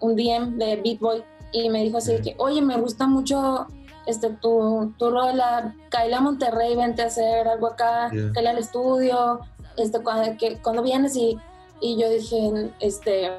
un 0.00 0.16
DM 0.16 0.58
de 0.58 0.76
Beat 0.76 1.00
Boy 1.00 1.24
y 1.52 1.70
me 1.70 1.82
dijo 1.82 1.98
así 1.98 2.20
que, 2.20 2.34
oye, 2.38 2.60
me 2.60 2.76
gusta 2.76 3.06
mucho 3.06 3.66
este, 4.08 4.30
tu, 4.30 4.92
tu 4.98 5.10
rola, 5.10 5.74
caíle 5.90 6.16
a 6.16 6.20
Monterrey, 6.20 6.74
vente 6.76 7.02
a 7.02 7.06
hacer 7.06 7.46
algo 7.46 7.68
acá, 7.68 8.10
Yeah. 8.12 8.32
caíle 8.32 8.48
al 8.50 8.58
estudio, 8.58 9.40
este, 9.76 10.00
cuando, 10.02 10.36
que, 10.38 10.58
cuando 10.62 10.82
vienes 10.82 11.14
y, 11.14 11.38
y 11.80 12.00
yo 12.00 12.08
dije, 12.10 12.72
este, 12.80 13.30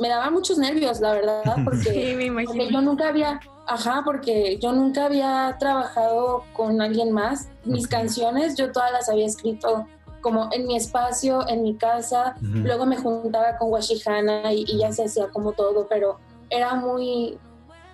me 0.00 0.08
daba 0.08 0.30
muchos 0.30 0.56
nervios, 0.58 1.00
la 1.00 1.12
verdad, 1.12 1.42
Sí, 1.56 1.62
porque, 1.64 2.14
me 2.16 2.44
porque 2.44 2.54
imagino. 2.54 2.70
yo 2.70 2.80
nunca 2.80 3.08
había, 3.08 3.40
ajá, 3.66 4.02
porque 4.04 4.58
yo 4.62 4.72
nunca 4.72 5.06
había 5.06 5.56
trabajado 5.58 6.44
con 6.54 6.80
alguien 6.80 7.12
más. 7.12 7.48
Mis 7.64 7.86
canciones 7.86 8.56
yo 8.56 8.72
todas 8.72 8.92
las 8.92 9.08
había 9.08 9.26
escrito 9.26 9.86
como 10.22 10.48
en 10.52 10.66
mi 10.66 10.76
espacio, 10.76 11.46
en 11.48 11.62
mi 11.62 11.74
casa. 11.76 12.36
Luego 12.40 12.84
me 12.86 12.96
juntaba 12.96 13.56
con 13.58 13.70
Washihana 13.72 14.52
y, 14.52 14.64
y 14.68 14.78
ya 14.78 14.92
se 14.92 15.04
hacía 15.04 15.28
como 15.28 15.52
todo, 15.52 15.86
pero 15.88 16.18
era 16.50 16.74
muy, 16.74 17.38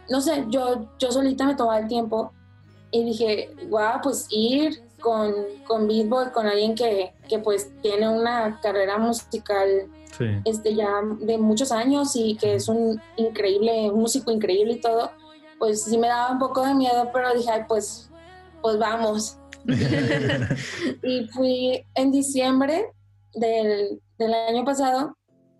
no 0.08 0.20
sé, 0.20 0.44
yo, 0.48 0.88
yo 0.98 1.12
solita 1.12 1.44
me 1.46 1.54
tomaba 1.54 1.78
el 1.78 1.88
tiempo 1.88 2.32
y 2.90 3.04
dije, 3.04 3.50
guau, 3.68 4.00
pues 4.02 4.26
ir 4.30 4.82
con, 5.00 5.34
con 5.66 5.86
Beat 5.88 6.08
Boy, 6.08 6.26
con 6.32 6.46
alguien 6.46 6.74
que, 6.74 7.12
que 7.28 7.38
pues 7.38 7.70
tiene 7.82 8.08
una 8.08 8.60
carrera 8.60 8.98
musical 8.98 9.88
Sí. 10.16 10.24
este, 10.46 10.74
ya 10.74 10.88
de 11.20 11.36
muchos 11.36 11.70
años 11.72 12.16
y 12.16 12.36
que 12.36 12.54
es 12.54 12.68
un 12.68 12.98
increíble, 13.16 13.90
un 13.90 14.00
músico 14.00 14.30
increíble 14.30 14.74
y 14.74 14.80
todo, 14.80 15.10
pues 15.58 15.82
sí 15.82 15.98
me 15.98 16.08
daba 16.08 16.32
un 16.32 16.38
poco 16.38 16.64
de 16.64 16.72
miedo, 16.72 17.10
pero 17.12 17.34
dije, 17.34 17.50
"Ay, 17.50 17.62
pues, 17.68 18.08
pues 18.62 18.78
vamos. 18.78 19.36
y 21.02 21.26
fui 21.28 21.84
en 21.94 22.12
diciembre 22.12 22.92
del, 23.34 24.00
del 24.18 24.32
año 24.34 24.64
pasado, 24.64 25.16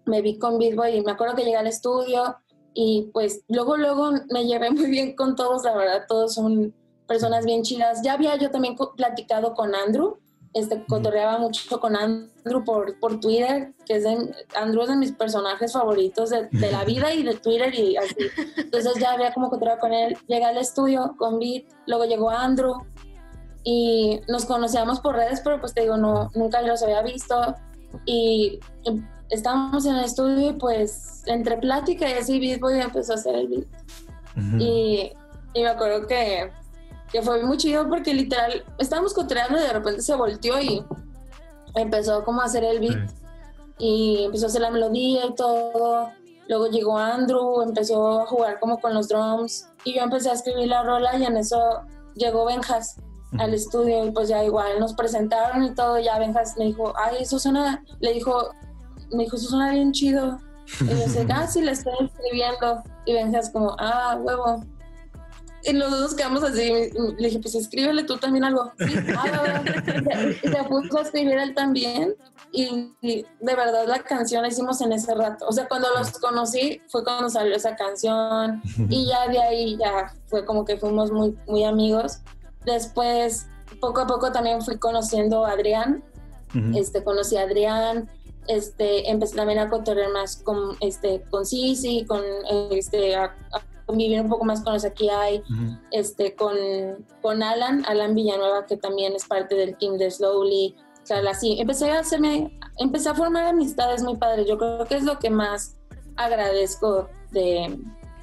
me 0.07 0.23
vi 0.23 0.39
con 0.39 0.59
Beat 0.59 0.75
Boy 0.75 0.97
y 0.97 1.03
me 1.03 1.13
acuerdo 1.13 1.35
que 1.35 1.45
llegué 1.45 1.57
al 1.57 1.67
estudio 1.67 2.37
y 2.79 3.09
pues 3.15 3.43
luego, 3.49 3.79
luego 3.79 4.11
me 4.29 4.45
llevé 4.45 4.71
muy 4.71 4.91
bien 4.91 5.17
con 5.17 5.35
todos, 5.35 5.65
la 5.65 5.75
verdad, 5.75 6.05
todos 6.07 6.35
son 6.35 6.75
personas 7.09 7.47
bien 7.47 7.63
chidas. 7.63 8.03
Ya 8.03 8.13
había 8.13 8.37
yo 8.37 8.51
también 8.51 8.77
platicado 8.97 9.55
con 9.55 9.75
Andrew, 9.75 10.19
este, 10.53 10.85
cotorreaba 10.85 11.39
mucho 11.39 11.81
con 11.81 11.97
Andrew 11.97 12.65
por, 12.67 13.01
por 13.01 13.19
Twitter, 13.19 13.73
que 13.87 13.97
es 13.97 14.05
de, 14.05 14.31
Andrew 14.55 14.83
es 14.83 14.91
de 14.91 14.97
mis 14.97 15.13
personajes 15.13 15.73
favoritos 15.73 16.29
de, 16.29 16.49
de 16.51 16.71
la 16.71 16.85
vida 16.85 17.15
y 17.15 17.23
de 17.23 17.35
Twitter 17.37 17.75
y 17.75 17.97
así. 17.97 18.15
Entonces 18.59 18.93
ya 19.01 19.13
había 19.13 19.33
como 19.33 19.49
cotorreado 19.49 19.81
con 19.81 19.95
él. 19.95 20.15
Llegué 20.27 20.45
al 20.45 20.59
estudio 20.59 21.15
con 21.17 21.39
Beat, 21.39 21.65
luego 21.87 22.05
llegó 22.05 22.29
Andrew 22.29 22.75
y 23.65 24.21
nos 24.29 24.45
conocíamos 24.45 25.01
por 25.01 25.17
redes, 25.17 25.41
pero 25.43 25.59
pues 25.61 25.73
te 25.73 25.81
digo, 25.81 25.97
no, 25.97 26.31
nunca 26.35 26.61
los 26.61 26.83
había 26.83 27.01
visto. 27.01 27.55
Y 28.05 28.61
estábamos 29.31 29.85
en 29.87 29.97
el 29.97 30.05
estudio 30.05 30.51
y 30.51 30.53
pues 30.55 31.23
entre 31.27 31.57
plática 31.59 32.09
y 32.09 32.15
así 32.15 32.39
Beat 32.39 32.61
Boy 32.61 32.81
empezó 32.81 33.13
a 33.13 33.17
hacer 33.17 33.35
el 33.35 33.49
beat. 33.49 33.67
Ujú. 34.37 34.57
Y, 34.59 35.13
y 35.55 35.63
me 35.63 35.69
acuerdo 35.69 36.07
que, 36.07 36.51
que 37.11 37.23
fue 37.23 37.43
muy 37.45 37.57
chido 37.57 37.89
porque 37.89 38.13
literal 38.15 38.65
estábamos 38.79 39.15
cotorreando 39.15 39.59
y 39.59 39.63
de 39.63 39.73
repente 39.73 40.03
se 40.03 40.15
volteó 40.15 40.61
y 40.61 40.85
empezó 41.75 42.25
como 42.25 42.41
a 42.41 42.45
hacer 42.45 42.65
el 42.65 42.81
beat 42.81 43.09
Sí. 43.79 43.85
y 43.85 44.25
empezó 44.25 44.47
a 44.47 44.49
hacer 44.49 44.63
la 44.63 44.71
melodía 44.71 45.27
y 45.27 45.35
todo. 45.35 46.11
Luego 46.49 46.69
llegó 46.69 46.97
Andrew, 46.97 47.61
empezó 47.63 48.21
a 48.23 48.27
jugar 48.27 48.61
como 48.61 48.79
con 48.79 48.95
los 48.95 49.09
drums 49.09 49.69
y 49.85 49.95
yo 49.97 50.03
empecé 50.03 50.31
a 50.31 50.35
escribir 50.35 50.69
la 50.69 50.83
rola 50.85 51.17
y 51.17 51.25
en 51.25 51.37
eso 51.37 51.59
llegó 52.15 52.45
Benjas 52.47 52.97
al 53.39 53.53
estudio 53.53 54.05
y 54.07 54.11
pues 54.13 54.29
ya 54.29 54.43
igual 54.45 54.79
nos 54.79 54.95
presentaron 54.95 55.65
y 55.65 55.75
todo. 55.75 55.99
Ya 55.99 56.19
Benjas 56.19 56.57
me 56.57 56.67
dijo, 56.67 56.95
ay, 56.97 57.17
eso 57.21 57.39
suena, 57.41 57.83
le 58.01 58.13
dijo, 58.13 58.51
me 59.13 59.25
dijo, 59.25 59.37
eso 59.37 59.49
suena 59.49 59.73
bien 59.73 59.93
chido. 59.93 60.41
Y 60.81 60.89
yo 60.89 60.97
decía, 60.97 61.27
ah, 61.33 61.47
sí, 61.47 61.61
le 61.61 61.73
estoy 61.73 61.93
escribiendo. 62.01 62.83
Y 63.05 63.13
Benjas 63.13 63.51
como, 63.51 63.77
ah, 63.79 64.19
huevo. 64.21 64.65
Y 65.63 65.73
los 65.73 65.91
dos 65.91 66.15
quedamos 66.15 66.45
así. 66.45 66.91
Le 67.19 67.29
dije, 67.29 67.41
pues 67.41 67.55
escríbele 67.55 68.05
tú 68.05 68.17
también 68.19 68.45
algo. 68.45 68.73
Ah. 69.17 69.63
Y 70.43 70.49
se 70.49 70.65
puso 70.69 70.99
a 70.99 71.03
escribir 71.03 71.39
él 71.39 71.55
también. 71.55 72.15
Y, 72.53 72.93
y 73.01 73.27
de 73.41 73.55
verdad 73.55 73.87
la 73.89 73.99
canción 73.99 74.43
la 74.43 74.49
hicimos 74.49 74.81
en 74.81 74.93
ese 74.93 75.15
rato. 75.15 75.45
O 75.49 75.53
sea, 75.53 75.67
cuando 75.67 75.89
los 75.99 76.13
conocí 76.13 76.81
fue 76.89 77.03
cuando 77.03 77.29
salió 77.29 77.57
esa 77.57 77.75
canción. 77.75 78.63
Y 78.89 79.07
ya 79.09 79.29
de 79.29 79.41
ahí 79.41 79.77
ya 79.77 80.15
fue 80.27 80.45
como 80.45 80.65
que 80.65 80.77
fuimos 80.77 81.11
muy, 81.11 81.37
muy 81.49 81.65
amigos. 81.65 82.21
Después, 82.65 83.47
poco 83.81 84.01
a 84.01 84.07
poco 84.07 84.31
también 84.31 84.63
fui 84.63 84.79
conociendo 84.79 85.45
a 85.45 85.53
Adrián. 85.53 86.05
Ujú. 86.51 86.79
Este, 86.79 87.03
conocí 87.03 87.37
a 87.37 87.43
Adrián. 87.43 88.09
Este, 88.49 89.11
empecé 89.11 89.37
también 89.37 89.59
a 89.59 89.69
cotorrear 89.69 90.13
más 90.13 90.37
con, 90.37 90.77
este, 90.81 91.23
con 91.31 91.45
Sisi, 91.47 92.05
con, 92.07 92.23
este, 92.71 93.15
a, 93.17 93.25
a 93.25 93.61
convivir 93.87 94.21
un 94.21 94.29
poco 94.29 94.45
más 94.45 94.63
con 94.63 94.73
los 94.75 94.85
aquí 94.85 95.09
hay, 95.09 95.43
este, 95.93 96.35
con, 96.35 96.57
con 97.23 97.43
Alan, 97.43 97.85
Alan 97.87 98.15
Villanueva, 98.15 98.67
que 98.67 98.77
también 98.77 99.15
es 99.15 99.25
parte 99.27 99.55
del 99.55 99.77
team 99.79 99.97
de 99.97 100.11
Slowly. 100.11 100.75
O 101.03 101.07
sea, 101.07 101.19
así, 101.31 101.61
empecé 101.61 101.91
a 101.91 102.01
hacerme, 102.01 102.59
empecé 102.79 103.09
a 103.11 103.15
formar 103.15 103.47
amistades 103.47 104.03
muy 104.03 104.17
padres. 104.17 104.47
Yo 104.49 104.59
creo 104.59 104.85
que 104.87 104.97
es 104.97 105.05
lo 105.05 105.19
que 105.21 105.31
más 105.31 105.77
agradezco 106.17 107.09
de, 107.31 107.79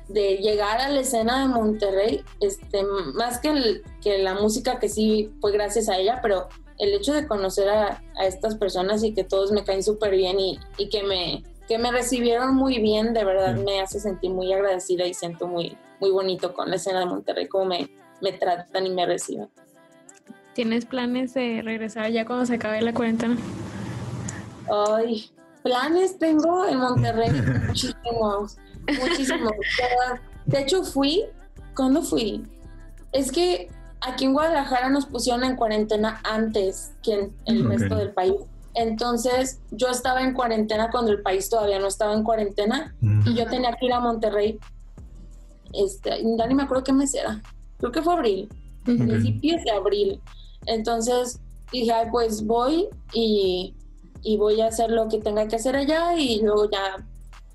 de 0.10 0.38
llegar 0.38 0.80
a 0.82 0.90
la 0.90 1.00
escena 1.00 1.42
de 1.42 1.48
Monterrey, 1.48 2.24
este, 2.42 2.84
más 3.14 3.40
que, 3.40 3.50
el- 3.50 3.84
que 4.02 4.18
la 4.18 4.34
música 4.34 4.80
que 4.80 4.90
sí 4.90 5.32
fue 5.40 5.52
gracias 5.54 5.88
a 5.88 5.98
ella, 5.98 6.20
pero 6.22 6.50
el 6.84 6.94
hecho 6.94 7.14
de 7.14 7.28
conocer 7.28 7.70
a, 7.70 8.02
a 8.18 8.26
estas 8.26 8.56
personas 8.56 9.04
y 9.04 9.14
que 9.14 9.24
todos 9.24 9.52
me 9.52 9.64
caen 9.64 9.84
súper 9.84 10.12
bien 10.12 10.40
y, 10.40 10.60
y 10.78 10.90
que, 10.90 11.04
me, 11.04 11.44
que 11.68 11.78
me 11.78 11.92
recibieron 11.92 12.56
muy 12.56 12.80
bien, 12.80 13.14
de 13.14 13.24
verdad 13.24 13.56
Sí. 13.56 13.64
me 13.64 13.80
hace 13.82 14.00
sentir 14.00 14.32
muy 14.32 14.52
agradecida 14.52 15.06
y 15.08 15.14
siento 15.14 15.48
muy, 15.48 15.78
muy 16.00 16.12
bonito 16.12 16.54
con 16.54 16.70
la 16.70 16.76
escena 16.76 17.00
de 17.00 17.06
Monterrey, 17.06 17.48
cómo 17.48 17.66
me, 17.66 17.90
me 18.22 18.34
tratan 18.34 18.86
y 18.86 18.90
me 18.90 19.06
reciben. 19.06 19.50
¿Tienes 20.54 20.86
planes 20.86 21.34
de 21.34 21.62
regresar 21.64 22.12
ya 22.12 22.26
cuando 22.26 22.46
se 22.46 22.56
acabe 22.56 22.82
la 22.82 22.94
cuarentena? 22.94 23.38
Ay, 24.70 25.32
planes 25.64 26.18
tengo 26.20 26.66
en 26.68 26.78
Monterrey 26.80 27.32
muchísimos, 27.68 28.58
muchísimos. 29.00 29.52
De 30.46 30.60
hecho, 30.62 30.84
fui, 30.84 31.24
¿cuándo 31.76 32.02
fui? 32.02 32.44
Es 33.14 33.32
que 33.32 33.70
aquí 34.08 34.26
en 34.26 34.34
Guadalajara 34.34 34.90
nos 34.90 35.06
pusieron 35.06 35.44
en 35.44 35.56
cuarentena 35.56 36.22
antes 36.24 36.94
que 37.02 37.14
en 37.14 37.34
el 37.46 37.66
resto 37.68 37.96
del 37.96 38.12
país. 38.12 38.36
Entonces, 38.76 39.60
yo 39.72 39.88
estaba 39.90 40.22
en 40.24 40.34
cuarentena 40.34 40.90
cuando 40.92 41.12
el 41.12 41.22
país 41.22 41.50
todavía 41.50 41.80
no 41.80 41.88
estaba 41.88 42.14
en 42.14 42.24
cuarentena 42.24 42.96
y 43.26 43.36
yo 43.36 43.46
tenía 43.48 43.72
que 43.80 43.86
ir 43.86 43.94
a 43.94 44.00
Monterrey. 44.00 44.60
Este, 45.74 46.10
ya 46.38 46.48
ni 46.48 46.56
me 46.56 46.64
acuerdo 46.64 46.84
qué 46.84 46.94
mes 46.94 47.14
era. 47.14 47.42
Creo 47.78 47.92
que 47.92 48.02
fue 48.02 48.14
abril 48.14 48.50
principios 48.84 49.64
de 49.64 49.72
abril. 49.72 50.22
Entonces 50.66 51.40
dije, 51.72 51.92
"Ay, 51.92 52.08
pues 52.12 52.46
voy 52.46 52.88
y, 53.14 53.76
y 54.22 54.38
voy 54.38 54.62
a 54.62 54.68
hacer 54.68 54.90
lo 54.92 55.08
que 55.08 55.20
tenga 55.20 55.48
que 55.48 55.56
hacer 55.56 55.76
allá 55.76 56.18
y 56.18 56.42
luego 56.42 56.70
ya 56.70 57.06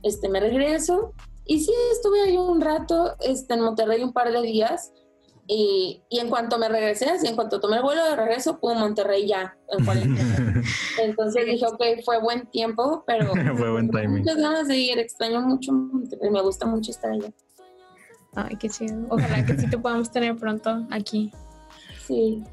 este, 0.02 0.28
me 0.28 0.40
regreso. 0.40 1.12
Y 1.44 1.60
sí, 1.60 1.72
estuve 1.92 2.20
ahí 2.22 2.36
un 2.36 2.60
rato 2.60 3.14
este, 3.20 3.54
en 3.54 3.60
Monterrey 3.62 4.02
un 4.02 4.12
par 4.12 4.30
de 4.32 4.42
días. 4.42 4.92
Y, 5.50 6.02
y 6.10 6.18
en 6.18 6.28
cuanto 6.28 6.58
me 6.58 6.68
regresé, 6.68 7.06
así 7.06 7.26
en 7.26 7.34
cuanto 7.34 7.58
tomé 7.58 7.76
el 7.76 7.82
vuelo 7.82 8.04
de 8.04 8.16
regreso, 8.16 8.60
pum, 8.60 8.78
Monterrey 8.78 9.26
ya, 9.26 9.56
en 9.70 9.82
cuarentena. 9.82 10.62
Entonces 11.02 11.46
dije, 11.46 11.66
ok, 11.66 11.82
fue 12.04 12.20
buen 12.20 12.46
tiempo, 12.50 13.02
pero 13.06 13.32
Fue 13.56 13.72
buen 13.72 13.88
timing. 13.88 14.18
muchas 14.18 14.36
ganas 14.36 14.68
de 14.68 14.76
ir, 14.76 14.98
extraño 14.98 15.40
mucho 15.40 15.72
Monterrey, 15.72 16.30
me 16.30 16.42
gusta 16.42 16.66
mucho 16.66 16.90
estar 16.90 17.12
allá. 17.12 17.32
Ay, 18.34 18.56
qué 18.56 18.68
chido. 18.68 19.06
Ojalá 19.08 19.44
que 19.46 19.56
sí 19.58 19.70
te 19.70 19.78
podamos 19.78 20.10
tener 20.10 20.36
pronto 20.36 20.86
aquí. 20.90 21.32
Sí. 22.06 22.44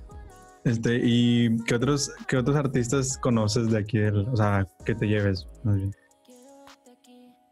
Este, 0.63 0.99
¿y 1.03 1.57
qué 1.65 1.75
otros, 1.75 2.11
qué 2.29 2.37
otros 2.37 2.55
artistas 2.55 3.17
conoces 3.17 3.69
de 3.71 3.77
aquí 3.77 3.97
del, 3.97 4.27
o 4.29 4.37
sea, 4.37 4.65
que 4.85 4.95
te 4.95 5.05
lleves? 5.05 5.45
más 5.63 5.75
bien? 5.75 5.91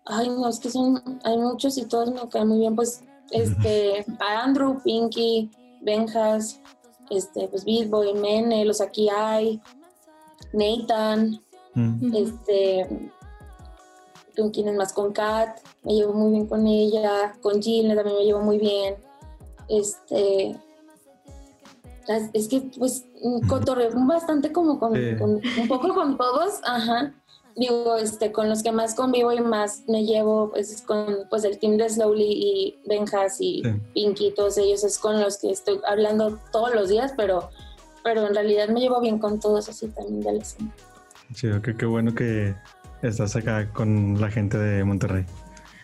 Ay, 0.05 0.29
no, 0.29 0.47
es 0.47 0.59
que 0.59 0.69
son, 0.69 1.01
hay 1.23 1.37
muchos 1.37 1.77
y 1.77 1.85
todos 1.85 2.13
me 2.13 2.27
caen 2.29 2.47
muy 2.47 2.59
bien. 2.59 2.75
Pues, 2.75 3.03
este, 3.33 4.05
a 4.19 4.43
Andrew, 4.43 4.81
Pinky, 4.83 5.49
Benjas, 5.81 6.61
este, 7.09 7.47
pues 7.49 7.65
Beat 7.65 7.89
Boy, 7.89 8.13
Mene, 8.13 8.63
los 8.65 8.79
aquí 8.81 9.09
hay, 9.09 9.61
Nathan, 10.53 11.39
Mm. 11.75 12.13
Este, 12.15 13.09
con 14.37 14.51
quienes 14.51 14.75
más, 14.75 14.93
con 14.93 15.11
Kat, 15.11 15.57
me 15.81 15.93
llevo 15.95 16.13
muy 16.13 16.31
bien 16.33 16.45
con 16.45 16.67
ella, 16.67 17.33
con 17.41 17.59
Jill 17.63 17.95
también 17.95 18.15
me 18.15 18.23
llevo 18.25 18.41
muy 18.41 18.59
bien, 18.59 18.95
este, 19.69 20.55
es 22.33 22.47
que 22.47 22.61
pues 22.77 23.05
mm, 23.23 23.47
cotorreo 23.47 23.89
bastante 24.05 24.51
como 24.51 24.77
con, 24.79 24.93
Sí. 24.93 25.15
con- 25.17 25.41
un 25.61 25.67
poco 25.67 25.95
con 25.95 26.15
todos, 26.15 26.59
ajá. 26.63 27.11
Digo, 27.55 27.97
este, 27.97 28.31
con 28.31 28.49
los 28.49 28.63
que 28.63 28.71
más 28.71 28.95
convivo 28.95 29.31
y 29.31 29.39
más 29.39 29.83
me 29.87 30.03
llevo, 30.05 30.49
pues 30.51 30.71
es 30.71 30.81
con 30.81 31.05
pues 31.29 31.43
el 31.43 31.59
team 31.59 31.77
de 31.77 31.87
Slowly 31.89 32.23
y 32.23 32.79
Benjas 32.87 33.39
y 33.39 33.61
Sí. 33.63 33.69
Pinky, 33.93 34.31
todos 34.35 34.57
ellos 34.57 34.83
es 34.83 34.97
con 34.97 35.21
los 35.21 35.37
que 35.37 35.51
estoy 35.51 35.79
hablando 35.87 36.39
todos 36.51 36.73
los 36.73 36.89
días, 36.89 37.13
pero, 37.15 37.49
pero 38.03 38.25
en 38.27 38.33
realidad 38.33 38.69
me 38.69 38.79
llevo 38.79 38.99
bien 39.01 39.19
con 39.19 39.39
todos 39.39 39.69
así 39.69 39.87
también 39.89 40.21
de 40.21 40.33
la 40.33 40.39
escena. 40.41 40.71
Chido, 41.33 41.61
que 41.61 41.75
qué 41.77 41.85
bueno 41.85 42.15
que 42.15 42.55
estás 43.03 43.35
acá 43.35 43.69
con 43.71 44.19
la 44.19 44.29
gente 44.31 44.57
de 44.57 44.83
Monterrey. 44.83 45.25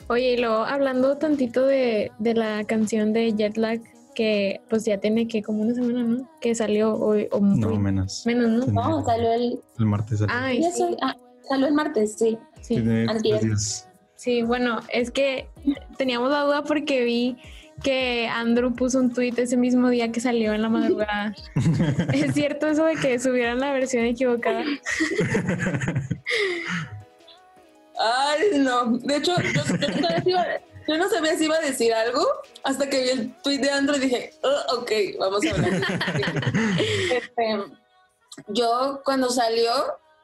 Oye, 0.07 0.33
y 0.33 0.37
luego 0.37 0.63
hablando 0.63 1.17
tantito 1.17 1.65
de, 1.67 2.11
de 2.17 2.33
la 2.33 2.63
canción 2.63 3.13
de 3.13 3.31
Jetlag, 3.37 3.79
que 4.15 4.59
pues 4.69 4.85
ya 4.85 4.97
tiene 4.97 5.27
que 5.27 5.43
como 5.43 5.61
una 5.61 5.75
semana, 5.75 6.03
¿no? 6.03 6.27
Que 6.41 6.55
salió 6.55 6.95
hoy 6.95 7.27
o 7.31 7.39
No, 7.39 7.75
menos. 7.77 8.25
menos, 8.25 8.49
¿no? 8.49 8.63
Sí. 8.63 8.71
No, 8.71 9.05
salió 9.05 9.31
el, 9.33 9.59
El 9.77 9.85
martes. 9.85 10.17
salió. 10.19 10.33
Ay, 10.35 10.61
ya 10.63 10.71
sí, 10.71 10.79
soy- 10.79 10.97
ah, 11.03 11.15
salió 11.49 11.67
el 11.67 11.73
martes, 11.73 12.15
sí. 12.17 12.37
sí. 12.61 12.81
Sí, 14.15 14.43
bueno, 14.43 14.81
es 14.91 15.11
que 15.11 15.49
teníamos 15.97 16.29
la 16.29 16.41
duda 16.41 16.63
porque 16.63 17.03
vi 17.03 17.37
que 17.81 18.27
Andrew 18.27 18.73
puso 18.73 18.99
un 18.99 19.13
tweet 19.13 19.33
ese 19.37 19.55
mismo 19.55 19.89
día 19.89 20.11
que 20.11 20.19
salió 20.19 20.53
en 20.53 20.61
la 20.61 20.69
madrugada. 20.69 21.33
¿Es 22.13 22.33
cierto 22.33 22.67
eso 22.67 22.85
de 22.85 22.95
que 22.95 23.17
subieran 23.19 23.59
la 23.59 23.71
versión 23.71 24.03
equivocada? 24.05 24.63
Ay, 27.99 28.59
no. 28.59 28.97
De 28.97 29.17
hecho, 29.17 29.33
yo, 29.41 29.61
yo 29.77 29.87
no 29.87 30.07
sabía 30.07 30.21
si 30.21 30.29
iba, 30.29 30.45
yo 30.87 30.97
no 30.97 31.09
sabía 31.09 31.37
si 31.37 31.45
iba 31.45 31.55
a 31.55 31.61
decir 31.61 31.93
algo 31.93 32.25
hasta 32.63 32.89
que 32.89 33.03
vi 33.03 33.09
el 33.09 33.33
tweet 33.41 33.59
de 33.59 33.71
Andrew 33.71 33.97
y 33.97 34.01
dije, 34.01 34.33
"Oh, 34.43 34.79
ok, 34.79 34.91
vamos 35.19 35.45
a 35.45 35.51
hablar. 35.51 35.71
Este, 37.11 37.57
yo 38.47 39.01
cuando 39.03 39.29
salió, 39.29 39.71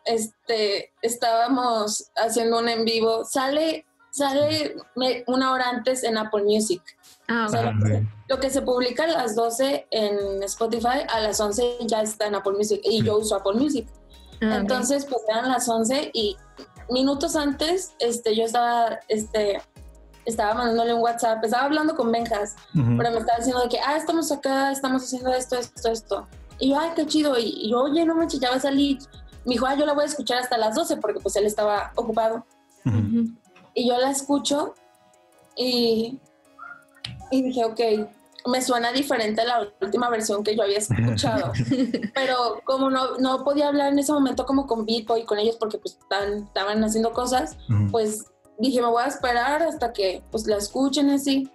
este, 0.05 0.93
estábamos 1.01 2.11
haciendo 2.15 2.59
un 2.59 2.69
en 2.69 2.85
vivo. 2.85 3.25
Sale, 3.25 3.85
sale 4.11 4.75
una 5.27 5.51
hora 5.51 5.69
antes 5.69 6.03
en 6.03 6.17
Apple 6.17 6.43
Music. 6.43 6.81
Ah, 7.27 7.45
O 7.47 7.49
sea. 7.49 7.69
Ah. 7.69 8.01
Lo 8.27 8.39
que 8.39 8.49
se 8.49 8.61
publica 8.61 9.03
a 9.03 9.07
las 9.07 9.35
12 9.35 9.87
en 9.91 10.41
Spotify, 10.43 11.05
a 11.09 11.19
las 11.19 11.39
11 11.39 11.77
ya 11.81 12.01
está 12.01 12.25
en 12.27 12.35
Apple 12.35 12.53
Music 12.53 12.81
y 12.83 13.03
yo 13.03 13.17
uso 13.17 13.35
Apple 13.35 13.53
Music. 13.55 13.87
Ah. 14.41 14.57
Entonces, 14.57 15.05
pues 15.05 15.21
eran 15.27 15.49
las 15.49 15.67
11 15.69 16.09
y 16.13 16.35
minutos 16.89 17.35
antes, 17.35 17.93
este, 17.99 18.35
yo 18.35 18.43
estaba, 18.45 18.99
este, 19.07 19.61
estaba 20.25 20.53
mandándole 20.55 20.93
un 20.93 21.01
WhatsApp, 21.01 21.43
estaba 21.43 21.65
hablando 21.65 21.95
con 21.95 22.11
Benjas, 22.11 22.55
Ujú. 22.75 22.97
pero 22.97 23.11
me 23.11 23.19
estaba 23.19 23.37
diciendo 23.37 23.61
de 23.61 23.69
que, 23.69 23.79
ah, 23.79 23.95
estamos 23.97 24.31
acá, 24.31 24.71
estamos 24.71 25.03
haciendo 25.03 25.31
esto, 25.33 25.55
esto, 25.57 25.91
esto. 25.91 26.27
Y 26.59 26.69
yo, 26.69 26.79
ay, 26.79 26.91
qué 26.95 27.05
chido. 27.05 27.37
Y, 27.37 27.43
y 27.57 27.71
yo, 27.71 27.83
oye, 27.83 28.05
no 28.05 28.15
manches, 28.15 28.39
ya 28.39 28.49
va 28.49 28.55
a 28.55 28.59
salir. 28.59 28.97
Me 29.45 29.53
dijo, 29.53 29.65
ah, 29.65 29.75
yo 29.75 29.85
la 29.85 29.93
voy 29.93 30.03
a 30.03 30.07
escuchar 30.07 30.39
hasta 30.39 30.57
las 30.57 30.75
12 30.75 30.97
porque 30.97 31.19
pues 31.19 31.35
él 31.35 31.45
estaba 31.45 31.91
ocupado. 31.95 32.45
Y 33.73 33.87
yo 33.87 33.97
la 33.97 34.11
escucho 34.11 34.73
y, 35.55 36.19
y 37.31 37.41
dije, 37.41 37.65
ok, 37.65 37.79
me 38.47 38.61
suena 38.61 38.91
diferente 38.91 39.41
a 39.41 39.45
la 39.45 39.67
última 39.81 40.09
versión 40.09 40.43
que 40.43 40.55
yo 40.55 40.63
había 40.63 40.77
escuchado. 40.77 41.51
Pero 42.13 42.61
como 42.63 42.89
no, 42.89 43.17
no 43.17 43.43
podía 43.43 43.67
hablar 43.67 43.91
en 43.91 43.99
ese 43.99 44.13
momento 44.13 44.45
como 44.45 44.67
con 44.67 44.85
Vico 44.85 45.17
y 45.17 45.25
con 45.25 45.39
ellos 45.39 45.57
porque 45.59 45.77
pues 45.77 45.97
estaban, 46.01 46.43
estaban 46.43 46.83
haciendo 46.83 47.11
cosas, 47.13 47.57
pues 47.91 48.25
dije, 48.59 48.81
me 48.81 48.87
voy 48.87 49.03
a 49.03 49.07
esperar 49.07 49.63
hasta 49.63 49.93
que 49.93 50.23
pues 50.31 50.45
la 50.47 50.57
escuchen 50.57 51.09
así. 51.09 51.49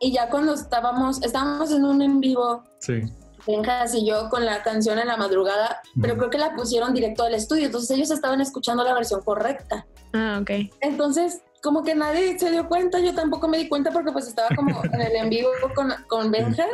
Y 0.00 0.12
ya 0.12 0.28
cuando 0.30 0.54
estábamos, 0.54 1.22
estábamos 1.22 1.72
en 1.72 1.84
un 1.84 2.02
en 2.02 2.20
vivo, 2.20 2.62
Sí. 2.80 3.02
Benjas 3.48 3.94
y 3.94 4.04
yo 4.06 4.28
con 4.28 4.44
la 4.44 4.62
canción 4.62 4.98
en 4.98 5.06
la 5.08 5.16
madrugada, 5.16 5.80
pero 6.00 6.18
creo 6.18 6.28
que 6.28 6.36
la 6.36 6.54
pusieron 6.54 6.92
directo 6.92 7.24
al 7.24 7.34
estudio, 7.34 7.64
entonces 7.66 7.90
ellos 7.96 8.10
estaban 8.10 8.42
escuchando 8.42 8.84
la 8.84 8.92
versión 8.92 9.22
correcta. 9.22 9.86
Ah, 10.12 10.38
ok. 10.42 10.50
Entonces, 10.80 11.40
como 11.62 11.82
que 11.82 11.94
nadie 11.94 12.38
se 12.38 12.50
dio 12.50 12.68
cuenta, 12.68 12.98
yo 13.00 13.14
tampoco 13.14 13.48
me 13.48 13.56
di 13.56 13.68
cuenta 13.68 13.90
porque 13.90 14.12
pues 14.12 14.28
estaba 14.28 14.54
como 14.54 14.84
en 14.92 15.00
el 15.00 15.16
en 15.16 15.30
vivo 15.30 15.48
con, 15.74 15.92
con 16.08 16.30
Benjas 16.30 16.68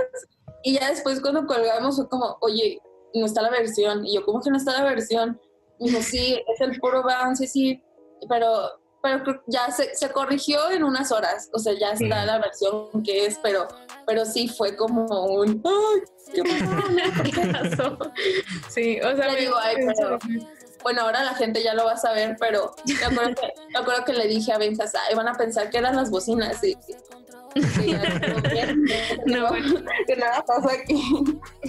y 0.65 0.75
ya 0.75 0.91
después 0.91 1.21
cuando 1.21 1.47
colgamos 1.47 1.95
fue 1.97 2.09
como, 2.09 2.37
oye, 2.41 2.81
no 3.15 3.27
está 3.27 3.41
la 3.43 3.51
versión. 3.51 4.05
Y 4.05 4.17
yo, 4.17 4.25
¿cómo 4.25 4.41
que 4.41 4.51
no 4.51 4.57
está 4.57 4.73
la 4.73 4.85
versión? 4.85 5.41
Me 5.79 5.89
dijo, 5.91 6.03
sí, 6.03 6.43
es 6.53 6.61
el 6.61 6.79
puro 6.81 7.05
van, 7.05 7.37
sí, 7.37 7.47
sí, 7.47 7.83
pero, 8.29 8.81
pero 9.03 9.43
ya 9.47 9.71
se, 9.71 9.95
se 9.95 10.11
corrigió 10.11 10.71
en 10.71 10.83
unas 10.83 11.13
horas, 11.13 11.49
o 11.53 11.59
sea, 11.59 11.75
ya 11.75 11.91
está 11.93 12.23
Sí. 12.23 12.27
la 12.27 12.39
versión 12.39 13.03
que 13.05 13.27
es, 13.27 13.39
pero, 13.43 13.69
pero 14.07 14.25
sí 14.25 14.49
fue 14.49 14.77
como 14.77 15.05
un, 15.35 15.63
ay, 15.65 16.03
qué 16.35 16.43
pasó? 17.53 17.99
Sí, 18.69 18.99
o 19.01 19.17
sea, 19.17 19.27
Le 19.29 19.33
me- 19.35 19.41
digo, 19.41 19.55
ay, 19.59 19.77
pero- 19.87 20.19
Bueno, 20.83 21.03
ahora 21.03 21.23
la 21.25 21.35
gente 21.35 21.63
ya 21.63 21.73
lo 21.75 21.85
va 21.87 21.93
a 21.93 21.97
saber, 21.97 22.37
pero 22.39 22.75
me 22.87 23.05
acuerdo 23.07 23.35
que, 23.35 23.53
me 23.73 23.79
acuerdo 23.79 24.05
que 24.05 24.13
le 24.13 24.27
dije 24.29 24.53
a 24.53 24.59
Benjas, 24.59 24.93
ay, 25.09 25.15
van 25.15 25.29
a 25.29 25.35
pensar 25.35 25.71
que 25.71 25.79
eran 25.79 25.97
las 25.97 26.11
bocinas. 26.11 26.63
Y, 26.63 26.77
No, 29.27 29.49
que 30.07 30.17
nada 30.17 30.45
pasa 30.45 30.73
aquí. 30.73 31.01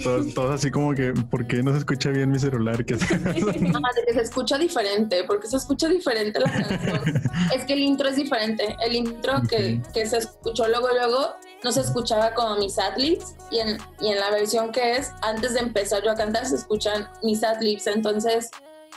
Todos, 0.02 0.34
todos 0.34 0.54
así 0.54 0.70
como 0.70 0.94
que, 0.94 1.12
¿por 1.12 1.46
qué 1.46 1.62
no 1.62 1.72
se 1.72 1.78
escucha 1.78 2.10
bien 2.10 2.30
mi 2.30 2.38
celular? 2.38 2.84
¿Qué 2.84 2.94
Ajá, 2.94 3.18
de 3.32 4.04
que 4.06 4.12
se 4.14 4.22
escucha 4.22 4.58
diferente, 4.58 5.24
porque 5.24 5.46
se 5.46 5.56
escucha 5.56 5.88
diferente 5.88 6.40
la 6.40 6.50
canción. 6.50 7.22
es 7.54 7.64
que 7.64 7.72
el 7.74 7.80
intro 7.80 8.08
es 8.08 8.16
diferente. 8.16 8.76
El 8.84 8.94
intro 8.94 9.42
que, 9.48 9.80
que 9.94 10.06
se 10.06 10.18
escuchó 10.18 10.68
luego, 10.68 10.88
luego, 10.88 11.34
no 11.62 11.72
se 11.72 11.80
escuchaba 11.80 12.34
como 12.34 12.56
mis 12.56 12.78
adlibs. 12.78 13.34
Y 13.50 13.60
en, 13.60 13.78
y 14.00 14.08
en 14.08 14.20
la 14.20 14.30
versión 14.30 14.72
que 14.72 14.96
es, 14.96 15.12
antes 15.22 15.54
de 15.54 15.60
empezar 15.60 16.02
yo 16.02 16.10
a 16.10 16.14
cantar, 16.14 16.46
se 16.46 16.56
escuchan 16.56 17.08
mis 17.22 17.42
adlibs. 17.44 17.86
Entonces, 17.86 18.50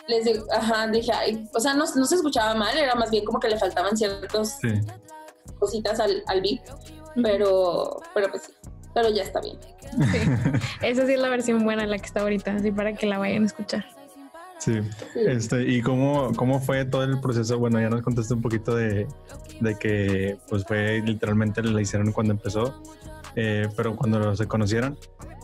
les 0.07 0.25
digo, 0.25 0.43
ajá, 0.51 0.87
dije, 0.87 1.11
ay, 1.13 1.47
o 1.53 1.59
sea, 1.59 1.73
no, 1.73 1.85
no 1.95 2.05
se 2.05 2.15
escuchaba 2.15 2.55
mal, 2.55 2.75
era 2.77 2.95
más 2.95 3.11
bien 3.11 3.23
como 3.25 3.39
que 3.39 3.47
le 3.47 3.57
faltaban 3.57 3.95
ciertas 3.95 4.57
Sí. 4.59 4.81
Cositas 5.59 5.99
al, 5.99 6.23
al 6.27 6.41
beat. 6.41 6.61
Pero, 7.21 8.01
pero 8.13 8.29
pues 8.29 8.43
sí, 8.43 8.53
pero 8.93 9.09
ya 9.09 9.23
está 9.23 9.41
bien. 9.41 9.57
Sí. 10.11 10.19
Esa 10.81 11.05
sí 11.05 11.13
es 11.13 11.19
la 11.19 11.29
versión 11.29 11.63
buena, 11.63 11.85
la 11.85 11.97
que 11.97 12.05
está 12.05 12.21
ahorita, 12.21 12.53
así 12.53 12.71
para 12.71 12.93
que 12.93 13.05
la 13.07 13.17
vayan 13.17 13.43
a 13.43 13.45
escuchar. 13.47 13.85
Sí. 14.59 14.79
Sí. 15.13 15.19
Este, 15.25 15.63
¿y 15.63 15.81
cómo, 15.81 16.31
cómo 16.35 16.59
fue 16.59 16.85
todo 16.85 17.03
el 17.03 17.19
proceso? 17.19 17.57
Bueno, 17.57 17.79
ya 17.79 17.89
nos 17.89 18.01
contaste 18.01 18.33
un 18.33 18.41
poquito 18.41 18.75
de, 18.75 19.07
de 19.59 19.75
que 19.79 20.37
pues 20.49 20.63
fue 20.65 21.01
literalmente 21.03 21.63
la 21.63 21.81
hicieron 21.81 22.11
cuando 22.11 22.33
empezó, 22.33 22.81
eh, 23.35 23.67
pero 23.75 23.95
cuando 23.95 24.35
se 24.35 24.47
conocieron, 24.47 24.97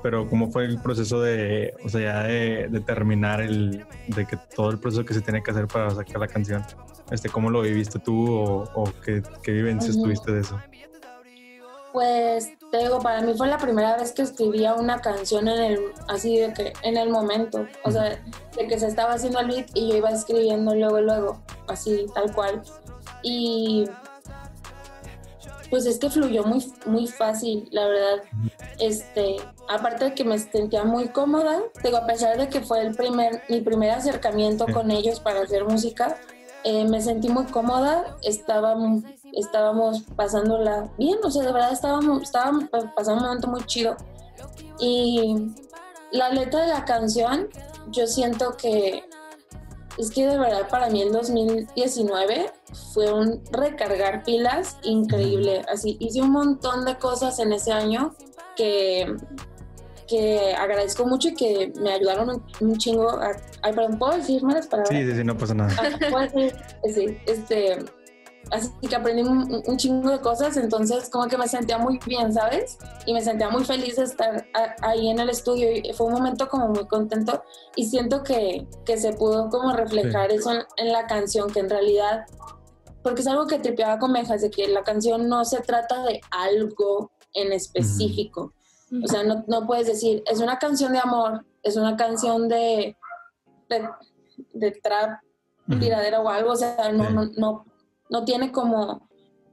pero 0.03 0.29
cómo 0.29 0.51
fue 0.51 0.65
el 0.65 0.79
proceso 0.79 1.21
de, 1.21 1.73
o 1.83 1.89
sea, 1.89 2.01
ya 2.01 2.23
de, 2.23 2.67
de 2.69 2.79
terminar 2.81 3.41
el, 3.41 3.85
de 4.09 4.25
que 4.25 4.37
todo 4.55 4.69
el 4.69 4.79
proceso 4.79 5.03
que 5.05 5.13
se 5.13 5.21
tiene 5.21 5.41
que 5.41 5.51
hacer 5.51 5.67
para 5.67 5.89
sacar 5.91 6.19
la 6.19 6.27
canción, 6.27 6.63
este, 7.11 7.29
¿cómo 7.29 7.49
lo 7.49 7.61
viviste 7.61 7.99
tú 7.99 8.31
o, 8.31 8.63
o 8.73 8.91
qué, 9.03 9.21
qué 9.43 9.51
vivencias 9.51 9.95
Ujú. 9.95 10.05
tuviste 10.05 10.31
de 10.31 10.41
eso? 10.41 10.59
Pues 11.93 12.51
te 12.71 12.79
digo, 12.79 12.99
para 12.99 13.21
mí 13.21 13.33
fue 13.37 13.47
la 13.47 13.57
primera 13.57 13.95
vez 13.95 14.11
que 14.11 14.23
escribía 14.23 14.73
una 14.73 14.99
canción 14.99 15.47
en 15.47 15.61
el, 15.61 15.79
así 16.09 16.37
de 16.39 16.53
que, 16.53 16.73
en 16.81 16.97
el 16.97 17.09
momento, 17.09 17.65
o 17.83 17.91
sea, 17.91 18.21
de 18.57 18.67
que 18.67 18.77
se 18.77 18.87
estaba 18.87 19.13
haciendo 19.13 19.39
el 19.39 19.47
beat 19.47 19.69
y 19.73 19.89
yo 19.89 19.97
iba 19.97 20.09
escribiendo 20.09 20.75
luego, 20.75 20.99
luego, 20.99 21.41
así, 21.67 22.05
tal 22.13 22.33
cual. 22.33 22.61
Y 23.23 23.85
pues 25.69 25.85
es 25.85 25.97
que 25.97 26.09
fluyó 26.09 26.43
muy, 26.43 26.65
muy 26.85 27.07
fácil, 27.07 27.67
la 27.71 27.87
verdad. 27.87 28.23
Este, 28.79 29.37
aparte 29.69 30.05
de 30.05 30.13
que 30.13 30.25
me 30.25 30.37
sentía 30.37 30.83
muy 30.83 31.07
cómoda, 31.07 31.61
digo, 31.81 31.97
a 31.97 32.05
pesar 32.05 32.37
de 32.37 32.49
que 32.49 32.61
fue 32.61 32.81
el 32.81 32.95
primer, 32.95 33.41
mi 33.47 33.61
primer 33.61 33.91
acercamiento 33.91 34.65
con 34.67 34.91
ellos 34.91 35.19
para 35.19 35.41
hacer 35.41 35.63
música, 35.63 36.17
eh, 36.65 36.83
me 36.85 37.01
sentí 37.01 37.29
muy 37.29 37.45
cómoda, 37.45 38.17
estábamos, 38.23 39.03
estábamos 39.33 40.01
pasándola 40.15 40.91
bien, 40.97 41.17
o 41.23 41.31
sea, 41.31 41.43
de 41.43 41.53
verdad 41.53 41.71
estábamos, 41.71 42.23
estábamos 42.23 42.65
pa- 42.69 42.93
pasando 42.95 43.21
un 43.21 43.27
momento 43.27 43.47
muy 43.47 43.63
chido. 43.65 43.95
Y 44.79 45.53
la 46.11 46.29
letra 46.29 46.61
de 46.61 46.67
la 46.67 46.83
canción, 46.83 47.47
yo 47.91 48.07
siento 48.07 48.57
que 48.57 49.03
es 49.97 50.09
que 50.11 50.27
de 50.27 50.37
verdad 50.37 50.67
para 50.69 50.89
mí 50.89 51.01
el 51.01 51.11
2019 51.13 52.51
fue 52.93 53.13
un 53.13 53.41
recargar 53.51 54.23
pilas 54.23 54.75
increíble. 54.83 55.63
Así, 55.71 55.95
hice 56.01 56.21
un 56.21 56.31
montón 56.31 56.83
de 56.83 56.97
cosas 56.97 57.39
en 57.39 57.53
ese 57.53 57.71
año 57.71 58.13
que, 58.57 59.15
que 60.07 60.53
agradezco 60.53 61.05
mucho 61.05 61.29
y 61.29 61.33
que 61.35 61.73
me 61.81 61.93
ayudaron 61.93 62.29
un, 62.29 62.43
un 62.61 62.77
chingo. 62.77 63.09
A, 63.09 63.31
ay, 63.63 63.73
perdón, 63.73 63.97
¿puedo 63.99 64.17
decir 64.17 64.43
malas 64.43 64.67
palabras? 64.67 64.89
Sí, 64.95 65.03
sí, 65.05 65.15
sí, 65.17 65.23
no 65.23 65.37
pasa 65.37 65.53
nada. 65.53 65.73
Ah, 65.79 66.19
decir, 66.21 66.55
sí, 66.93 67.17
este, 67.25 67.77
así 68.51 68.69
que 68.87 68.95
aprendí 68.95 69.23
un, 69.23 69.63
un 69.65 69.77
chingo 69.77 70.11
de 70.11 70.19
cosas, 70.19 70.55
entonces 70.57 71.09
como 71.09 71.27
que 71.27 71.37
me 71.37 71.47
sentía 71.47 71.77
muy 71.79 71.99
bien, 72.05 72.31
¿sabes? 72.31 72.77
Y 73.07 73.13
me 73.13 73.21
sentía 73.21 73.49
muy 73.49 73.63
feliz 73.65 73.95
de 73.95 74.03
estar 74.03 74.45
a- 74.53 74.75
ahí 74.87 75.09
en 75.09 75.19
el 75.19 75.29
estudio 75.29 75.71
y 75.71 75.91
fue 75.93 76.07
un 76.07 76.13
momento 76.13 76.47
como 76.47 76.67
muy 76.67 76.85
contento 76.87 77.43
y 77.75 77.85
siento 77.85 78.21
que, 78.23 78.67
que 78.85 78.97
se 78.97 79.13
pudo 79.13 79.49
como 79.49 79.73
reflejar 79.73 80.31
eso 80.31 80.51
en, 80.51 80.61
en 80.77 80.91
la 80.93 81.07
canción, 81.07 81.49
que 81.49 81.59
en 81.61 81.69
realidad, 81.69 82.25
porque 83.01 83.21
es 83.21 83.27
algo 83.27 83.47
que 83.47 83.57
tripeaba 83.59 83.97
con 83.97 84.11
Mejas, 84.11 84.41
de 84.41 84.51
que 84.51 84.67
la 84.67 84.83
canción 84.83 85.27
no 85.27 85.43
se 85.45 85.61
trata 85.61 86.03
de 86.03 86.21
algo 86.31 87.11
en 87.33 87.51
específico, 87.51 88.53
O 89.03 89.07
sea, 89.07 89.23
no, 89.23 89.43
no 89.47 89.65
puedes 89.65 89.87
decir, 89.87 90.23
es 90.25 90.39
una 90.39 90.57
canción 90.59 90.93
de 90.93 90.99
amor, 90.99 91.45
es 91.63 91.75
una 91.75 91.95
canción 91.97 92.47
de, 92.47 92.95
de, 93.69 93.89
de 94.53 94.71
trap, 94.71 95.19
tiradera 95.79 96.21
o 96.21 96.29
algo, 96.29 96.51
o 96.51 96.55
sea, 96.55 96.91
no, 96.91 97.09
no, 97.09 97.25
no, 97.37 97.65
no 98.09 98.25
tiene 98.25 98.51
como, 98.51 99.07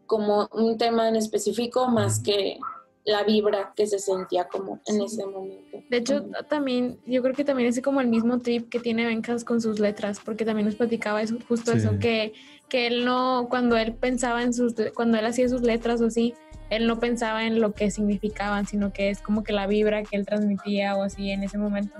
como 0.07 0.49
un 0.53 0.77
tema 0.77 1.09
en 1.09 1.17
específico 1.17 1.89
más 1.89 2.21
que 2.21 2.59
la 3.05 3.25
vibra 3.25 3.73
que 3.75 3.87
se 3.87 3.99
sentía 3.99 4.47
como 4.47 4.81
en 4.87 5.03
ese 5.03 5.27
momento. 5.27 5.79
De 5.91 5.97
hecho, 5.97 6.25
también, 6.49 7.01
yo 7.05 7.21
creo 7.23 7.35
que 7.35 7.45
también 7.45 7.69
es 7.69 7.81
como 7.81 8.01
el 8.01 8.09
mismo 8.09 8.39
trip 8.39 8.69
que 8.69 8.79
tiene 8.79 9.07
Benjas 9.07 9.45
con 9.45 9.61
sus 9.61 9.81
letras, 9.81 10.21
porque 10.25 10.45
también 10.45 10.67
nos 10.67 10.77
platicaba 10.77 11.21
eso, 11.23 11.37
justo 11.49 11.73
Sí. 11.73 11.79
eso, 11.79 11.99
que, 11.99 12.33
que 12.69 12.87
él 12.87 13.05
no, 13.05 13.49
cuando 13.51 13.77
él 13.77 13.95
pensaba 13.95 14.43
en 14.43 14.55
sus, 14.55 14.75
cuando 14.95 15.19
él 15.19 15.27
hacía 15.27 15.49
sus 15.49 15.63
letras 15.63 16.01
o 16.01 16.07
así, 16.07 16.35
él 16.77 16.87
no 16.87 16.99
pensaba 16.99 17.45
en 17.47 17.61
lo 17.61 17.73
que 17.73 17.91
significaban, 17.91 18.67
sino 18.67 18.93
que 18.93 19.11
es 19.11 19.21
como 19.21 19.45
que 19.45 19.53
la 19.53 19.67
vibra 19.67 20.03
que 20.03 20.17
él 20.17 20.27
transmitía 20.27 20.97
o 20.97 21.03
así 21.03 21.31
en 21.31 21.43
ese 21.43 21.59
momento. 21.59 21.95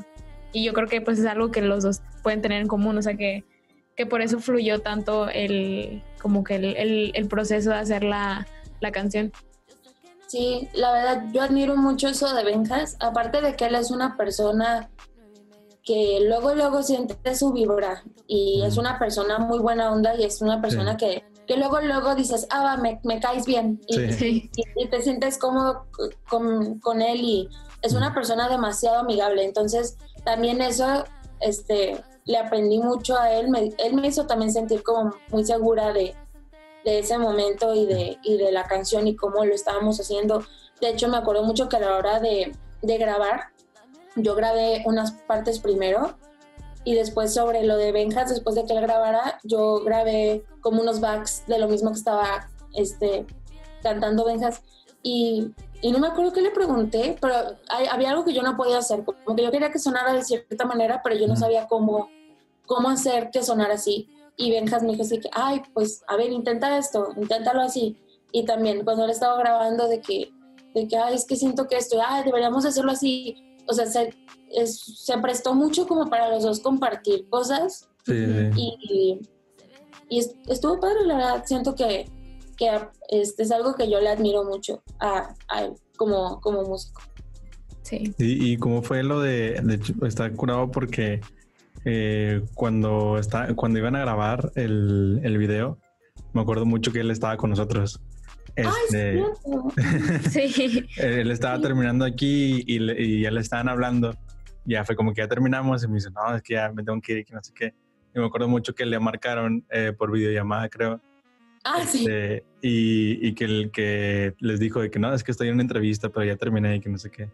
Y 0.53 0.65
yo 0.65 0.73
creo 0.73 0.89
que 0.89 1.01
pues 1.01 1.19
es 1.19 1.27
algo 1.27 1.51
que 1.51 1.63
los 1.63 1.83
dos 1.83 2.01
pueden 2.23 2.43
tener 2.43 2.61
en 2.61 2.69
común, 2.69 2.97
o 2.99 3.03
sea 3.03 3.15
que, 3.15 3.45
que 3.97 4.07
por 4.07 4.23
eso 4.23 4.39
fluyó 4.41 4.81
tanto 4.81 5.29
el, 5.29 6.03
como 6.21 6.43
que 6.45 6.57
el, 6.57 6.77
el- 6.77 7.13
el 7.15 7.29
proceso 7.29 7.71
de 7.71 7.77
hacer 7.77 8.03
la, 8.05 8.47
la 8.81 8.93
canción. 8.93 9.33
Sí, 10.27 10.69
la 10.73 10.93
verdad, 10.93 11.25
yo 11.33 11.43
admiro 11.43 11.77
mucho 11.77 12.09
eso 12.09 12.35
de 12.35 12.43
Benjas, 12.45 12.97
aparte 13.01 13.41
de 13.43 13.55
que 13.55 13.67
él 13.67 13.75
es 13.75 13.91
una 13.91 14.17
persona 14.17 14.89
que 15.85 16.21
luego, 16.23 16.55
luego 16.55 16.83
siente 16.83 17.35
su 17.35 17.53
vibra 17.53 18.03
y 18.27 18.63
es 18.65 18.73
Ujú. 18.75 18.81
una 18.83 18.99
persona 18.99 19.39
muy 19.39 19.59
buena 19.59 19.91
onda 19.93 20.15
y 20.15 20.25
es 20.25 20.41
una 20.41 20.61
persona 20.63 20.97
que, 20.97 21.25
que 21.47 21.57
luego, 21.57 21.81
luego 21.81 22.15
dices, 22.15 22.47
ah, 22.51 22.63
va, 22.63 22.77
me, 22.77 23.01
me 23.05 23.21
caes 23.21 23.45
bien 23.47 23.81
y, 23.87 23.95
Sí. 23.97 24.13
Sí. 24.13 24.51
y- 24.57 24.85
y 24.85 24.89
te 24.89 25.03
sientes 25.03 25.39
cómodo 25.39 25.87
con, 26.29 26.79
con 26.81 27.03
él 27.03 27.21
y 27.21 27.49
es 27.83 27.95
una 27.95 28.15
persona 28.15 28.49
demasiado 28.49 28.99
amigable. 28.99 29.45
Entonces, 29.45 29.97
también 30.25 30.61
eso, 30.63 31.05
este, 31.41 32.03
le 32.25 32.39
aprendí 32.39 32.79
mucho 32.79 33.17
a 33.19 33.33
él. 33.33 33.49
Me- 33.49 33.73
él 33.79 33.95
me 33.95 34.07
hizo 34.07 34.27
también 34.27 34.53
sentir 34.53 34.83
como 34.85 35.15
muy 35.31 35.45
segura 35.45 35.93
de, 35.93 36.15
de 36.85 36.99
ese 37.01 37.19
momento 37.19 37.75
y 37.75 37.87
de, 37.87 38.19
y 38.23 38.37
de 38.39 38.53
la 38.53 38.65
canción 38.65 39.07
y 39.09 39.17
cómo 39.17 39.45
lo 39.45 39.55
estábamos 39.55 39.99
haciendo. 40.01 40.45
De 40.81 40.91
hecho, 40.91 41.09
me 41.09 41.17
acuerdo 41.17 41.43
mucho 41.45 41.69
que 41.69 41.77
a 41.77 41.81
la 41.81 41.97
hora 41.97 42.21
de, 42.21 42.57
de 42.83 42.99
grabar, 42.99 43.49
yo 44.17 44.35
grabé 44.35 44.83
unas 44.87 45.13
partes 45.13 45.59
primero 45.59 46.17
y 46.85 46.95
después 46.95 47.33
sobre 47.35 47.63
lo 47.65 47.77
de 47.77 47.93
Benjas, 47.93 48.31
después 48.31 48.55
de 48.57 48.65
que 48.65 48.73
él 48.73 48.81
grabara, 48.81 49.39
yo 49.45 49.81
grabé 49.85 50.45
como 50.61 50.81
unos 50.83 51.01
backs 51.01 51.45
de 51.47 51.59
lo 51.59 51.69
mismo 51.69 51.91
que 51.93 51.99
estaba 51.99 52.49
este, 52.75 53.27
cantando 53.83 54.25
Benjas 54.25 54.63
y, 55.03 55.53
y 55.81 55.93
no 55.93 55.99
me 55.99 56.09
acuerdo 56.09 56.33
qué 56.33 56.41
le 56.43 56.51
pregunté, 56.51 57.17
pero 57.21 57.35
hay- 57.69 57.87
había 57.87 58.11
algo 58.11 58.25
que 58.25 58.33
yo 58.33 58.43
no 58.43 58.57
podía 58.57 58.79
hacer, 58.79 59.05
como 59.05 59.37
que 59.37 59.43
yo 59.45 59.51
quería 59.51 59.71
que 59.71 59.79
sonara 59.79 60.13
de 60.13 60.25
cierta 60.25 60.65
manera, 60.65 61.01
pero 61.03 61.17
yo 61.17 61.27
no 61.27 61.37
sabía 61.37 61.67
cómo, 61.69 62.09
cómo 62.67 62.89
hacer 62.91 63.31
que 63.31 63.43
sonara 63.43 63.75
así. 63.75 64.09
Y 64.37 64.51
Benjas 64.51 64.83
me 64.83 64.93
dijo 64.93 65.03
así 65.03 65.21
que, 65.21 65.29
ay, 65.33 65.61
pues, 65.75 66.03
a 66.09 66.17
ver, 66.17 66.33
intenta 66.33 66.79
esto, 66.79 67.09
inténtalo 67.17 67.61
así. 67.61 67.97
Y 68.33 68.45
también 68.45 68.83
cuando 68.85 69.05
él 69.05 69.11
estaba 69.11 69.37
grabando 69.37 69.89
de 69.89 70.01
que, 70.01 70.33
de 70.75 70.89
que, 70.89 70.97
ay, 70.97 71.15
es 71.15 71.27
que 71.27 71.37
siento 71.37 71.67
que 71.69 71.77
esto, 71.77 71.99
ay, 72.05 72.25
deberíamos 72.25 72.65
hacerlo 72.65 72.93
así. 72.93 73.37
O 73.69 73.73
sea, 73.75 73.87
se, 73.87 74.15
es- 74.51 74.81
se 75.05 75.17
prestó 75.19 75.55
mucho 75.55 75.87
como 75.87 76.09
para 76.11 76.29
los 76.31 76.43
dos 76.43 76.61
compartir 76.61 77.29
cosas 77.29 77.89
Sí, 78.05 78.27
sí. 78.27 78.51
y, 78.57 79.21
y 80.09 80.19
est- 80.19 80.37
estuvo 80.49 80.81
padre, 80.81 81.07
la 81.07 81.17
verdad. 81.17 81.43
Siento 81.47 81.75
que, 81.75 82.07
que 82.57 82.71
este 83.11 83.43
es 83.45 83.51
algo 83.53 83.75
que 83.75 83.89
yo 83.91 84.01
le 84.01 84.09
admiro 84.09 84.45
mucho 84.45 84.83
a, 84.99 85.35
a 85.49 85.63
él 85.65 85.75
como, 85.97 86.41
como 86.41 86.63
músico. 86.63 87.01
Sí. 87.83 88.15
¿Y, 88.19 88.53
y 88.53 88.57
cómo 88.57 88.83
fue 88.83 89.03
lo 89.03 89.21
de, 89.21 89.61
de 89.63 89.75
hecho, 89.75 89.95
está 90.07 90.31
curado 90.33 90.71
porque 90.71 91.21
eh, 91.85 92.43
cuando, 92.55 93.19
está, 93.19 93.55
cuando 93.55 93.79
iban 93.79 93.97
a 93.97 94.01
grabar 94.01 94.53
el, 94.55 95.21
el 95.25 95.39
video, 95.39 95.79
me 96.33 96.41
acuerdo 96.43 96.65
mucho 96.67 96.93
que 96.93 97.01
él 97.01 97.11
estaba 97.11 97.37
con 97.37 97.51
nosotros. 97.51 98.01
Ay, 98.57 98.65
sí, 98.89 98.97
Este. 98.97 100.31
Sí. 100.31 100.87
él 100.99 101.31
estaba 101.31 101.61
terminando 101.61 102.05
aquí 102.05 102.63
y, 102.67 102.79
le- 102.79 103.01
y 103.03 103.23
ya 103.23 103.31
le 103.31 103.41
estaban 103.41 103.69
hablando. 103.69 104.15
Ya 104.65 104.85
fue 104.85 104.95
como 104.95 105.13
que 105.13 105.21
ya 105.23 105.29
terminamos 105.29 105.83
y 105.85 105.89
me 105.89 105.95
dice, 105.95 106.11
no, 106.11 106.35
es 106.37 106.43
que 106.43 106.55
ya 106.55 106.71
me 106.73 106.85
tengo 106.85 107.01
que 107.01 107.13
ir 107.13 107.19
y 107.19 107.25
que 107.25 107.35
no 107.35 107.43
sé 107.43 107.53
qué. 107.55 107.75
Y 108.15 108.19
me 108.21 108.27
acuerdo 108.27 108.47
mucho 108.49 108.75
que 108.75 108.85
le 108.87 108.99
marcaron 109.01 109.65
eh, 109.71 109.93
por 109.97 110.13
videollamada, 110.13 110.69
creo. 110.69 111.01
Ah, 111.65 111.85
sí. 111.87 112.01
Este, 112.01 112.45
y, 112.61 113.27
y 113.29 113.35
que, 113.35 113.45
el, 113.45 113.71
que 113.73 114.35
les 114.39 114.61
dijo 114.61 114.81
de 114.81 114.91
que 114.91 114.99
no, 114.99 115.13
es 115.15 115.25
que 115.25 115.31
estoy 115.33 115.49
en 115.49 115.55
una 115.55 115.63
entrevista, 115.63 116.09
pero 116.11 116.25
ya 116.27 116.37
terminé 116.37 116.77
y 116.77 116.81
que 116.81 116.89
no 116.91 116.99
sé 116.99 117.11
qué. 117.11 117.29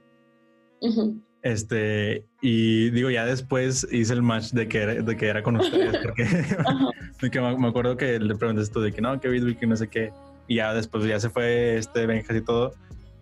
Ujú. 0.80 1.20
Este, 1.42 2.24
y 2.40 2.90
digo, 2.90 3.10
ya 3.10 3.24
después 3.24 3.86
hice 3.90 4.12
el 4.12 4.22
match 4.22 4.50
de 4.52 4.68
que 4.68 4.78
era, 4.78 4.94
de 4.94 5.16
que 5.16 5.26
era 5.26 5.42
con 5.42 5.56
ustedes, 5.56 5.96
porque 6.02 6.24
de 7.22 7.30
que 7.30 7.40
me 7.40 7.68
acuerdo 7.68 7.96
que 7.96 8.18
le 8.18 8.34
preguntaste 8.36 8.72
tú 8.72 8.80
de 8.80 8.92
que 8.92 9.00
no, 9.00 9.18
que 9.20 9.28
Bitwig, 9.28 9.58
que 9.58 9.66
no 9.66 9.76
sé 9.76 9.88
qué, 9.88 10.12
y 10.48 10.56
ya 10.56 10.74
después 10.74 11.04
ya 11.04 11.20
se 11.20 11.30
fue 11.30 11.76
este 11.76 12.06
Benjas 12.06 12.36
y 12.36 12.40
todo, 12.40 12.72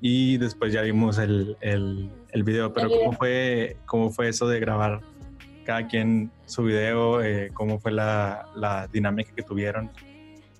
y 0.01 0.39
después 0.39 0.73
ya 0.73 0.83
vimos 0.83 1.19
el, 1.19 1.57
el, 1.61 2.11
el 2.31 2.43
video, 2.45 2.73
pero 2.73 2.87
El 2.87 2.93
video. 2.93 3.05
¿cómo 3.05 3.19
fue, 3.19 3.77
¿cómo 3.87 4.11
fue 4.11 4.29
eso 4.29 4.47
de 4.47 4.61
grabar 4.61 5.01
cada 5.65 5.87
quien 5.89 6.31
su 6.47 6.62
video? 6.62 7.23
Eh, 7.23 7.51
¿Cómo 7.53 7.81
fue 7.81 7.93
la, 7.93 8.49
la 8.55 8.87
dinámica 8.89 9.33
que 9.35 9.43
tuvieron? 9.43 9.91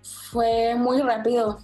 Fue 0.03 0.75
muy 0.75 1.01
rápido. 1.01 1.59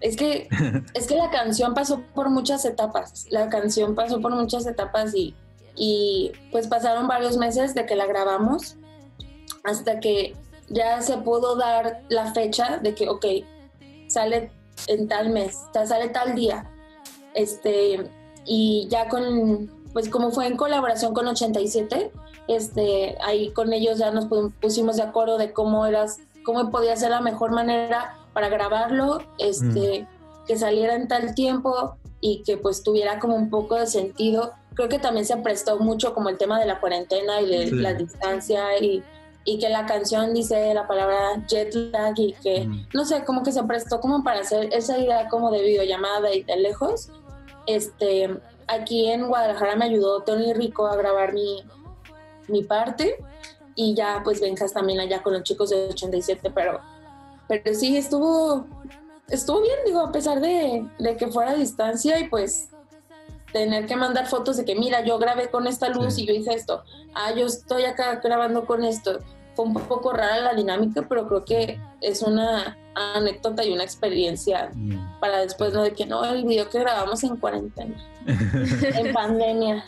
Es 0.00 0.16
que, 0.16 0.48
es 0.94 1.06
que 1.06 1.16
la 1.16 1.30
canción 1.30 1.74
pasó 1.74 2.02
por 2.14 2.30
muchas 2.30 2.64
etapas. 2.64 3.26
La 3.30 3.48
canción 3.48 3.94
pasó 3.94 4.20
por 4.20 4.34
muchas 4.34 4.66
etapas 4.66 5.14
y, 5.14 5.34
y 5.76 6.32
pues 6.50 6.66
pasaron 6.68 7.08
varios 7.08 7.36
meses 7.36 7.74
de 7.74 7.84
que 7.84 7.96
la 7.96 8.06
grabamos 8.06 8.76
hasta 9.64 10.00
que 10.00 10.34
ya 10.68 11.02
se 11.02 11.18
pudo 11.18 11.56
dar 11.56 12.02
la 12.08 12.32
fecha 12.32 12.78
de 12.78 12.94
que, 12.94 13.08
ok, 13.08 13.24
sale 14.08 14.50
en 14.88 15.06
tal 15.08 15.30
mes, 15.30 15.56
o 15.70 15.72
sea, 15.72 15.86
sale 15.86 16.08
tal 16.08 16.34
día. 16.34 16.68
Este, 17.34 18.10
y 18.44 18.88
ya 18.90 19.08
con, 19.08 19.70
pues 19.92 20.08
como 20.08 20.30
fue 20.30 20.46
en 20.46 20.56
colaboración 20.56 21.14
con 21.14 21.26
87, 21.26 22.10
este, 22.48 23.16
ahí 23.22 23.50
con 23.52 23.72
ellos 23.72 23.98
ya 23.98 24.10
nos 24.10 24.26
pu- 24.28 24.52
pusimos 24.60 24.96
de 24.96 25.02
acuerdo 25.02 25.38
de 25.38 25.52
cómo 25.52 25.86
eras, 25.86 26.18
cómo 26.44 26.70
podía 26.70 26.96
ser 26.96 27.10
la 27.10 27.20
mejor 27.20 27.50
manera 27.52 28.16
para 28.32 28.48
grabarlo, 28.48 29.22
este, 29.38 30.06
que 30.46 30.56
saliera 30.56 30.94
en 30.94 31.08
tal 31.08 31.34
tiempo 31.34 31.96
y 32.20 32.42
que 32.42 32.56
pues 32.56 32.82
tuviera 32.82 33.18
como 33.20 33.36
un 33.36 33.50
poco 33.50 33.74
de 33.76 33.86
sentido. 33.86 34.52
Creo 34.74 34.88
que 34.88 34.98
también 34.98 35.26
se 35.26 35.36
prestó 35.36 35.78
mucho 35.78 36.14
como 36.14 36.28
el 36.30 36.38
tema 36.38 36.58
de 36.58 36.66
la 36.66 36.80
cuarentena 36.80 37.40
y 37.40 37.46
de 37.50 37.66
Sí. 37.68 37.74
la 37.74 37.94
distancia 37.94 38.78
y, 38.80 39.02
y 39.50 39.58
que 39.58 39.68
la 39.70 39.86
canción 39.86 40.34
dice 40.34 40.74
la 40.74 40.86
palabra 40.86 41.42
jet 41.46 41.72
lag 41.74 42.12
y 42.18 42.34
que, 42.34 42.66
Mm. 42.66 42.88
no 42.92 43.04
sé, 43.04 43.24
como 43.24 43.42
que 43.42 43.50
se 43.52 43.62
prestó 43.64 43.98
como 44.00 44.22
para 44.22 44.40
hacer 44.40 44.68
esa 44.74 44.98
idea 44.98 45.28
como 45.28 45.50
de 45.50 45.62
videollamada 45.62 46.34
y 46.34 46.42
de 46.42 46.56
lejos. 46.56 47.08
Este, 47.66 48.28
aquí 48.66 49.10
en 49.10 49.28
Guadalajara 49.28 49.76
me 49.76 49.86
ayudó 49.86 50.20
Tony 50.22 50.52
Rico 50.52 50.86
a 50.86 50.96
grabar 50.96 51.32
mi, 51.32 51.62
mi 52.48 52.62
parte 52.62 53.16
y 53.74 53.94
ya 53.94 54.20
pues 54.24 54.40
Benjas 54.40 54.72
también 54.72 55.00
allá 55.00 55.22
con 55.22 55.32
los 55.32 55.42
chicos 55.44 55.70
de 55.70 55.88
87, 55.88 56.50
pero, 56.54 56.80
pero 57.48 57.74
sí 57.74 57.96
estuvo, 57.96 58.66
estuvo 59.28 59.60
bien, 59.62 59.76
digo, 59.86 60.00
a 60.00 60.12
pesar 60.12 60.40
de, 60.40 60.86
de 60.98 61.16
que 61.16 61.28
fuera 61.28 61.52
a 61.52 61.54
distancia 61.54 62.18
y 62.20 62.28
pues 62.28 62.68
tener 63.52 63.86
que 63.86 63.96
mandar 63.96 64.26
fotos 64.26 64.58
de 64.58 64.64
que 64.66 64.74
mira, 64.74 65.02
yo 65.04 65.18
grabé 65.18 65.48
con 65.50 65.66
esta 65.66 65.88
luz 65.88 66.14
Sí. 66.16 66.24
y 66.24 66.26
yo 66.26 66.34
hice 66.34 66.52
esto, 66.52 66.82
ah, 67.14 67.32
yo 67.32 67.46
estoy 67.46 67.84
acá 67.84 68.20
grabando 68.22 68.66
con 68.66 68.84
esto. 68.84 69.20
Fue 69.58 69.64
un 69.66 69.74
poco 69.74 70.12
rara 70.12 70.38
la 70.38 70.54
dinámica, 70.54 71.04
pero 71.08 71.26
creo 71.26 71.44
que 71.44 71.80
es 72.00 72.22
una 72.22 72.78
anécdota 72.94 73.64
y 73.64 73.72
una 73.72 73.82
experiencia 73.82 74.70
Mm. 74.72 75.18
para 75.18 75.38
después, 75.38 75.72
¿no? 75.74 75.82
De 75.82 75.94
que 75.94 76.06
no, 76.06 76.24
el 76.24 76.44
video 76.44 76.70
que 76.70 76.78
grabamos 76.78 77.24
en 77.24 77.36
cuarentena, 77.38 77.96
en 78.24 79.12
pandemia. 79.12 79.84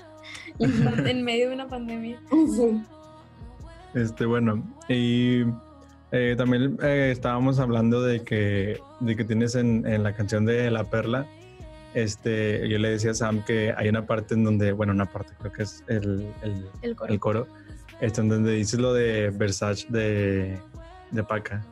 en 0.59 1.23
medio 1.23 1.51
de 1.51 1.55
una 1.55 1.68
pandemia. 1.68 2.21
Sí. 2.31 2.83
Este, 3.95 4.27
bueno, 4.27 4.61
y 4.89 5.43
eh, 6.11 6.35
también 6.37 6.77
eh, 6.83 7.11
estábamos 7.12 7.61
hablando 7.61 8.03
de 8.03 8.25
que, 8.25 8.81
de 8.99 9.14
que 9.14 9.23
tienes 9.25 9.55
en, 9.55 9.87
en 9.87 10.03
la 10.03 10.16
canción 10.16 10.47
de 10.47 10.68
La 10.73 10.83
Perla, 10.83 11.27
este, 11.95 12.68
yo 12.68 12.77
le 12.79 12.91
decía 12.91 13.12
a 13.12 13.14
Sam 13.14 13.45
que 13.45 13.73
hay 13.77 13.89
una 13.89 14.05
parte 14.05 14.35
en 14.35 14.43
donde, 14.43 14.73
bueno, 14.73 14.93
una 14.93 15.07
parte, 15.07 15.33
creo 15.39 15.53
que 15.53 15.62
es 15.62 15.85
el, 15.87 16.27
el, 16.43 16.68
El 16.83 16.97
coro. 16.97 17.12
el 17.12 17.21
coro, 17.21 17.47
en 18.01 18.28
donde 18.28 18.53
dices 18.53 18.80
lo 18.80 18.92
de 18.94 19.30
Versace 19.30 19.86
de, 19.88 20.59
de 21.11 21.24
Paca. 21.24 21.64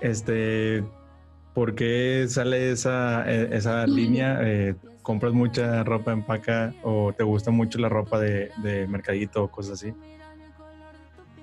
Este, 0.00 0.84
¿por 1.54 1.74
qué 1.74 2.26
sale 2.28 2.72
esa, 2.72 3.30
eh, 3.30 3.48
esa 3.52 3.86
línea? 3.86 4.40
Eh, 4.42 4.74
¿Compras 5.02 5.32
mucha 5.32 5.82
ropa 5.84 6.12
en 6.12 6.22
Paca 6.24 6.74
o 6.82 7.12
te 7.12 7.24
gusta 7.24 7.50
mucho 7.50 7.78
la 7.78 7.88
ropa 7.88 8.18
de, 8.20 8.50
de 8.62 8.86
mercadito 8.86 9.44
o 9.44 9.50
cosas 9.50 9.74
así? 9.74 9.94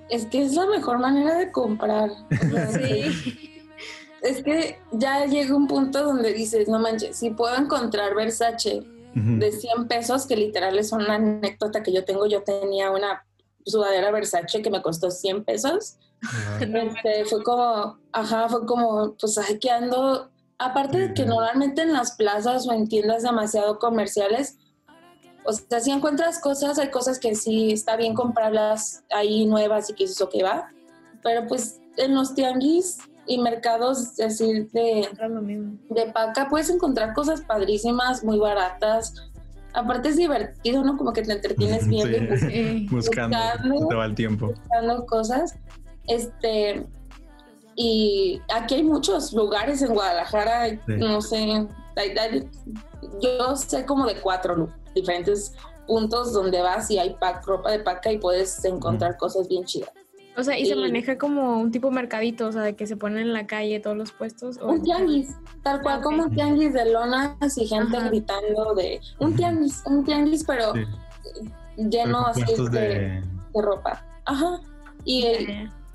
Es 0.09 0.25
que 0.25 0.43
es 0.43 0.53
la 0.53 0.65
mejor 0.65 0.99
manera 0.99 1.37
de 1.37 1.51
comprar. 1.51 2.09
O 2.09 2.71
sea, 2.71 2.71
Sí. 2.71 3.55
Es 4.21 4.43
que 4.43 4.77
ya 4.91 5.25
llega 5.25 5.55
un 5.55 5.67
punto 5.67 6.03
donde 6.03 6.33
dices, 6.33 6.67
no 6.67 6.79
manches, 6.79 7.15
si 7.15 7.29
puedo 7.29 7.55
encontrar 7.55 8.15
Versace 8.15 8.83
de 9.13 9.51
100 9.51 9.87
pesos, 9.87 10.27
que 10.27 10.35
literal 10.35 10.77
es 10.77 10.91
una 10.91 11.15
anécdota 11.15 11.83
que 11.83 11.91
yo 11.91 12.05
tengo. 12.05 12.25
Yo 12.27 12.43
tenía 12.43 12.91
una 12.91 13.25
sudadera 13.69 14.11
Versace 14.11 14.61
que 14.61 14.69
me 14.69 14.81
costó 14.81 15.11
100 15.11 15.43
pesos. 15.43 15.97
Este, 16.59 17.23
fue 17.25 17.41
como, 17.43 17.97
ajá, 18.11 18.49
fue 18.49 18.65
como, 18.65 19.15
pues 19.17 19.37
ay, 19.37 19.57
que 19.57 19.71
ando, 19.71 20.29
aparte 20.57 20.97
de 20.97 21.13
que 21.13 21.25
normalmente 21.25 21.81
en 21.81 21.93
las 21.93 22.17
plazas 22.17 22.67
o 22.67 22.73
en 22.73 22.89
tiendas 22.89 23.23
demasiado 23.23 23.79
comerciales, 23.79 24.57
o 25.45 25.53
sea, 25.53 25.79
si 25.79 25.91
encuentras 25.91 26.39
cosas, 26.39 26.77
hay 26.77 26.91
cosas 26.91 27.19
que 27.19 27.35
sí 27.35 27.71
está 27.71 27.95
bien 27.95 28.13
comprarlas 28.13 29.03
ahí 29.09 29.45
nuevas 29.45 29.89
y 29.89 29.93
que 29.93 30.03
eso 30.03 30.29
que 30.29 30.43
va, 30.43 30.69
pero 31.23 31.47
pues 31.47 31.79
en 31.97 32.13
los 32.15 32.35
tianguis 32.35 32.97
y 33.25 33.37
mercados 33.37 34.15
decir 34.15 34.69
de, 34.71 35.07
de 35.89 36.11
paca 36.11 36.47
puedes 36.49 36.69
encontrar 36.69 37.13
cosas 37.13 37.41
padrísimas, 37.41 38.23
muy 38.23 38.39
baratas. 38.39 39.13
Aparte 39.73 40.09
es 40.09 40.17
divertido, 40.17 40.83
¿no? 40.83 40.97
Como 40.97 41.13
que 41.13 41.21
te 41.21 41.33
entretienes 41.33 41.87
bien, 41.87 42.87
buscando, 42.89 43.37
te 43.87 43.95
va 43.95 44.05
el 44.05 44.15
tiempo. 44.15 44.47
Buscando 44.47 45.05
cosas. 45.05 45.55
Este, 46.07 46.85
y 47.75 48.41
aquí 48.53 48.75
hay 48.75 48.83
muchos 48.83 49.31
lugares 49.33 49.81
en 49.81 49.93
Guadalajara, 49.93 50.79
no 50.87 51.21
sé, 51.21 51.67
yo 53.21 53.55
sé 53.55 53.85
como 53.85 54.05
de 54.05 54.15
cuatro 54.15 54.69
diferentes 54.95 55.53
puntos 55.87 56.33
donde 56.33 56.61
vas 56.61 56.89
y 56.91 56.99
hay 56.99 57.15
pack, 57.19 57.45
ropa 57.45 57.71
de 57.71 57.79
paca 57.79 58.11
y 58.11 58.17
puedes 58.17 58.63
encontrar 58.65 59.17
cosas 59.17 59.47
bien 59.47 59.63
chidas. 59.65 59.91
O 60.37 60.43
sea, 60.43 60.57
y, 60.57 60.65
se 60.65 60.75
maneja 60.75 61.17
como 61.17 61.59
un 61.59 61.71
tipo 61.71 61.91
mercadito, 61.91 62.47
o 62.47 62.51
sea, 62.51 62.61
de 62.61 62.75
que 62.75 62.87
se 62.87 62.95
ponen 62.95 63.19
en 63.19 63.33
la 63.33 63.45
calle 63.45 63.79
todos 63.79 63.97
los 63.97 64.11
puestos. 64.11 64.57
Un 64.57 64.81
tianguis, 64.81 65.35
tal 65.63 65.81
cual 65.81 66.01
como 66.01 66.23
un 66.23 66.31
tianguis 66.33 66.73
de 66.73 66.91
lonas 66.91 67.57
y 67.57 67.67
gente 67.67 67.99
gritando 67.99 68.73
de 68.75 69.01
un 69.19 69.35
tianguis, 69.35 69.83
un 69.85 70.05
tianguis, 70.05 70.43
pero 70.45 70.73
lleno 71.75 72.27
así 72.27 72.43
de, 72.71 73.21
ropa. 73.53 74.05
Ajá. 74.25 74.61
Y, 75.03 75.25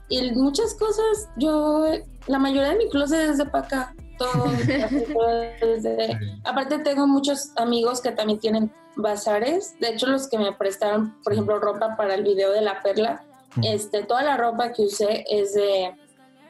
y 0.09 0.33
muchas 0.33 0.75
cosas, 0.75 1.29
yo, 1.37 1.87
la 2.27 2.39
mayoría 2.39 2.71
de 2.71 2.77
mi 2.77 2.89
closet 2.91 3.31
es 3.31 3.39
de 3.39 3.47
paca. 3.47 3.95
Todo, 4.19 4.45
Aparte 6.45 6.79
tengo 6.79 7.09
muchos 7.09 7.51
amigos 7.57 8.01
que 8.01 8.13
también 8.13 8.39
tienen 8.39 8.73
bazares. 8.97 9.75
De 9.81 9.89
hecho, 9.89 10.07
los 10.07 10.29
que 10.29 10.39
me 10.39 10.53
prestaron, 10.53 11.17
por 11.25 11.33
ejemplo, 11.33 11.59
ropa 11.59 11.97
para 11.97 12.15
el 12.15 12.23
video 12.23 12.53
de 12.53 12.61
la 12.61 12.81
perla, 12.81 13.25
este, 13.63 14.03
toda 14.03 14.23
la 14.23 14.37
ropa 14.37 14.73
que 14.73 14.83
usé 14.83 15.25
es 15.31 15.55
de, 15.55 15.95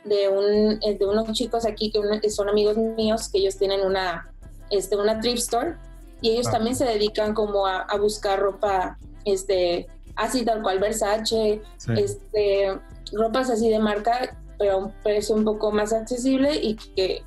de, 0.04 0.28
un, 0.28 0.80
de 0.80 1.06
unos 1.06 1.32
chicos 1.32 1.66
aquí 1.66 1.90
que, 1.90 2.30
son 2.30 2.48
amigos 2.48 2.76
míos, 2.76 3.28
que 3.28 3.38
ellos 3.38 3.56
tienen 3.56 3.80
una, 3.80 4.30
este, 4.70 4.96
una 4.96 5.20
thrift 5.20 5.38
store 5.38 5.76
y 6.20 6.30
ellos 6.30 6.46
ah. 6.48 6.52
también 6.52 6.76
se 6.76 6.84
dedican 6.84 7.34
como 7.34 7.66
a, 7.66 7.86
buscar 7.98 8.38
ropa 8.38 8.98
este, 9.24 9.86
así 10.16 10.44
tal 10.44 10.62
cual 10.62 10.78
Versace, 10.78 11.62
este, 11.96 12.78
ropas 13.12 13.50
así 13.50 13.68
de 13.68 13.78
marca, 13.78 14.36
pero 14.58 14.72
a 14.72 14.76
un 14.76 14.92
precio 15.02 15.34
un 15.34 15.44
poco 15.44 15.70
más 15.70 15.92
accesible 15.92 16.54
y 16.56 16.76
que 16.76 17.22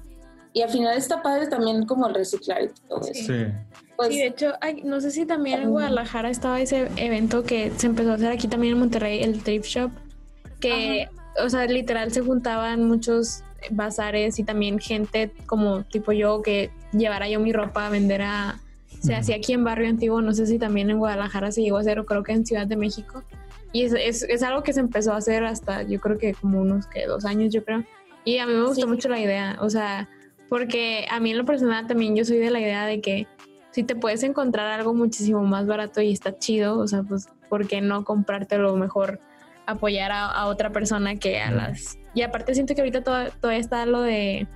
y 0.57 0.63
al 0.63 0.69
final 0.69 0.97
está 0.97 1.21
padre 1.21 1.45
también 1.45 1.85
como 1.85 2.07
el 2.07 2.15
reciclar 2.15 2.63
y 2.63 2.69
todo 2.89 3.01
eso. 3.01 3.13
Sí. 3.13 3.45
Pues, 3.95 4.09
de 4.09 4.25
hecho, 4.25 4.53
no 4.83 4.99
sé 4.99 5.11
si 5.11 5.27
también 5.27 5.61
en 5.61 5.69
Guadalajara 5.69 6.31
estaba 6.31 6.59
ese 6.59 6.89
evento 6.95 7.43
que 7.43 7.71
se 7.77 7.85
empezó 7.85 8.09
a 8.09 8.15
hacer 8.15 8.31
aquí 8.31 8.47
también 8.47 8.73
en 8.73 8.79
Monterrey, 8.79 9.21
el 9.21 9.43
Trip 9.43 9.63
Shop, 9.63 9.91
que, 10.59 11.09
o 11.43 11.47
sea, 11.47 11.67
literal 11.67 12.11
se 12.11 12.21
juntaban 12.21 12.87
muchos 12.87 13.43
bazares 13.69 14.39
y 14.39 14.43
también 14.43 14.79
gente 14.79 15.31
como 15.45 15.83
tipo 15.83 16.11
yo 16.11 16.41
que 16.41 16.71
llevara 16.91 17.29
yo 17.29 17.39
mi 17.39 17.53
ropa 17.53 17.85
a 17.85 17.89
vender 17.91 18.23
a... 18.23 18.59
Se 19.03 19.13
hacía 19.13 19.35
aquí 19.35 19.53
en 19.53 19.63
Barrio 19.63 19.89
Antiguo, 19.89 20.23
no 20.23 20.33
sé 20.33 20.47
si 20.47 20.57
también 20.57 20.89
en 20.89 20.97
Guadalajara 20.97 21.51
se 21.51 21.61
llegó 21.61 21.77
a 21.77 21.81
hacer 21.81 21.99
o 21.99 22.05
creo 22.07 22.23
que 22.23 22.31
en 22.31 22.47
Ciudad 22.47 22.65
de 22.65 22.77
México. 22.77 23.23
Y 23.73 23.83
es, 23.83 23.93
es, 23.93 24.23
es 24.23 24.41
algo 24.41 24.63
que 24.63 24.73
se 24.73 24.79
empezó 24.79 25.13
a 25.13 25.17
hacer 25.17 25.43
hasta 25.43 25.83
yo 25.83 25.99
creo 25.99 26.17
que 26.17 26.33
como 26.33 26.59
unos 26.59 26.87
que 26.87 27.05
dos 27.05 27.25
años 27.25 27.53
yo 27.53 27.63
creo. 27.63 27.83
Y 28.25 28.39
a 28.39 28.47
mí 28.47 28.53
me 28.53 28.65
gustó 28.65 28.87
mucho 28.87 29.07
la 29.07 29.19
idea, 29.19 29.57
o 29.61 29.69
sea, 29.69 30.09
porque 30.49 31.05
a 31.09 31.19
mí 31.19 31.31
en 31.31 31.37
lo 31.37 31.45
personal 31.45 31.87
también 31.87 32.15
yo 32.15 32.25
soy 32.25 32.37
de 32.37 32.49
la 32.49 32.59
idea 32.59 32.85
de 32.85 33.01
que 33.01 33.27
si 33.71 33.83
te 33.83 33.95
puedes 33.95 34.23
encontrar 34.23 34.67
algo 34.67 34.93
muchísimo 34.93 35.43
más 35.43 35.67
barato 35.67 36.01
y 36.01 36.11
está 36.11 36.37
chido, 36.37 36.79
o 36.79 36.87
sea, 36.87 37.03
pues, 37.03 37.29
¿por 37.49 37.67
qué 37.67 37.81
no 37.81 38.03
comprártelo 38.03 38.75
mejor? 38.75 39.19
Apoyar 39.65 40.11
a, 40.11 40.47
otra 40.47 40.71
persona 40.71 41.17
que 41.17 41.39
a 41.39 41.51
las... 41.51 41.97
Y 42.13 42.21
aparte 42.21 42.55
siento 42.55 42.73
que 42.73 42.81
ahorita 42.81 43.03
todo, 43.03 43.29
todavía 43.39 43.59
está 43.59 43.85
lo 43.85 44.01
de 44.01 44.47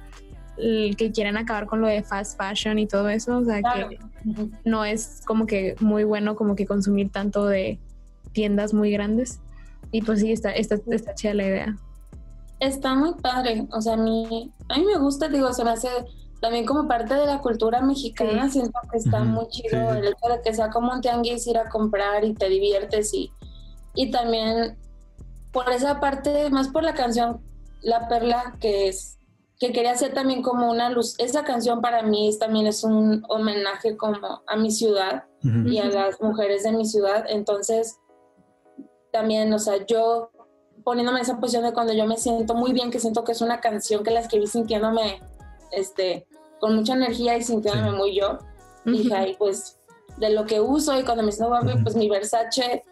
que 0.58 1.12
quieren 1.14 1.38
acabar 1.38 1.66
con 1.66 1.82
lo 1.82 1.88
de 1.88 2.04
fast 2.04 2.38
fashion 2.38 2.78
y 2.80 2.88
todo 2.88 3.10
eso, 3.10 3.38
o 3.38 3.44
sea, 3.44 3.62
que 3.62 4.00
no 4.64 4.86
es 4.86 5.22
como 5.26 5.46
que 5.46 5.76
muy 5.80 6.04
bueno 6.04 6.36
como 6.36 6.56
que 6.56 6.66
consumir 6.66 7.10
tanto 7.10 7.46
de 7.46 7.80
tiendas 8.32 8.74
muy 8.74 8.92
grandes. 8.92 9.39
Y 9.92 10.02
pues 10.02 10.22
sí, 10.22 10.32
está, 10.32 10.52
está, 10.52 10.78
está 10.89 11.14
chida 11.14 11.34
la 11.34 11.44
idea. 11.44 11.78
Está 12.62 12.95
muy 12.95 13.16
padre, 13.16 13.68
o 13.74 13.82
sea, 13.82 13.93
a 13.93 13.97
mí, 13.97 14.53
a 14.70 14.78
mí 14.78 14.86
me 14.86 14.97
gusta, 14.97 15.28
digo, 15.28 15.51
se 15.51 15.66
me 15.66 15.72
hace 15.72 15.89
también 16.39 16.66
como 16.66 16.88
parte 16.88 17.16
de 17.16 17.26
la 17.26 17.39
cultura 17.39 17.82
mexicana, 17.82 18.49
siento 18.49 18.80
que 18.91 18.99
está 18.99 19.24
muy 19.24 19.47
chido 19.49 19.91
el 19.91 20.05
hecho 20.05 20.30
de 20.30 20.41
que 20.43 20.53
sea 20.53 20.70
como 20.70 20.93
un 20.93 21.01
tianguis 21.01 21.45
ir 21.47 21.57
a 21.57 21.70
comprar 21.70 22.24
y 22.24 22.34
te 22.34 22.47
diviertes 22.47 23.14
y, 23.14 23.32
y 23.95 24.12
también 24.12 24.78
por 25.51 25.70
esa 25.70 25.99
parte, 25.99 26.49
más 26.49 26.70
por 26.70 26.84
la 26.84 26.93
canción 26.93 27.41
La 27.82 28.07
Perla, 28.07 28.55
que 28.59 28.88
es 28.88 29.18
que 29.59 29.72
quería 29.72 29.91
hacer 29.91 30.14
también 30.16 30.41
como 30.41 30.72
una 30.72 30.89
luz. 30.89 31.14
Esa 31.20 31.43
canción 31.43 31.82
para 31.82 32.01
mí 32.01 32.36
también 32.39 32.66
es 32.66 32.84
un 32.84 33.24
homenaje 33.30 33.95
como 33.95 34.18
a 34.47 34.55
mi 34.55 34.72
ciudad 34.72 35.26
y 35.43 35.78
a 35.78 35.86
las 35.86 36.20
mujeres 36.20 36.64
de 36.64 36.72
mi 36.72 36.84
ciudad. 36.84 37.26
Entonces, 37.30 37.99
también, 39.12 39.53
o 39.53 39.59
sea, 39.59 39.86
yo 39.86 40.31
poniéndome 40.84 41.20
en 41.20 41.24
esa 41.24 41.40
posición 41.40 41.64
de 41.64 41.74
cuando 41.74 41.94
yo 41.94 42.06
me 42.06 42.18
siento 42.18 42.54
muy 42.54 42.74
bien, 42.74 42.92
que 42.92 43.00
siento 43.00 43.24
que 43.24 43.32
es 43.32 43.42
una 43.42 43.60
canción 43.60 44.04
que 44.04 44.12
la 44.12 44.22
escribí 44.22 44.48
sintiéndome 44.48 45.22
este, 45.72 46.26
con 46.60 46.76
mucha 46.76 46.94
energía 46.94 47.38
y 47.38 47.44
sintiéndome 47.44 47.92
muy 47.92 48.16
yo. 48.16 48.40
Dije, 48.86 49.14
ay, 49.14 49.36
pues 49.38 49.78
de 50.18 50.30
lo 50.30 50.46
que 50.46 50.60
uso 50.60 50.98
y 51.00 51.04
cuando 51.04 51.24
me 51.24 51.32
siento 51.32 51.50
guapo, 51.50 51.72
pues 51.84 51.96
mi 51.96 52.10
Versace, 52.10 52.84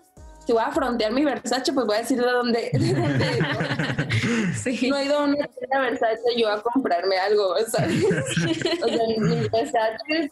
si 0.46 0.54
voy 0.54 0.64
a 0.66 0.72
frontear 0.72 1.12
mi 1.12 1.24
Versace, 1.24 1.74
pues 1.74 1.86
voy 1.86 1.96
a 1.96 2.00
decir 2.00 2.20
de 2.20 2.28
dónde. 2.28 2.72
sí. 4.56 4.90
No 4.90 4.98
he 4.98 5.06
ido 5.06 5.20
a 5.20 5.24
una 5.26 5.48
tienda 5.48 5.80
Versace 5.82 6.22
yo 6.38 6.50
a 6.50 6.62
comprarme 6.62 7.18
algo, 7.18 7.56
¿sabes? 7.68 8.04
o 8.84 8.88
sea, 8.88 9.08
mi 9.18 9.48
Versace, 9.50 10.32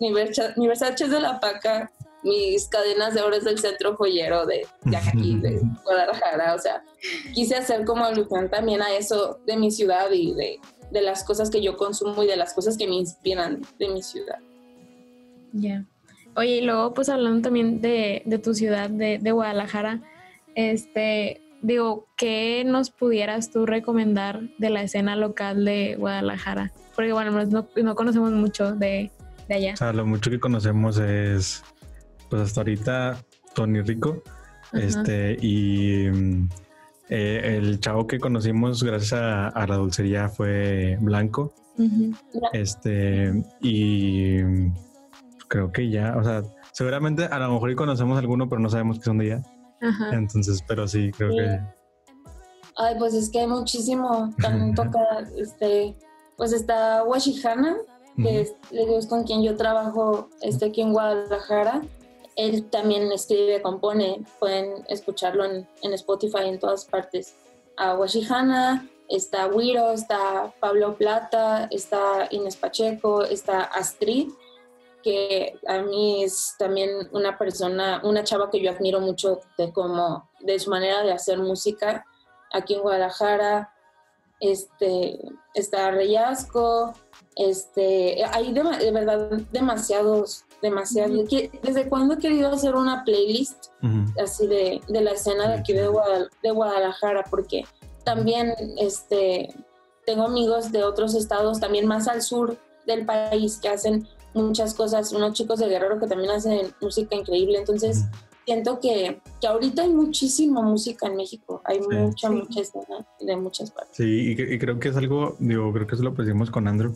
mi, 0.00 0.12
Versace, 0.12 0.54
mi 0.56 0.68
Versace 0.68 1.04
es 1.04 1.10
de 1.10 1.20
la 1.20 1.40
paca, 1.40 1.90
mis 2.22 2.68
cadenas 2.68 3.14
de 3.14 3.22
oro 3.22 3.36
es 3.36 3.44
del 3.44 3.58
centro 3.58 3.96
joyero 3.96 4.46
de, 4.46 4.66
de 4.84 4.96
aquí, 4.96 5.36
de 5.40 5.60
Guadalajara. 5.84 6.54
O 6.54 6.58
sea, 6.58 6.82
quise 7.34 7.56
hacer 7.56 7.84
como 7.84 8.04
alusión 8.04 8.50
también 8.50 8.82
a 8.82 8.94
eso 8.94 9.40
de 9.46 9.56
mi 9.56 9.70
ciudad 9.70 10.10
y 10.10 10.34
de 10.34 10.60
de 10.90 11.02
las 11.02 11.24
cosas 11.24 11.50
que 11.50 11.62
yo 11.62 11.76
consumo 11.76 12.22
y 12.22 12.26
de 12.26 12.36
las 12.36 12.54
cosas 12.54 12.76
que 12.76 12.86
me 12.86 12.96
inspiran 12.96 13.60
de 13.78 13.88
mi 13.88 14.02
ciudad. 14.02 14.38
Ya. 15.52 15.84
Oye, 16.34 16.58
y 16.58 16.60
luego 16.60 16.94
pues 16.94 17.08
hablando 17.08 17.42
también 17.42 17.80
de, 17.80 18.22
tu 18.42 18.54
ciudad, 18.54 18.90
de, 18.90 19.32
Guadalajara, 19.32 20.02
este, 20.54 21.40
digo, 21.62 22.06
¿qué 22.16 22.64
nos 22.64 22.90
pudieras 22.90 23.50
tú 23.50 23.66
recomendar 23.66 24.42
de 24.58 24.70
la 24.70 24.82
escena 24.82 25.16
local 25.16 25.64
de 25.64 25.96
Guadalajara? 25.96 26.72
Porque 26.94 27.12
bueno, 27.12 27.32
no, 27.44 27.94
conocemos 27.94 28.30
mucho 28.32 28.72
de, 28.72 29.10
de, 29.48 29.54
allá. 29.54 29.74
O 29.74 29.76
sea, 29.76 29.92
lo 29.92 30.06
mucho 30.06 30.30
que 30.30 30.38
conocemos 30.38 30.98
es, 30.98 31.64
pues 32.28 32.42
hasta 32.42 32.60
ahorita, 32.60 33.18
Tony 33.54 33.80
Rico, 33.82 34.22
este, 34.72 35.36
y 35.40 36.06
eh, 37.08 37.56
el 37.56 37.80
chavo 37.80 38.06
que 38.06 38.18
conocimos 38.18 38.82
gracias 38.82 39.14
a, 39.14 39.66
la 39.66 39.76
dulcería 39.76 40.28
fue 40.28 40.98
Blanco. 41.00 41.52
Este, 42.52 43.32
y 43.60 44.38
creo 45.48 45.70
que 45.72 45.88
ya, 45.88 46.16
o 46.16 46.24
sea, 46.24 46.42
seguramente 46.72 47.24
a 47.24 47.38
lo 47.38 47.52
mejor 47.52 47.74
conocemos 47.76 48.18
alguno, 48.18 48.48
pero 48.48 48.60
no 48.60 48.68
sabemos 48.68 48.98
que 48.98 49.04
son 49.04 49.18
de 49.18 49.32
allá. 49.32 49.42
Entonces, 50.12 50.62
pero 50.66 50.86
sí, 50.88 51.10
creo 51.12 51.30
que. 51.30 51.60
Ay, 52.76 52.94
pues 52.98 53.14
es 53.14 53.30
que 53.30 53.40
hay 53.40 53.46
muchísimo. 53.46 54.32
También 54.40 54.74
toca, 54.76 55.00
este, 55.36 55.96
pues 56.36 56.52
está 56.52 57.04
Washihana, 57.04 57.76
que 58.16 58.40
es, 58.40 59.06
con 59.06 59.22
quien 59.22 59.42
yo 59.42 59.56
trabajo 59.56 60.28
este, 60.42 60.66
aquí 60.66 60.82
en 60.82 60.92
Guadalajara 60.92 61.82
él 62.38 62.70
también 62.70 63.10
escribe, 63.10 63.60
compone, 63.60 64.24
pueden 64.38 64.84
escucharlo 64.88 65.44
en, 65.44 65.66
Spotify 65.82 66.44
en 66.44 66.60
todas 66.60 66.84
partes. 66.84 67.34
A 67.76 67.96
Washihana, 67.96 68.88
está 69.08 69.48
Wiro, 69.48 69.90
está 69.90 70.54
Pablo 70.60 70.96
Plata, 70.96 71.66
está 71.72 72.28
Inés 72.30 72.56
Pacheco, 72.56 73.24
está 73.24 73.64
Astrid, 73.64 74.28
que 75.02 75.58
a 75.66 75.80
mí 75.80 76.22
es 76.22 76.54
también 76.60 77.08
una 77.10 77.36
persona, 77.36 78.00
una 78.04 78.22
chava 78.22 78.50
que 78.50 78.62
yo 78.62 78.70
admiro 78.70 79.00
mucho 79.00 79.40
de 79.58 79.72
cómo, 79.72 80.30
de 80.38 80.60
su 80.60 80.70
manera 80.70 81.02
de 81.02 81.10
hacer 81.10 81.38
música 81.38 82.06
aquí 82.52 82.74
en 82.74 82.82
Guadalajara. 82.82 83.74
Este, 84.38 85.18
está 85.54 85.90
Reyasco, 85.90 86.94
este, 87.34 88.24
hay 88.24 88.52
de, 88.52 88.90
verdad 88.92 89.30
demasiados 89.50 90.44
demasiado. 90.62 91.12
¿Desde 91.62 91.88
cuándo 91.88 92.14
he 92.14 92.18
querido 92.18 92.50
hacer 92.52 92.74
una 92.74 93.04
playlist 93.04 93.66
así 94.22 94.46
de, 94.46 94.80
de 94.88 95.00
la 95.00 95.12
escena 95.12 95.48
de 95.48 95.54
aquí 95.54 95.72
de, 95.72 95.88
Guadal- 95.88 96.28
de 96.42 96.50
Guadalajara? 96.50 97.24
Porque 97.30 97.64
también 98.04 98.54
este, 98.78 99.54
tengo 100.06 100.24
amigos 100.24 100.72
de 100.72 100.82
otros 100.84 101.14
estados, 101.14 101.60
también 101.60 101.86
más 101.86 102.08
al 102.08 102.22
sur 102.22 102.56
del 102.86 103.04
país, 103.06 103.58
que 103.60 103.68
hacen 103.68 104.06
muchas 104.34 104.74
cosas, 104.74 105.12
unos 105.12 105.32
chicos 105.34 105.58
de 105.58 105.68
Guerrero 105.68 105.98
que 106.00 106.06
también 106.06 106.30
hacen 106.30 106.72
música 106.80 107.14
increíble. 107.16 107.58
Entonces, 107.58 108.04
siento 108.46 108.80
que, 108.80 109.20
que 109.40 109.46
ahorita 109.46 109.82
hay 109.82 109.90
muchísima 109.90 110.62
música 110.62 111.06
en 111.06 111.16
México, 111.16 111.60
hay 111.64 111.80
Sí. 111.80 111.86
mucha, 111.90 112.28
Sí. 112.28 112.34
mucha 112.34 112.60
escena 112.62 113.06
de 113.20 113.36
muchas 113.36 113.70
partes. 113.70 113.96
Sí, 113.96 114.34
y, 114.38 114.54
y 114.54 114.58
creo 114.58 114.78
que 114.80 114.88
es 114.88 114.96
algo, 114.96 115.36
digo, 115.38 115.70
creo 115.72 115.86
que 115.86 115.94
eso 115.96 116.04
lo 116.04 116.14
pusimos 116.14 116.50
con 116.50 116.66
Andrew, 116.66 116.94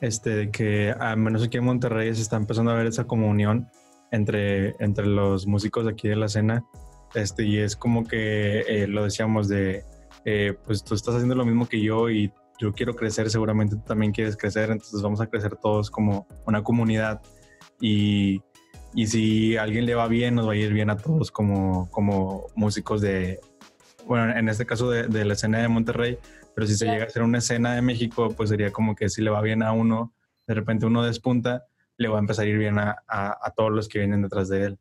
este, 0.00 0.50
que 0.50 0.90
al 0.90 1.16
menos 1.18 1.44
aquí 1.44 1.58
en 1.58 1.64
Monterrey 1.64 2.14
se 2.14 2.22
está 2.22 2.36
empezando 2.36 2.70
a 2.70 2.74
ver 2.74 2.86
esa 2.86 3.04
comunión 3.04 3.68
entre, 4.10 4.74
entre 4.78 5.06
los 5.06 5.46
músicos 5.46 5.84
de 5.84 5.92
aquí 5.92 6.08
de 6.08 6.16
la 6.16 6.26
escena, 6.26 6.64
este, 7.14 7.44
y 7.44 7.58
es 7.58 7.76
como 7.76 8.04
que 8.04 8.60
eh, 8.60 8.86
lo 8.86 9.04
decíamos 9.04 9.48
de, 9.48 9.84
eh, 10.24 10.54
pues 10.64 10.84
tú 10.84 10.94
estás 10.94 11.14
haciendo 11.14 11.34
lo 11.34 11.44
mismo 11.44 11.68
que 11.68 11.80
yo 11.80 12.10
y 12.10 12.32
yo 12.58 12.72
quiero 12.72 12.94
crecer, 12.94 13.30
seguramente 13.30 13.76
tú 13.76 13.82
también 13.82 14.12
quieres 14.12 14.36
crecer, 14.36 14.70
entonces 14.70 15.02
vamos 15.02 15.20
a 15.20 15.26
crecer 15.26 15.56
todos 15.56 15.90
como 15.90 16.26
una 16.46 16.62
comunidad. 16.62 17.20
Y, 17.80 18.40
y 18.94 19.06
si 19.06 19.56
a 19.56 19.62
alguien 19.62 19.84
le 19.84 19.94
va 19.94 20.08
bien, 20.08 20.34
nos 20.34 20.48
va 20.48 20.52
a 20.52 20.56
ir 20.56 20.72
bien 20.72 20.88
a 20.88 20.96
todos 20.96 21.30
como, 21.30 21.90
como 21.90 22.46
músicos 22.54 23.00
de, 23.02 23.40
bueno, 24.06 24.34
en 24.34 24.48
este 24.48 24.64
caso 24.64 24.90
de, 24.90 25.06
de 25.08 25.24
la 25.24 25.34
escena 25.34 25.58
de 25.58 25.68
Monterrey, 25.68 26.18
pero 26.56 26.66
si 26.66 26.74
se 26.74 26.86
Claro. 26.86 26.94
llega 26.94 27.04
a 27.04 27.08
hacer 27.08 27.22
una 27.22 27.36
escena 27.38 27.74
de 27.74 27.82
México, 27.82 28.30
pues 28.34 28.48
sería 28.48 28.72
como 28.72 28.94
que 28.96 29.10
si 29.10 29.20
le 29.20 29.28
va 29.28 29.42
bien 29.42 29.62
a 29.62 29.72
uno, 29.72 30.14
de 30.46 30.54
repente 30.54 30.86
uno 30.86 31.02
despunta, 31.02 31.66
le 31.98 32.08
va 32.08 32.16
a 32.16 32.20
empezar 32.20 32.46
a 32.46 32.48
ir 32.48 32.56
bien 32.56 32.78
a, 32.78 33.04
a- 33.06 33.38
a 33.46 33.50
todos 33.50 33.70
los 33.70 33.88
que 33.88 33.98
vienen 33.98 34.22
detrás 34.22 34.48
de 34.48 34.64
él. 34.64 34.78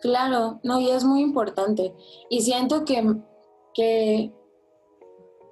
Claro, 0.00 0.58
no, 0.64 0.80
y 0.80 0.90
es 0.90 1.04
muy 1.04 1.20
importante. 1.22 1.94
Y 2.28 2.40
siento 2.42 2.84
que, 2.84 3.14
que 3.72 4.32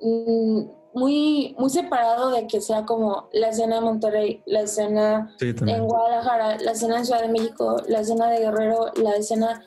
mm, 0.01 0.61
muy, 0.95 1.55
muy 1.57 1.71
separado 1.71 2.31
de 2.33 2.49
que 2.49 2.61
sea 2.61 2.85
como 2.85 3.29
la 3.33 3.51
escena 3.51 3.77
de 3.77 3.81
Monterrey, 3.83 4.43
la 4.47 4.63
escena 4.63 5.35
Sí, 5.39 5.55
en. 5.67 5.85
Guadalajara, 5.85 6.59
la 6.59 6.73
escena 6.73 6.99
en 6.99 7.05
Ciudad 7.07 7.23
de 7.23 7.29
México, 7.29 7.77
la 7.87 8.01
escena 8.01 8.29
de 8.31 8.39
Guerrero, 8.41 8.93
la 8.97 9.15
escena 9.17 9.63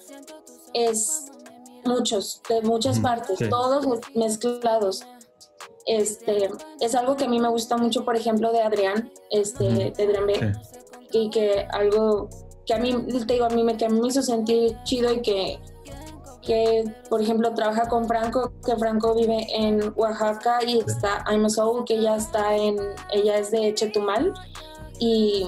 es 0.73 1.31
muchos, 1.85 2.41
de 2.49 2.61
muchas 2.61 2.99
partes, 2.99 3.37
sí. 3.37 3.49
todos 3.49 3.87
mezclados. 4.15 5.05
Este, 5.91 6.49
es 6.81 6.93
algo 6.93 7.15
que 7.15 7.25
a 7.25 7.27
mí 7.27 7.39
me 7.39 7.49
gusta 7.49 7.75
mucho, 7.75 8.05
por 8.05 8.15
ejemplo, 8.15 8.51
de 8.51 8.61
Adrián, 8.61 9.11
este, 9.31 9.63
de 9.65 10.03
Adrián 10.03 10.27
B. 10.27 10.35
Sí. 10.35 11.17
y 11.17 11.29
que 11.31 11.65
algo 11.71 12.29
que 12.67 12.75
a 12.75 12.77
mí, 12.77 12.93
te 13.25 13.33
digo, 13.33 13.45
a 13.45 13.49
mí 13.49 13.63
me, 13.63 13.75
que 13.75 13.85
a 13.85 13.89
mí 13.89 13.99
me 13.99 14.07
hizo 14.09 14.21
sentir 14.21 14.77
chido 14.83 15.11
y 15.11 15.21
que, 15.23 15.59
que, 16.43 16.83
por 17.09 17.19
ejemplo, 17.21 17.51
trabaja 17.55 17.87
con 17.89 18.07
Franco, 18.07 18.53
que 18.63 18.75
Franco 18.75 19.15
vive 19.15 19.47
en 19.51 19.91
Oaxaca 19.95 20.59
y 20.63 20.77
está 20.77 21.23
I'm 21.27 21.45
a 21.45 21.49
Soul, 21.49 21.83
que 21.85 21.95
ella 21.95 22.15
está 22.17 22.55
en, 22.55 22.77
ella 23.11 23.37
es 23.39 23.49
de 23.49 23.73
Chetumal. 23.73 24.31
Y 24.99 25.47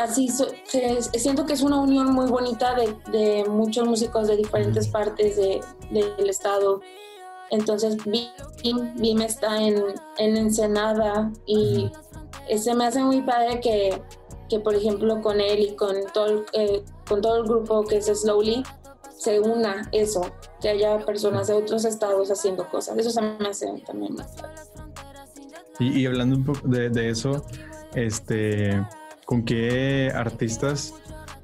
así 0.00 0.28
siento 1.14 1.46
que 1.46 1.52
es 1.52 1.62
una 1.62 1.78
unión 1.80 2.12
muy 2.12 2.26
bonita 2.26 2.74
de, 2.74 2.96
de 3.12 3.44
muchos 3.48 3.86
músicos 3.86 4.26
de 4.26 4.36
diferentes 4.36 4.88
partes 4.88 5.36
de- 5.36 5.60
del 5.92 6.28
estado. 6.28 6.80
Entonces, 7.50 7.96
Bim, 8.04 8.94
Bim 8.96 9.20
está 9.20 9.60
en, 9.62 9.82
en 10.18 10.36
Ensenada 10.36 11.32
y 11.46 11.90
se 12.56 12.74
me 12.74 12.86
hace 12.86 13.02
muy 13.02 13.22
padre 13.22 13.60
que, 13.60 14.00
que, 14.48 14.60
por 14.60 14.74
ejemplo, 14.74 15.20
con 15.20 15.40
él 15.40 15.60
y 15.60 15.76
con 15.76 15.94
todo, 16.12 16.26
el, 16.26 16.44
eh, 16.52 16.82
con 17.08 17.20
todo 17.20 17.38
el 17.38 17.44
grupo 17.44 17.84
que 17.84 17.98
es 17.98 18.06
Slowly, 18.06 18.64
se 19.16 19.40
una 19.40 19.88
eso, 19.92 20.30
que 20.60 20.68
haya 20.68 20.98
personas 20.98 21.46
de 21.46 21.54
otros 21.54 21.84
estados 21.84 22.30
haciendo 22.30 22.68
cosas. 22.68 22.98
Eso 22.98 23.10
se 23.10 23.22
me 23.22 23.48
hace 23.48 23.66
también 23.86 24.14
más 24.14 24.26
padre. 24.32 24.54
Y, 25.78 26.00
y 26.00 26.06
hablando 26.06 26.36
un 26.36 26.44
poco 26.44 26.66
de, 26.68 26.90
de 26.90 27.10
eso, 27.10 27.44
este, 27.94 28.84
¿con 29.24 29.44
qué 29.44 30.12
artistas, 30.14 30.94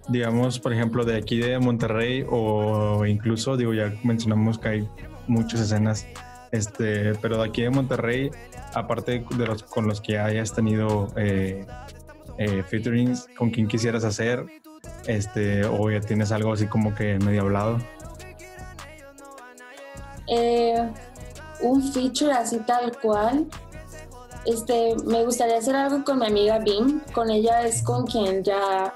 digamos, 0.08 0.58
por 0.58 0.72
ejemplo, 0.72 1.04
de 1.04 1.16
aquí 1.16 1.38
de 1.38 1.58
Monterrey 1.58 2.24
o 2.28 3.04
incluso, 3.06 3.56
digo, 3.56 3.72
ya 3.72 3.94
mencionamos 4.02 4.58
que 4.58 4.68
hay 4.68 4.88
muchas 5.26 5.60
escenas, 5.60 6.06
este, 6.50 7.14
pero 7.16 7.38
de 7.38 7.48
aquí 7.48 7.62
de 7.62 7.70
Monterrey, 7.70 8.30
aparte 8.74 9.24
de 9.36 9.46
los 9.46 9.62
con 9.62 9.86
los 9.86 10.00
que 10.00 10.18
hayas 10.18 10.52
tenido 10.54 11.08
eh, 11.16 11.66
eh, 12.38 12.62
featurings, 12.62 13.28
¿con 13.36 13.50
quién 13.50 13.68
quisieras 13.68 14.04
hacer? 14.04 14.44
Este, 15.06 15.64
o 15.64 15.90
ya 15.90 16.00
tienes 16.00 16.32
algo 16.32 16.52
así 16.52 16.66
como 16.66 16.94
que 16.94 17.18
medio 17.18 17.42
hablado. 17.42 17.78
Eh, 20.28 20.90
un 21.60 21.82
feature 21.92 22.32
así 22.32 22.58
tal 22.60 22.96
cual. 22.98 23.46
Este, 24.44 24.96
me 25.06 25.24
gustaría 25.24 25.58
hacer 25.58 25.76
algo 25.76 26.04
con 26.04 26.18
mi 26.18 26.26
amiga 26.26 26.58
Bim. 26.58 27.00
Con 27.12 27.30
ella 27.30 27.62
es 27.62 27.82
con 27.82 28.06
quien 28.06 28.42
ya 28.42 28.94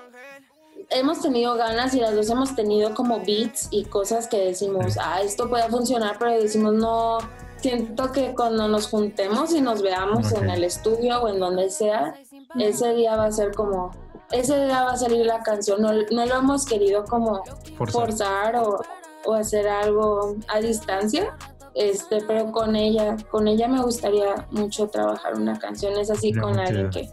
hemos 0.91 1.21
tenido 1.21 1.55
ganas 1.57 1.95
y 1.95 2.01
las 2.01 2.15
dos 2.15 2.31
hemos 2.31 2.55
tenido 2.55 2.95
como 2.95 3.19
beats 3.21 3.69
y 3.71 3.85
cosas 3.85 4.29
que 4.29 4.39
decimos, 4.39 4.97
ah, 5.01 5.21
esto 5.23 5.49
puede 5.49 5.69
funcionar, 5.69 6.17
pero 6.19 6.33
decimos, 6.33 6.75
no, 6.75 7.19
siento 7.57 8.13
que 8.13 8.35
cuando 8.35 8.69
nos 8.69 8.89
juntemos 8.89 9.53
y 9.53 9.61
nos 9.61 9.83
veamos 9.83 10.33
en 10.33 10.51
el 10.51 10.65
estudio 10.65 11.23
o 11.23 11.29
en 11.29 11.41
donde 11.41 11.71
sea, 11.71 12.15
ese 12.59 12.95
día 12.95 13.17
va 13.17 13.27
a 13.27 13.33
ser 13.33 13.53
como, 13.55 13.91
ese 14.31 14.65
día 14.65 14.85
va 14.85 14.93
a 14.93 14.97
salir 14.97 15.27
la 15.27 15.43
canción. 15.43 15.83
No, 15.83 15.93
no 15.93 16.27
lo 16.27 16.35
hemos 16.37 16.65
querido 16.65 17.05
como 17.05 17.43
Forzar. 17.77 17.93
forzar 17.93 18.57
o, 18.57 18.81
o 19.25 19.35
hacer 19.35 19.69
algo 19.69 20.37
a 20.49 20.61
distancia. 20.61 21.37
Este, 21.75 22.23
pero 22.27 22.53
con 22.53 22.75
ella, 22.75 23.19
con 23.31 23.49
ella 23.49 23.69
me 23.69 23.83
gustaría 23.83 24.47
mucho 24.51 24.89
trabajar 24.89 25.35
una 25.35 25.59
canción, 25.59 25.99
es 25.99 26.11
así 26.11 26.33
Ya, 26.33 26.41
con 26.41 26.59
alguien 26.59 26.89
que 26.89 27.11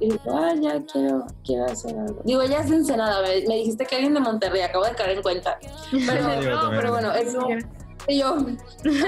y 0.00 0.10
digo, 0.10 0.20
ah, 0.36 0.54
ya 0.60 0.80
quiero, 0.92 1.26
quiero 1.44 1.64
hacer 1.66 1.96
algo. 1.98 2.20
Digo, 2.24 2.42
ella 2.42 2.60
es 2.60 2.70
Ensenada, 2.70 3.22
me, 3.22 3.46
me 3.46 3.56
dijiste 3.56 3.86
que 3.86 3.96
alguien 3.96 4.14
de 4.14 4.20
Monterrey, 4.20 4.62
acabo 4.62 4.84
de 4.84 4.94
caer 4.94 5.16
en 5.16 5.22
cuenta. 5.22 5.58
Pero, 5.90 6.22
no, 6.22 6.60
también. 6.60 6.80
pero 6.80 6.90
bueno, 6.92 7.12
eso, 7.12 7.48
y 8.06 8.18
yo, 8.18 8.36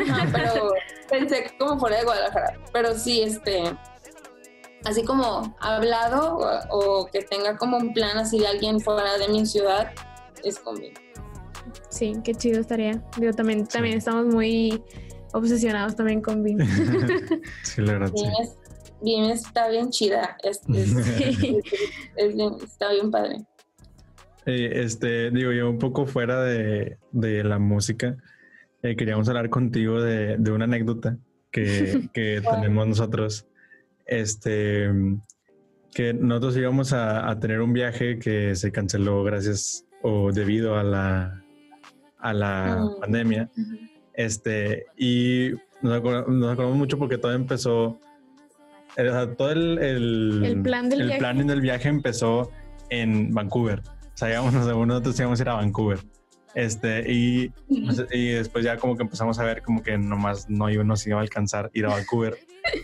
ajá, 0.08 0.28
pero 0.32 0.72
pensé 1.10 1.52
como 1.58 1.78
fuera 1.78 1.98
de 1.98 2.04
Guadalajara. 2.04 2.58
Pero 2.72 2.94
sí, 2.94 3.22
este, 3.22 3.62
así 4.84 5.04
como 5.04 5.54
hablado 5.60 6.38
o, 6.70 7.00
o 7.02 7.06
que 7.06 7.22
tenga 7.22 7.56
como 7.58 7.76
un 7.76 7.92
plan 7.92 8.16
así 8.16 8.38
de 8.38 8.46
alguien 8.46 8.80
fuera 8.80 9.18
de 9.18 9.28
mi 9.28 9.44
ciudad, 9.44 9.92
es 10.44 10.58
conmigo. 10.58 10.94
Sí, 11.90 12.14
qué 12.24 12.34
chido 12.34 12.60
estaría. 12.60 13.02
Digo, 13.18 13.32
también, 13.32 13.66
también 13.66 13.98
estamos 13.98 14.26
muy 14.26 14.82
obsesionados 15.32 15.94
también 15.96 16.22
con 16.22 16.42
Vin. 16.42 16.58
sí, 17.64 17.82
la 17.82 17.92
verdad, 17.94 18.12
sí. 18.14 18.24
Es- 18.40 18.56
bien 19.02 19.24
está 19.24 19.68
bien 19.68 19.90
chida, 19.90 20.36
es- 20.42 20.62
es- 20.68 20.94
es 22.16 22.34
bien- 22.34 22.54
está 22.62 22.92
bien 22.92 23.10
padre. 23.10 23.36
Eh, 24.46 24.70
este, 24.84 25.30
digo 25.30 25.50
yo, 25.52 25.68
un 25.70 25.78
poco 25.78 26.06
fuera 26.06 26.42
de, 26.42 26.98
de 27.12 27.42
la 27.42 27.58
música, 27.58 28.16
eh, 28.82 28.94
queríamos 28.96 29.28
hablar 29.28 29.50
contigo 29.50 30.00
de, 30.00 30.36
de 30.38 30.50
una 30.52 30.64
anécdota 30.66 31.18
que, 31.50 32.08
que 32.14 32.40
Bueno. 32.40 32.60
tenemos 32.60 32.86
nosotros. 32.88 33.46
Este, 34.06 34.88
que 35.92 36.12
nosotros 36.14 36.56
íbamos 36.58 36.92
a, 36.92 37.28
a 37.28 37.40
tener 37.40 37.60
un 37.60 37.72
viaje 37.72 38.18
que 38.20 38.54
se 38.54 38.70
canceló 38.70 39.24
gracias 39.24 39.84
o 40.02 40.30
debido 40.30 40.76
a 40.76 40.84
la, 40.84 41.42
a 42.18 42.32
la 42.32 42.76
Mm. 42.80 43.00
pandemia. 43.00 43.50
Este, 44.14 44.86
y 44.96 45.50
nos 45.82 45.94
acordamos, 45.98 46.28
nos 46.28 46.52
acordamos 46.52 46.78
mucho 46.78 46.98
porque 46.98 47.18
todo 47.18 47.32
empezó, 47.32 47.98
o 48.98 49.02
sea, 49.02 49.34
todo 49.34 49.50
el, 49.52 49.78
el, 49.78 50.42
El 50.44 50.62
plan 50.62 50.88
del 50.88 51.00
el 51.02 51.06
viaje. 51.08 51.18
planning 51.20 51.46
del 51.46 51.60
viaje 51.60 51.88
empezó 51.88 52.50
en 52.90 53.32
Vancouver. 53.34 53.80
O 53.80 54.16
sea, 54.18 54.30
íbamos, 54.32 54.54
nosotros 54.54 55.18
íbamos 55.20 55.38
a 55.40 55.42
ir 55.42 55.48
a 55.50 55.54
Vancouver. 55.54 55.98
Este, 56.54 57.04
y, 57.12 57.52
y 57.68 58.28
después 58.28 58.64
ya 58.64 58.78
como 58.78 58.96
que 58.96 59.02
empezamos 59.02 59.38
a 59.38 59.44
ver 59.44 59.60
como 59.60 59.82
que 59.82 59.98
nomás 59.98 60.48
no 60.48 60.70
nos 60.70 61.06
iba 61.06 61.18
a 61.18 61.20
alcanzar 61.22 61.70
ir 61.74 61.84
a 61.84 61.90
Vancouver. 61.90 62.38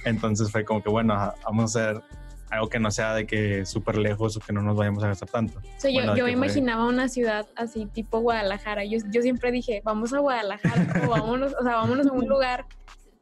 Entonces 0.05 0.51
fue 0.51 0.65
como 0.65 0.83
que, 0.83 0.91
bueno, 0.91 1.15
vamos 1.45 1.75
a 1.77 1.91
hacer 1.93 2.03
algo 2.51 2.69
que 2.69 2.79
no 2.79 2.91
sea 2.91 3.15
de 3.15 3.27
que 3.27 3.65
súper 3.65 3.97
lejos 3.97 4.37
o 4.37 4.41
que 4.41 4.53
no 4.53 4.61
nos 4.61 4.77
vayamos 4.77 5.03
a 5.05 5.07
gastar 5.09 5.31
tanto. 5.31 5.59
O 5.59 5.63
sea, 5.81 5.91
yo, 5.91 6.01
Bueno, 6.01 6.17
yo 6.17 6.27
que 6.27 6.33
me 6.33 6.37
fue- 6.37 6.47
imaginaba 6.49 6.87
una 6.87 7.09
ciudad 7.09 7.47
así 7.57 7.87
tipo 7.87 8.21
Guadalajara. 8.21 8.85
Yo, 8.85 8.99
yo 9.11 9.23
siempre 9.23 9.51
dije, 9.51 9.81
vamos 9.83 10.13
a 10.13 10.19
Guadalajara 10.19 11.07
o 11.07 11.11
vámonos, 11.11 11.55
o 11.59 11.63
sea, 11.65 11.77
vámonos 11.77 12.07
a 12.09 12.13
un 12.13 12.29
lugar 12.29 12.67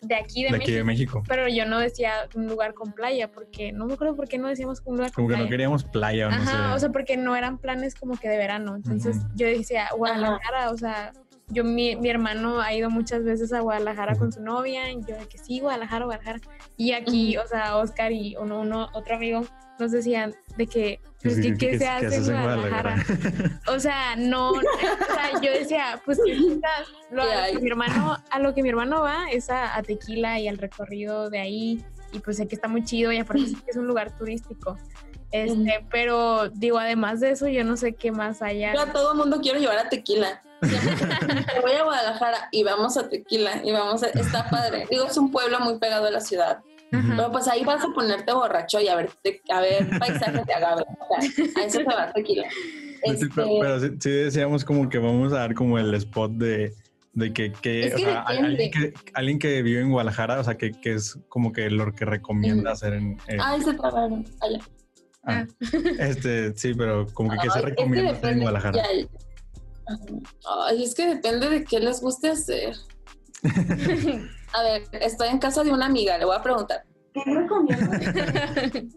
de 0.03 0.15
aquí 0.15 0.45
de, 0.45 0.51
De 0.51 0.57
aquí 0.57 0.59
México. 0.67 0.77
de 0.79 0.85
México. 0.85 1.23
Pero 1.29 1.49
yo 1.49 1.67
no 1.67 1.79
decía 1.79 2.29
un 2.35 2.47
lugar 2.47 2.75
con 2.75 2.93
playa, 2.93 3.31
porque 3.31 3.73
no 3.73 3.87
me 3.87 3.95
acuerdo 3.95 4.17
por 4.17 4.29
qué 4.29 4.39
no 4.39 4.49
decíamos 4.49 4.81
un 4.85 4.97
lugar 4.97 5.13
con 5.13 5.17
Como 5.25 5.29
que 5.29 5.35
playa. 5.35 5.45
no 5.45 5.51
queríamos 5.51 5.85
playa 5.85 6.27
o 6.29 6.31
no 6.31 6.37
Ajá, 6.37 6.69
sé. 6.71 6.75
o 6.75 6.79
sea, 6.79 6.89
porque 6.91 7.17
no 7.17 7.37
eran 7.37 7.59
planes 7.59 7.95
como 7.95 8.17
que 8.17 8.29
de 8.29 8.39
verano. 8.39 8.77
Entonces 8.77 9.19
yo 9.35 9.47
decía, 9.47 9.89
Guadalajara, 9.97 10.71
o 10.71 10.77
sea, 10.79 11.13
yo, 11.49 11.65
mi, 11.65 11.97
mi 11.97 12.09
hermano 12.09 12.61
ha 12.61 12.73
ido 12.73 12.91
muchas 12.91 13.25
veces 13.25 13.53
a 13.53 13.61
Guadalajara 13.61 14.15
con 14.17 14.33
su 14.33 14.41
novia, 14.43 14.91
y 14.91 15.01
yo 15.07 15.17
de 15.17 15.27
que 15.29 15.37
sí, 15.37 15.61
Guadalajara, 15.61 16.05
Guadalajara. 16.07 16.41
Y 16.77 16.93
aquí, 16.93 17.37
o 17.37 17.47
sea, 17.47 17.77
Oscar 17.77 18.13
y 18.13 18.37
uno, 18.37 18.61
uno, 18.61 18.89
otro 18.95 19.17
amigo 19.17 19.43
nos 19.81 19.91
decían 19.91 20.35
de 20.57 20.67
que, 20.67 21.01
pues, 21.23 21.41
¿qué, 21.41 21.55
qué 21.57 21.79
se 21.79 21.89
hace 21.89 22.17
en 22.17 22.25
Guadalajara? 22.25 23.05
o 23.69 23.81
sea, 23.81 24.17
no, 24.17 24.51
o 24.51 24.61
sea, 24.61 25.41
yo 25.43 25.51
decía, 25.53 26.01
pues, 26.05 26.19
¿qué 26.25 26.33
estás? 26.33 26.89
Lo, 27.11 27.23
a, 27.23 27.49
lo 27.49 27.59
que 27.59 27.63
mi 27.63 27.71
hermano, 27.71 28.19
a 28.31 28.39
lo 28.39 28.55
que 28.55 28.63
mi 28.63 28.69
hermano 28.69 29.03
va 29.03 29.31
es 29.31 29.51
a, 29.51 29.77
a 29.77 29.83
Tequila 29.83 30.39
y 30.39 30.49
al 30.49 30.59
recorrido 30.59 31.31
de 31.31 31.41
ahí, 31.41 31.85
y 32.13 32.21
pues 32.21 32.37
sé 32.37 32.47
que 32.47 32.55
está 32.55 32.69
muy 32.69 32.85
chido 32.85 33.13
y 33.13 33.19
aparte 33.19 33.47
sí 33.47 33.57
que 33.57 33.71
es 33.71 33.77
un 33.77 33.87
lugar 33.87 34.17
turístico. 34.17 34.77
Este, 35.33 35.87
pero 35.91 36.49
digo, 36.49 36.79
además 36.79 37.21
de 37.21 37.31
eso, 37.31 37.47
yo 37.47 37.63
no 37.63 37.77
sé 37.77 37.95
qué 37.95 38.11
más 38.11 38.43
haya. 38.43 38.75
Yo 38.75 38.81
a 38.81 38.93
todo 38.93 39.15
mundo 39.15 39.41
quiero 39.41 39.61
llevar 39.61 39.79
a 39.79 39.89
tequila. 39.89 40.43
Voy 41.63 41.73
a 41.73 41.85
Guadalajara 41.85 42.49
y 42.51 42.65
vamos 42.65 42.97
a 42.97 43.09
tequila 43.09 43.63
y 43.65 43.73
vamos 43.73 44.03
a, 44.03 44.09
está 44.09 44.51
padre. 44.51 44.87
Digo, 44.91 45.07
es 45.07 45.17
un 45.17 45.31
pueblo 45.31 45.61
muy 45.61 45.79
pegado 45.79 46.07
a 46.07 46.11
la 46.11 46.21
ciudad. 46.21 46.61
Pero 46.91 47.31
pues 47.31 47.47
ahí 47.49 47.65
vas 47.65 47.85
a 47.85 47.89
ponerte 47.95 48.33
borracho 48.33 48.81
y 48.81 48.89
a 48.89 48.97
ver, 48.97 49.11
a 49.51 49.61
ver 49.61 49.99
paisajes 49.99 50.45
de 50.45 50.53
agave. 50.53 50.83
O 50.83 51.21
sea, 51.21 51.63
a 51.63 51.67
eso 51.67 51.79
se 51.79 51.85
va 51.85 52.13
tequila. 52.13 52.47
Este... 53.03 53.29
Pero, 53.35 53.81
sí, 53.81 53.89
sí, 54.01 54.11
decíamos 54.11 54.65
como 54.65 54.89
que 54.89 54.99
vamos 54.99 55.33
a 55.33 55.37
dar 55.37 55.55
como 55.55 55.79
el 55.79 55.95
spot 55.95 56.33
de, 56.33 56.75
de 57.13 57.33
que, 57.33 57.53
que, 57.53 57.87
Es 57.87 57.95
o 57.95 57.99
sea, 57.99 58.23
alguien 58.23 58.71
que, 58.71 58.95
alguien 59.15 59.39
que 59.39 59.63
vive 59.63 59.81
en 59.81 59.91
Guadalajara, 59.91 60.41
o 60.41 60.45
sea, 60.45 60.57
que, 60.57 60.73
que 60.73 60.95
es 60.95 61.19
como 61.29 61.53
que 61.53 61.71
lo 61.71 61.93
que 61.93 62.05
recomienda 62.05 62.73
hacer 62.73 62.95
en... 62.95 63.17
en- 63.29 63.41
Ay, 63.41 63.63
se 63.63 63.75
trabaron. 63.75 64.25
Allá. 64.41 64.59
ah, 65.25 65.47
este, 65.99 66.57
sí, 66.57 66.75
pero 66.75 67.07
como 67.15 67.31
que 67.31 67.39
qué 67.39 67.51
se 67.51 67.59
Ay, 67.59 67.59
es 67.59 67.65
que 67.65 67.71
recomienda 67.71 68.11
hacer 68.13 68.33
en. 68.33 68.41
Guadalajara. 68.41 68.77
Ya. 68.77 68.85
Ay, 70.67 70.85
es 70.85 70.95
que 70.95 71.07
depende 71.07 71.49
de 71.49 71.65
qué 71.65 71.81
les 71.81 72.01
guste 72.01 72.31
hacer. 72.31 72.75
A 74.53 74.63
ver, 74.63 74.83
estoy 74.93 75.29
en 75.29 75.39
casa 75.39 75.63
de 75.65 75.73
una 75.73 75.87
amiga, 75.87 76.19
le 76.19 76.25
voy 76.25 76.37
a 76.37 76.43
preguntar. 76.43 76.85
¿Qué? 77.15 77.23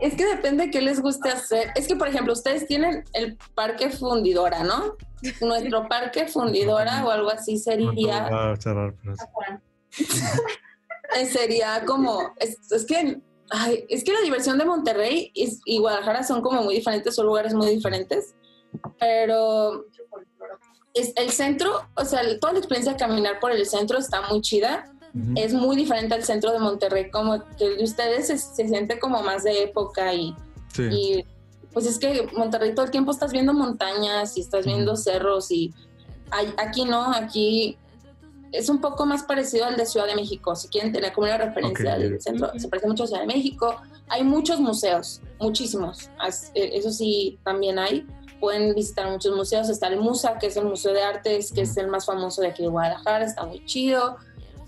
Es 0.00 0.14
que 0.14 0.26
depende 0.26 0.64
de 0.64 0.70
qué 0.70 0.80
les 0.80 1.00
guste 1.00 1.28
hacer. 1.28 1.70
Es 1.74 1.86
que, 1.86 1.96
por 1.96 2.08
ejemplo, 2.08 2.32
ustedes 2.32 2.66
tienen 2.66 3.04
el 3.12 3.36
parque 3.54 3.90
fundidora, 3.90 4.64
¿no? 4.64 4.96
Nuestro 5.40 5.88
parque 5.88 6.26
fundidora 6.26 7.04
o 7.04 7.10
algo 7.10 7.30
así 7.30 7.54
No 7.54 7.60
sería, 7.60 8.26
a 8.26 8.56
cerrar, 8.56 8.94
pero 9.02 9.16
sí. 9.16 10.04
eh, 11.20 11.26
sería 11.26 11.84
como, 11.86 12.34
es, 12.38 12.58
es 12.70 12.84
que, 12.84 13.20
ay, 13.50 13.84
es 13.88 14.04
que 14.04 14.12
la 14.12 14.20
diversión 14.20 14.58
de 14.58 14.64
Monterrey 14.64 15.30
y, 15.34 15.58
y 15.64 15.78
Guadalajara 15.78 16.22
son 16.22 16.42
como 16.42 16.62
muy 16.62 16.74
diferentes, 16.74 17.14
son 17.14 17.26
lugares 17.26 17.54
muy 17.54 17.68
diferentes, 17.68 18.34
pero 18.98 19.86
es 20.94 21.12
el 21.16 21.30
centro, 21.30 21.82
o 21.96 22.04
sea, 22.04 22.20
toda 22.40 22.52
la 22.54 22.58
experiencia 22.60 22.92
de 22.92 22.98
caminar 22.98 23.40
por 23.40 23.50
el 23.52 23.66
centro 23.66 23.98
está 23.98 24.22
muy 24.30 24.40
chida. 24.40 24.90
Es 25.36 25.52
muy 25.54 25.76
diferente 25.76 26.14
al 26.14 26.24
centro 26.24 26.50
de 26.50 26.58
Monterrey, 26.58 27.08
como 27.10 27.40
que 27.56 27.66
el 27.66 27.76
de 27.78 27.84
ustedes 27.84 28.26
se, 28.26 28.36
se 28.38 28.66
siente 28.66 28.98
como 28.98 29.22
más 29.22 29.44
de 29.44 29.62
época 29.62 30.12
y, 30.12 30.34
Sí. 30.72 30.82
y 30.90 31.24
pues 31.72 31.86
es 31.86 31.98
que 32.00 32.26
Monterrey 32.36 32.74
todo 32.74 32.84
el 32.86 32.90
tiempo 32.90 33.12
estás 33.12 33.30
viendo 33.32 33.54
montañas 33.54 34.36
y 34.36 34.40
estás 34.40 34.66
viendo 34.66 34.96
cerros 34.96 35.52
y 35.52 35.72
hay- 36.32 36.52
aquí 36.56 36.84
no, 36.84 37.12
aquí 37.12 37.78
es 38.50 38.68
un 38.68 38.80
poco 38.80 39.06
más 39.06 39.22
parecido 39.22 39.66
al 39.66 39.76
de 39.76 39.86
Ciudad 39.86 40.06
de 40.06 40.16
México. 40.16 40.56
Si 40.56 40.66
quieren 40.68 40.92
tener 40.92 41.12
como 41.12 41.26
una 41.28 41.38
referencia 41.38 41.92
Ok. 41.94 41.98
del 42.00 42.20
centro, 42.20 42.50
se 42.56 42.68
parece 42.68 42.88
mucho 42.88 43.04
a 43.04 43.06
Ciudad 43.06 43.20
de 43.20 43.26
México. 43.28 43.76
Hay 44.08 44.24
muchos 44.24 44.58
museos, 44.60 45.20
muchísimos. 45.40 46.08
Eh, 46.54 46.70
Eso 46.74 46.90
sí, 46.90 47.38
también 47.44 47.78
hay. 47.78 48.04
Pueden 48.40 48.74
visitar 48.74 49.10
muchos 49.10 49.34
museos. 49.34 49.68
Está 49.68 49.86
el 49.88 49.98
MUSA, 50.00 50.38
que 50.38 50.46
es 50.48 50.56
el 50.56 50.64
Museo 50.66 50.92
de 50.92 51.02
Artes, 51.02 51.52
que 51.52 51.62
es 51.62 51.76
el 51.76 51.88
más 51.88 52.04
famoso 52.06 52.42
de 52.42 52.48
aquí 52.48 52.62
de 52.62 52.68
Guadalajara, 52.68 53.24
está 53.24 53.44
muy 53.44 53.64
chido. 53.64 54.16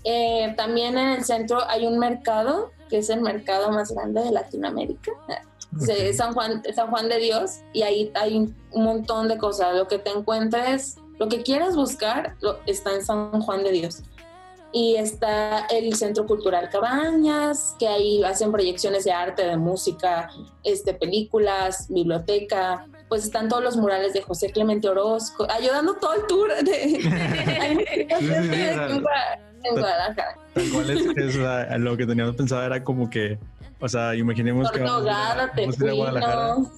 Eh, 0.03 0.53
también 0.57 0.97
en 0.97 1.09
el 1.09 1.23
centro 1.25 1.59
hay 1.69 1.85
un 1.85 1.99
mercado, 1.99 2.71
que 2.89 2.99
es 2.99 3.09
el 3.09 3.21
mercado 3.21 3.69
más 3.71 3.91
grande 3.91 4.21
de 4.21 4.31
Latinoamérica. 4.31 5.11
Se- 5.79 6.09
Ok. 6.09 6.13
San 6.15 6.33
Juan, 6.33 6.63
San 6.73 6.89
Juan 6.89 7.09
de 7.09 7.17
Dios 7.17 7.57
y 7.73 7.81
ahí 7.83 8.11
hay 8.15 8.37
un 8.37 8.55
montón 8.83 9.27
de 9.27 9.37
cosas. 9.37 9.75
Lo 9.75 9.87
que 9.87 9.99
te 9.99 10.09
encuentres, 10.11 10.95
lo 11.19 11.27
que 11.27 11.43
quieras 11.43 11.75
buscar, 11.75 12.35
lo- 12.39 12.57
está 12.65 12.93
en 12.95 13.03
San 13.05 13.41
Juan 13.41 13.63
de 13.63 13.71
Dios. 13.71 14.01
Y 14.73 14.95
está 14.95 15.65
el 15.67 15.95
Centro 15.95 16.25
Cultural 16.25 16.69
Cabañas, 16.69 17.75
que 17.79 17.87
ahí 17.87 18.23
hacen 18.23 18.51
proyecciones 18.51 19.05
de 19.05 19.11
arte, 19.11 19.45
de 19.45 19.57
música, 19.57 20.29
este, 20.63 20.93
películas, 20.93 21.87
biblioteca. 21.89 22.85
Pues 23.09 23.23
están 23.23 23.47
todos 23.47 23.63
los 23.63 23.77
murales 23.77 24.11
de 24.13 24.21
José 24.21 24.51
Clemente 24.51 24.89
Orozco, 24.89 25.47
ayudando 25.49 25.93
todo 25.95 26.13
el 26.15 26.27
tour 26.27 26.49
de, 26.61 26.83
en 26.83 27.79
en 29.63 29.71
Guadalajara. 29.73 30.37
Tal 30.53 30.69
cual 30.71 30.89
es, 30.89 31.05
es 31.17 31.35
la- 31.37 31.77
lo 31.77 31.95
que 31.97 32.05
teníamos 32.05 32.35
pensado 32.35 32.63
era 32.63 32.83
como 32.83 33.09
que, 33.09 33.39
o 33.79 33.87
sea, 33.87 34.13
imaginemos 34.15 34.69
que 34.71 34.79
Torta 34.79 34.93
vamos 34.93 35.07
a 35.07 35.09
ir 35.09 35.15
a- 35.15 35.17
ahogada, 35.17 35.51
vamos 35.55 35.81
a 35.81 35.83
ir 35.85 35.89
a 35.89 35.93
Guadalajara. 35.93 36.47
tejuino. 36.55 36.71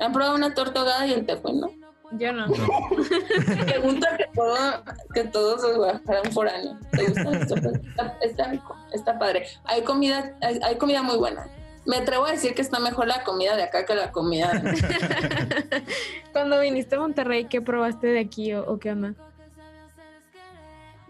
¿Han 0.00 0.12
probado 0.12 0.34
una 0.36 0.54
torta 0.54 0.80
ahogada 0.80 1.06
y 1.06 1.12
el 1.12 1.26
tejuino? 1.26 1.70
Yo 2.18 2.32
no. 2.32 2.46
No. 2.46 2.56
Pregunta 3.66 4.16
que, 4.16 4.26
todo, 4.34 4.84
que 5.14 5.24
todos 5.24 5.62
los 5.62 5.76
guadalajaran 5.76 6.32
foráneos. 6.32 6.76
¿Te 6.90 7.06
gusta 7.06 7.24
la 7.24 7.46
torta? 7.46 7.70
Está, 7.70 8.18
está 8.20 8.48
rico, 8.48 8.76
está 8.92 9.18
padre. 9.18 9.46
Hay 9.64 9.82
comida, 9.82 10.36
hay, 10.42 10.58
hay 10.62 10.76
comida 10.76 11.02
muy 11.02 11.16
buena. 11.16 11.46
Me 11.84 11.96
atrevo 11.96 12.26
a 12.26 12.30
decir 12.30 12.54
que 12.54 12.62
está 12.62 12.78
mejor 12.78 13.08
la 13.08 13.24
comida 13.24 13.56
de 13.56 13.64
acá 13.64 13.84
que 13.84 13.94
la 13.94 14.12
comida 14.12 14.52
de 14.52 15.84
Cuando 16.32 16.60
viniste 16.60 16.94
a 16.94 17.00
Monterrey, 17.00 17.46
¿qué 17.46 17.60
probaste 17.60 18.06
de 18.08 18.20
aquí 18.20 18.52
o, 18.52 18.64
o 18.70 18.78
qué 18.78 18.92
onda? 18.92 19.14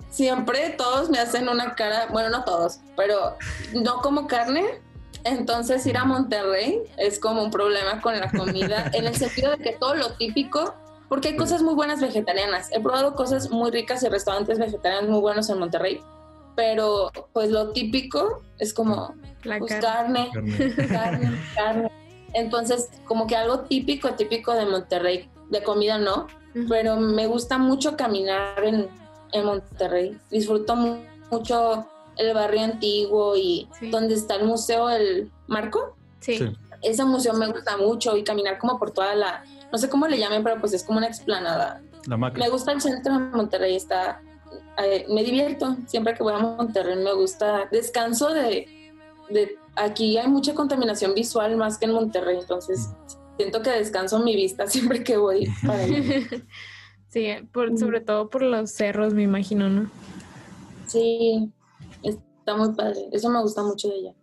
Siempre 0.08 0.70
todos 0.70 1.10
me 1.10 1.18
hacen 1.18 1.48
una 1.48 1.74
cara, 1.74 2.06
bueno, 2.10 2.30
no 2.30 2.44
todos, 2.44 2.80
pero 2.96 3.36
no 3.74 4.00
como 4.02 4.26
carne. 4.26 4.80
Entonces 5.24 5.86
ir 5.86 5.96
a 5.96 6.04
Monterrey 6.04 6.82
es 6.96 7.18
como 7.18 7.42
un 7.42 7.50
problema 7.50 8.00
con 8.00 8.18
la 8.18 8.30
comida, 8.30 8.90
en 8.92 9.06
el 9.06 9.14
sentido 9.14 9.52
de 9.52 9.58
que 9.58 9.72
todo 9.72 9.94
lo 9.94 10.14
típico, 10.14 10.74
porque 11.12 11.28
hay 11.28 11.36
cosas 11.36 11.60
muy 11.60 11.74
buenas 11.74 12.00
vegetarianas. 12.00 12.70
He 12.72 12.80
probado 12.80 13.14
cosas 13.14 13.50
muy 13.50 13.70
ricas 13.70 14.02
y 14.02 14.08
restaurantes 14.08 14.58
vegetarianos 14.58 15.10
muy 15.10 15.20
buenos 15.20 15.50
en 15.50 15.58
Monterrey, 15.58 16.00
pero 16.56 17.10
pues 17.34 17.50
lo 17.50 17.68
típico 17.72 18.40
es 18.58 18.72
como 18.72 19.14
La 19.42 19.58
pues, 19.58 19.74
carne. 19.74 20.30
carne, 20.32 20.88
Carne. 20.88 21.38
carne. 21.54 21.92
Entonces, 22.32 22.88
como 23.04 23.26
que 23.26 23.36
algo 23.36 23.60
típico, 23.60 24.14
típico 24.14 24.54
de 24.54 24.64
Monterrey, 24.64 25.28
de 25.50 25.62
comida 25.62 25.98
no, 25.98 26.28
Ujú. 26.54 26.66
pero 26.70 26.96
me 26.96 27.26
gusta 27.26 27.58
mucho 27.58 27.94
caminar 27.94 28.64
en, 28.64 28.88
en 29.32 29.44
Monterrey. 29.44 30.18
Disfruto 30.30 30.74
mu- 30.76 31.04
mucho 31.30 31.86
el 32.16 32.32
barrio 32.32 32.62
antiguo 32.64 33.36
y 33.36 33.68
Sí. 33.78 33.90
donde 33.90 34.14
está 34.14 34.36
el 34.36 34.44
museo 34.46 34.88
El 34.88 35.30
Marco. 35.46 35.94
Sí. 36.20 36.38
Sí. 36.38 36.56
Ese 36.80 37.04
museo 37.04 37.34
me 37.34 37.48
gusta 37.48 37.76
mucho 37.76 38.16
y 38.16 38.24
caminar 38.24 38.58
como 38.58 38.78
por 38.78 38.92
toda 38.92 39.14
la, 39.14 39.44
no 39.72 39.78
sé 39.78 39.88
cómo 39.88 40.06
le 40.06 40.18
llamen, 40.18 40.44
pero 40.44 40.60
pues 40.60 40.74
es 40.74 40.84
como 40.84 40.98
una 40.98 41.08
explanada. 41.08 41.82
La. 42.06 42.16
Me 42.16 42.48
gusta 42.50 42.72
el 42.72 42.80
centro 42.80 43.14
de 43.14 43.20
Monterrey, 43.20 43.74
está, 43.74 44.20
eh, 44.78 45.06
me 45.08 45.24
divierto 45.24 45.76
siempre 45.86 46.14
que 46.14 46.22
voy 46.22 46.34
a 46.34 46.38
Monterrey, 46.38 46.96
me 46.96 47.14
gusta, 47.14 47.68
descanso 47.72 48.28
de, 48.34 48.66
de, 49.30 49.56
aquí 49.76 50.18
hay 50.18 50.28
mucha 50.28 50.54
contaminación 50.54 51.14
visual 51.14 51.56
más 51.56 51.78
que 51.78 51.86
en 51.86 51.92
Monterrey, 51.92 52.38
entonces 52.40 52.90
siento 53.38 53.62
que 53.62 53.70
descanso 53.70 54.18
mi 54.18 54.36
vista 54.36 54.66
siempre 54.68 55.02
que 55.02 55.16
voy 55.16 55.48
para 55.66 55.78
allá. 55.80 55.96
Sí, 57.08 57.28
por, 57.52 57.78
sobre 57.78 58.00
todo 58.00 58.30
por 58.30 58.40
los 58.40 58.70
cerros, 58.70 59.12
me 59.12 59.22
imagino, 59.24 59.68
¿no? 59.68 59.90
Sí, 60.86 61.52
está 62.02 62.56
muy 62.56 62.72
padre, 62.72 63.06
eso 63.12 63.28
me 63.28 63.42
gusta 63.42 63.62
mucho 63.62 63.88
de 63.88 63.96
ella. 63.96 64.14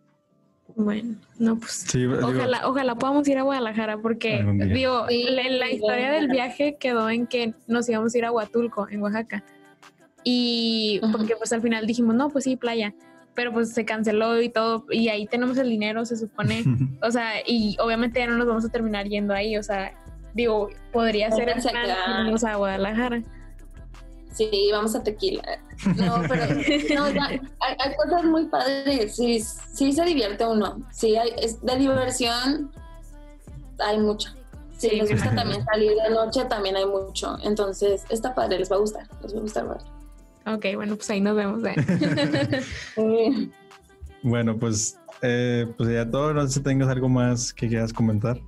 Bueno, 0.79 1.15
no, 1.39 1.57
pues 1.57 1.83
Sí, 1.89 1.99
digo, 1.99 2.15
ojalá, 2.23 2.65
ojalá 2.65 2.95
podamos 2.95 3.27
ir 3.27 3.37
a 3.37 3.41
Guadalajara 3.41 3.97
porque, 3.97 4.41
digo, 4.73 5.07
la, 5.09 5.49
la 5.49 5.71
historia 5.71 6.09
del 6.11 6.29
viaje 6.29 6.77
quedó 6.79 7.09
en 7.09 7.27
que 7.27 7.53
nos 7.67 7.89
íbamos 7.89 8.15
a 8.15 8.17
ir 8.17 8.23
a 8.23 8.31
Huatulco, 8.31 8.87
en 8.89 9.01
Oaxaca. 9.01 9.43
Y 10.23 11.01
porque 11.11 11.35
pues 11.35 11.51
al 11.51 11.61
final 11.61 11.85
dijimos, 11.85 12.15
no, 12.15 12.29
pues 12.29 12.45
sí, 12.45 12.55
playa. 12.55 12.93
Pero 13.35 13.51
pues 13.51 13.73
se 13.73 13.83
canceló 13.83 14.41
y 14.41 14.47
todo, 14.47 14.85
y 14.89 15.09
ahí 15.09 15.27
tenemos 15.27 15.57
el 15.57 15.69
dinero, 15.69 16.05
se 16.05 16.15
supone. 16.15 16.63
O 17.01 17.11
sea, 17.11 17.33
y 17.45 17.75
obviamente 17.81 18.21
ya 18.21 18.27
no 18.27 18.37
nos 18.37 18.47
vamos 18.47 18.63
a 18.63 18.69
terminar 18.69 19.05
yendo 19.05 19.33
ahí, 19.33 19.57
o 19.57 19.63
sea, 19.63 19.91
digo, 20.33 20.69
podría 20.93 21.29
ser 21.29 21.49
el 21.49 21.61
plan 21.61 22.25
irnos 22.25 22.45
a 22.45 22.55
Guadalajara. 22.55 23.21
Sí, 24.31 24.69
vamos 24.71 24.95
a 24.95 25.03
tequila. 25.03 25.43
No, 25.95 26.21
pero 26.27 26.45
no, 26.95 27.09
ya, 27.09 27.25
hay, 27.25 27.39
hay 27.59 27.95
cosas 27.95 28.23
muy 28.25 28.45
padres. 28.45 29.15
Sí, 29.15 29.43
sí 29.73 29.91
se 29.91 30.03
divierte 30.05 30.45
uno. 30.45 30.79
Sí, 30.91 31.15
hay, 31.15 31.33
es, 31.37 31.61
de 31.61 31.75
diversión 31.77 32.71
hay 33.79 33.99
mucho. 33.99 34.29
Si 34.77 34.89
Sí, 34.89 34.95
les 34.95 35.11
gusta 35.11 35.35
también 35.35 35.63
salir 35.71 35.93
de 35.95 36.09
noche, 36.11 36.45
también 36.45 36.75
hay 36.75 36.85
mucho. 36.85 37.37
Entonces, 37.43 38.05
está 38.09 38.33
padre, 38.33 38.59
les 38.59 38.71
va 38.71 38.77
a 38.77 38.79
gustar. 38.79 39.07
Les 39.21 39.33
va 39.33 39.39
a 39.39 39.41
gustar. 39.41 39.67
¿verdad? 39.67 39.85
Ok, 40.47 40.65
bueno, 40.75 40.95
pues 40.95 41.09
ahí 41.09 41.21
nos 41.21 41.35
vemos. 41.35 41.63
¿eh? 41.65 41.75
Sí. 42.95 43.51
Bueno, 44.21 44.57
pues, 44.57 44.97
eh, 45.21 45.65
pues 45.77 45.89
ya 45.89 46.09
todo, 46.09 46.33
no 46.33 46.45
sé 46.47 46.55
si 46.55 46.61
tengas 46.61 46.89
algo 46.89 47.07
más 47.07 47.53
que 47.53 47.67
quieras 47.67 47.93
comentar. 47.93 48.39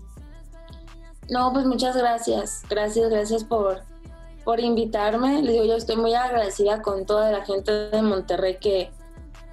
No, 1.29 1.53
pues 1.53 1.65
muchas 1.65 1.95
gracias. 1.95 2.63
Gracias, 2.69 3.09
gracias 3.09 3.43
por, 3.43 3.81
por 4.43 4.59
invitarme. 4.59 5.41
Les 5.41 5.53
digo, 5.53 5.65
yo 5.65 5.75
estoy 5.75 5.95
muy 5.97 6.13
agradecida 6.13 6.81
con 6.81 7.05
toda 7.05 7.31
la 7.31 7.45
gente 7.45 7.71
de 7.71 8.01
Monterrey 8.01 8.57
que, 8.59 8.91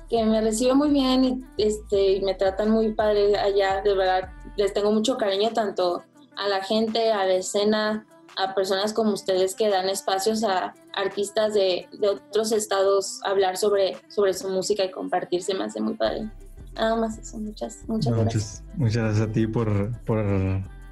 que 0.09 0.25
me 0.25 0.41
recibe 0.41 0.75
muy 0.75 0.91
bien 0.91 1.25
y 1.25 1.45
este, 1.63 2.13
y 2.13 2.21
me 2.23 2.35
tratan 2.35 2.71
muy 2.71 2.93
padre 2.95 3.37
allá, 3.39 3.83
de 3.83 3.95
verdad, 3.95 4.31
les 4.57 4.73
tengo 4.73 4.91
mucho 4.93 5.17
cariño 5.17 5.51
tanto 5.53 6.03
a 6.37 6.49
la 6.49 6.63
gente, 6.63 7.13
a 7.13 7.25
la 7.27 7.35
escena, 7.35 8.07
a 8.37 8.55
personas 8.55 8.93
como 8.93 9.13
ustedes 9.13 9.55
que 9.55 9.69
dan 9.69 9.89
espacios 9.89 10.45
a 10.45 10.73
artistas 10.95 11.55
de, 11.55 11.89
de 11.99 12.09
otros 12.09 12.53
estados 12.53 13.21
a 13.25 13.31
hablar 13.31 13.57
sobre, 13.57 13.97
sobre 14.09 14.33
su 14.35 14.49
música 14.49 14.85
y 14.85 14.91
compartirse, 14.91 15.55
me 15.55 15.65
hace 15.65 15.81
muy 15.81 15.95
padre. 15.95 16.31
Nada 16.75 16.95
más 16.95 17.19
eso, 17.19 17.39
muchas, 17.39 17.79
muchas 17.89 18.13
No, 18.13 18.21
gracias. 18.23 18.63
muchas, 18.63 18.79
muchas 18.79 19.03
gracias 19.03 19.29
a 19.29 19.33
ti 19.33 19.47
por, 19.49 20.01
por 20.05 20.25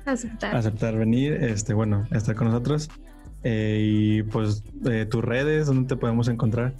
Aceptar. 0.05 0.57
aceptar 0.57 0.97
venir, 0.97 1.35
este, 1.35 1.75
bueno, 1.75 2.07
estar 2.11 2.35
con 2.35 2.49
nosotros. 2.49 2.89
Eh, 3.49 3.79
y 3.81 4.23
pues 4.25 4.65
eh, 4.91 5.07
tus 5.09 5.25
redes, 5.25 5.67
¿dónde 5.67 5.87
te 5.87 5.95
podemos 5.95 6.27
encontrar? 6.27 6.73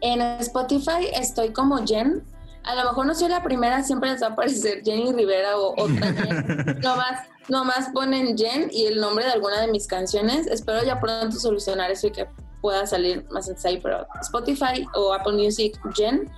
En 0.00 0.20
Spotify 0.20 1.06
estoy 1.14 1.50
como 1.50 1.86
Jen. 1.86 2.24
A 2.64 2.74
lo 2.74 2.82
mejor 2.82 3.06
no 3.06 3.14
soy 3.14 3.28
la 3.28 3.40
primera, 3.40 3.84
siempre 3.84 4.10
les 4.10 4.20
va 4.20 4.26
a 4.26 4.30
aparecer 4.30 4.82
Jenny 4.84 5.12
Rivera 5.12 5.56
o 5.56 5.80
otra 5.80 6.12
Jen. 6.12 6.80
nomás, 6.82 7.28
nomás 7.48 7.90
ponen 7.94 8.36
Jen 8.36 8.70
y 8.72 8.86
el 8.86 9.00
nombre 9.00 9.24
de 9.24 9.30
alguna 9.30 9.60
de 9.60 9.70
mis 9.70 9.86
canciones. 9.86 10.48
Espero 10.48 10.82
ya 10.82 10.98
pronto 10.98 11.36
solucionar 11.36 11.92
eso 11.92 12.08
y 12.08 12.10
que 12.10 12.26
pueda 12.60 12.84
salir 12.84 13.24
más 13.30 13.48
en 13.48 13.80
pero 13.80 14.04
Spotify 14.22 14.84
o 14.96 15.14
Apple 15.14 15.34
Music 15.34 15.78
Jen. 15.94 16.28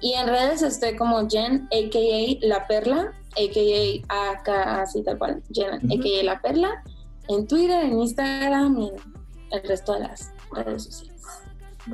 Y 0.00 0.14
en 0.14 0.26
redes 0.26 0.62
estoy 0.62 0.96
como 0.96 1.28
Jen, 1.28 1.68
a.k.a. 1.70 2.46
La 2.46 2.66
Perla, 2.66 3.12
a.k.a. 3.32 4.30
AK, 4.30 4.48
así 4.48 5.02
tal 5.02 5.18
cual, 5.18 5.42
Jen, 5.52 5.74
a.k.a. 5.74 6.24
La 6.24 6.40
Perla. 6.40 6.82
En 7.28 7.46
Twitter, 7.46 7.84
en 7.84 7.98
Instagram 8.00 8.78
y 8.78 8.88
en 8.88 8.94
el 9.52 9.68
resto 9.68 9.94
de 9.94 10.00
las 10.00 10.32
redes 10.52 10.84
sociales. 10.84 11.14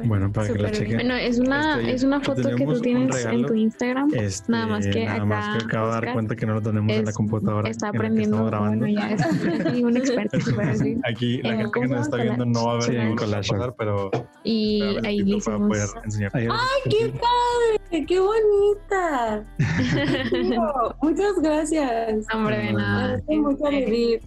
Bueno, 0.07 0.32
para 0.32 0.49
que 0.49 0.59
la 0.59 0.72
chequen. 0.72 0.97
Bueno, 0.97 1.14
es 1.14 1.39
una, 1.39 1.78
Este, 1.78 1.93
es 1.95 2.03
una 2.03 2.20
foto 2.20 2.57
que 2.57 2.66
tú 2.66 2.80
tienes 2.80 3.24
en 3.26 3.47
tu 3.47 3.55
Instagram. 3.55 4.11
Este, 4.12 4.51
nada 4.51 4.66
más 4.66 4.87
que 4.89 5.05
nada 5.05 5.14
acá 5.18 5.24
más 5.24 5.57
que 5.59 5.64
acabo 5.66 5.87
de 5.87 5.93
dar 5.93 6.12
cuenta 6.14 6.35
que 6.35 6.47
no 6.47 6.55
lo 6.55 6.62
tenemos 6.62 6.93
en 6.97 7.05
la 7.05 7.12
computadora. 7.12 7.68
Está 7.70 7.89
aprendiendo. 7.91 8.37
estamos 8.39 8.51
grabando. 8.51 8.87
Bueno, 8.87 9.01
ya 9.01 9.11
es 9.11 9.22
aquí 9.66 9.85
un 9.85 9.97
experto. 9.97 10.37
Aquí 11.09 11.43
la 11.43 11.49
Eh, 11.49 11.57
gente 11.59 11.64
que 11.64 11.70
¿cómo 11.70 11.95
nos 11.95 12.07
está 12.07 12.16
viendo 12.16 12.45
no 12.45 12.64
va 12.66 12.72
a 12.72 12.74
ver 12.74 12.82
Sí, 12.82 12.91
ningún 12.93 13.16
collage. 13.16 13.51
pasar, 13.53 13.74
pero 13.78 14.11
Y 14.43 14.80
ver, 14.82 15.07
ahí 15.07 15.20
hicimos. 15.20 15.45
poder 15.68 15.89
enseñar. 16.05 16.30
Ahí- 16.35 16.49
¡Qué 16.91 17.12
padre! 17.12 18.07
¡Qué 18.07 18.18
bonita! 18.18 19.45
Muchas 21.03 21.35
gracias. 21.41 22.26
Hombre, 22.35 22.57
de 22.59 22.72
nada. 22.72 23.20
Mucho 23.28 23.68
Este, 23.68 23.85
vivir. 23.85 24.20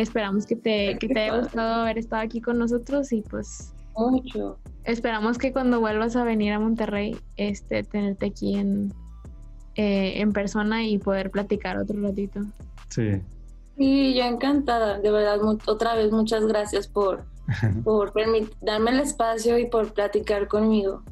Esperamos 0.00 0.44
que 0.46 0.56
te, 0.56 0.98
que 0.98 1.06
te 1.08 1.20
haya 1.20 1.38
gustado 1.38 1.82
haber 1.82 1.98
estado 1.98 2.22
aquí 2.22 2.40
con 2.40 2.58
nosotros 2.58 3.12
y 3.12 3.22
pues 3.22 3.72
Mucho. 3.96 4.58
esperamos 4.82 5.38
que 5.38 5.52
cuando 5.52 5.78
vuelvas 5.78 6.16
a 6.16 6.24
venir 6.24 6.52
a 6.52 6.58
Monterrey, 6.58 7.16
este, 7.36 7.84
tenerte 7.84 8.26
aquí 8.26 8.56
en, 8.56 8.92
eh, 9.76 10.14
en 10.20 10.32
persona 10.32 10.84
y 10.84 10.98
poder 10.98 11.30
platicar 11.30 11.78
otro 11.78 12.00
ratito. 12.02 12.40
Sí. 12.88 13.22
Sí, 13.76 14.14
yo 14.14 14.24
encantada. 14.24 14.98
De 14.98 15.10
verdad, 15.12 15.40
mu- 15.40 15.58
otra 15.66 15.94
vez 15.94 16.10
muchas 16.10 16.44
gracias 16.46 16.88
por, 16.88 17.24
por 17.84 18.12
darme 18.62 18.90
el 18.90 19.00
espacio 19.00 19.58
y 19.58 19.66
por 19.66 19.92
platicar 19.94 20.48
conmigo. 20.48 21.02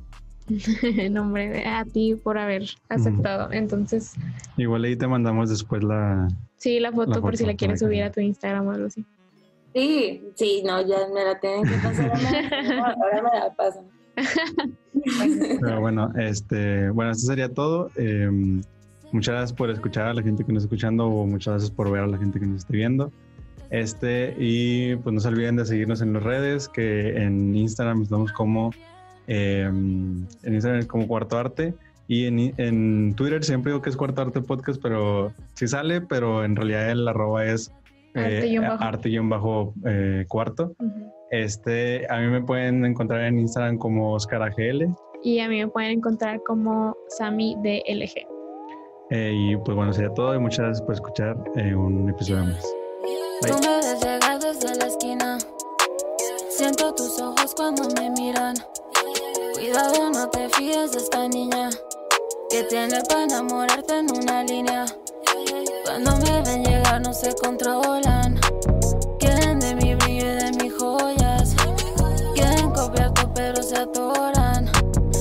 no, 1.11 1.22
hombre, 1.22 1.66
a 1.66 1.84
ti 1.84 2.14
por 2.14 2.38
haber 2.38 2.64
aceptado. 2.88 3.53
Entonces, 3.53 4.14
Igual 4.57 4.84
ahí 4.84 4.97
te 4.97 5.07
mandamos 5.07 5.51
después 5.51 5.82
la. 5.82 6.28
sí, 6.57 6.80
la 6.80 6.93
foto 6.93 7.12
La 7.12 7.20
por 7.20 7.36
si 7.36 7.47
la 7.47 7.55
quieres 7.55 7.80
subir 7.80 8.03
a 8.03 8.12
tu 8.12 8.20
Instagram 8.20 8.66
o 8.66 8.72
algo 8.72 8.86
así. 8.86 9.05
Sí, 9.74 10.22
sí, 10.34 10.62
no, 10.66 10.86
ya 10.86 10.99
me 11.14 11.24
la 11.24 11.40
tienen 11.40 11.64
que 11.64 11.76
pasar. 11.76 12.12
Ahora 13.03 13.22
me 13.22 13.38
la 13.38 13.55
pasan. 13.57 13.84
Pero 15.61 15.80
bueno, 15.80 16.12
este, 16.18 16.90
bueno, 16.90 17.12
esto 17.12 17.26
sería 17.26 17.49
todo. 17.49 17.90
Eh, 17.97 18.28
muchas 19.12 19.34
gracias 19.34 19.53
por 19.55 19.70
escuchar 19.70 20.09
a 20.09 20.14
la 20.14 20.22
gente 20.22 20.45
que 20.45 20.53
nos 20.53 20.64
está 20.64 20.74
escuchando 20.74 21.07
o 21.07 21.26
muchas 21.26 21.55
gracias 21.55 21.70
por 21.70 21.90
ver 21.90 22.03
a 22.03 22.07
la 22.07 22.18
gente 22.18 22.38
que 22.38 22.47
nos 22.47 22.59
esté 22.59 22.76
viendo. 22.76 23.11
Este, 23.70 24.34
y 24.38 24.97
pues 24.97 25.14
no 25.14 25.20
se 25.20 25.28
olviden 25.28 25.57
de 25.57 25.64
seguirnos 25.64 26.03
en 26.03 26.12
las 26.12 26.22
redes, 26.22 26.68
que 26.68 27.16
en 27.16 27.57
Instagram 27.57 28.03
estamos 28.03 28.30
como 28.32 28.70
eh, 29.26 29.62
en 29.64 30.26
Instagram 30.44 30.86
como 30.86 31.06
Cuarto 31.06 31.38
Arte 31.38 31.74
y 32.08 32.26
en, 32.26 32.52
en 32.58 33.14
Twitter 33.14 33.42
siempre 33.44 33.72
digo 33.72 33.82
que 33.82 33.90
es 33.90 33.96
Cuarto 33.96 34.22
Arte 34.22 34.42
Podcast, 34.42 34.80
pero 34.82 35.32
sí 35.54 35.66
sale, 35.68 36.00
pero 36.00 36.44
en 36.44 36.56
realidad 36.56 36.90
el 36.90 37.06
arroba 37.08 37.44
es 37.44 37.72
Arte 38.14 38.46
guion 38.48 38.68
bajo. 38.68 38.84
arte 38.84 39.08
guion 39.08 39.28
bajo, 39.28 39.74
eh, 39.86 40.24
cuarto. 40.28 40.74
Este, 41.30 42.06
a 42.10 42.18
mí 42.18 42.26
me 42.26 42.42
pueden 42.42 42.84
encontrar 42.84 43.22
en 43.22 43.38
Instagram 43.38 43.78
como 43.78 44.12
Oscar 44.12 44.42
AGL. 44.42 44.94
Y 45.22 45.38
a 45.38 45.48
mí 45.48 45.58
me 45.60 45.68
pueden 45.68 45.92
encontrar 45.92 46.42
como 46.42 46.94
Sami 47.08 47.56
DLG. 47.62 48.26
Eh, 49.10 49.32
y 49.34 49.56
pues 49.56 49.76
bueno, 49.76 49.92
sería 49.92 50.12
todo 50.14 50.34
y 50.34 50.38
muchas 50.38 50.60
gracias 50.60 50.82
por 50.82 50.94
escuchar 50.94 51.36
eh, 51.56 51.74
un 51.74 52.08
episodio 52.08 52.44
más. 52.44 52.74
Tú 53.40 53.54
me 53.54 53.76
ves 53.76 54.04
llegar 54.04 54.38
desde 54.40 54.74
la 54.76 54.86
esquina. 54.86 55.38
Siento 56.50 56.94
tus 56.94 57.20
ojos 57.20 57.54
cuando 57.54 57.82
me 57.98 58.10
miran. 58.10 58.54
No 59.72 60.28
te 60.28 60.50
fíes 60.50 60.92
de 60.92 60.98
esta 60.98 61.26
niña. 61.28 61.70
Que 62.50 62.62
tiene 62.64 63.00
para 63.08 63.24
enamorarte 63.24 64.00
en 64.00 64.14
una 64.14 64.44
línea. 64.44 64.84
Cuando 65.86 66.14
me 66.18 66.42
ven 66.42 66.62
llegar, 66.62 67.00
no 67.00 67.14
se 67.14 67.34
controlan. 67.36 68.38
Quieren 69.18 69.60
de 69.60 69.74
mi 69.76 69.94
brillo 69.94 70.26
y 70.26 70.34
de 70.34 70.52
mis 70.62 70.74
joyas. 70.74 71.54
Quieren 72.34 72.70
copiar 72.72 73.14
todo, 73.14 73.32
pero 73.32 73.62
se 73.62 73.78
atoran. 73.78 74.70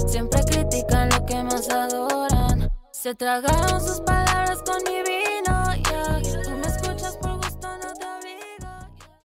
Siempre 0.06 0.44
critican 0.44 1.08
lo 1.12 1.26
que 1.26 1.42
más 1.44 1.70
adoran. 1.70 2.70
Se 2.92 3.16
tragaron 3.16 3.80
sus 3.80 4.02
palabras 4.02 4.60
con 4.64 4.84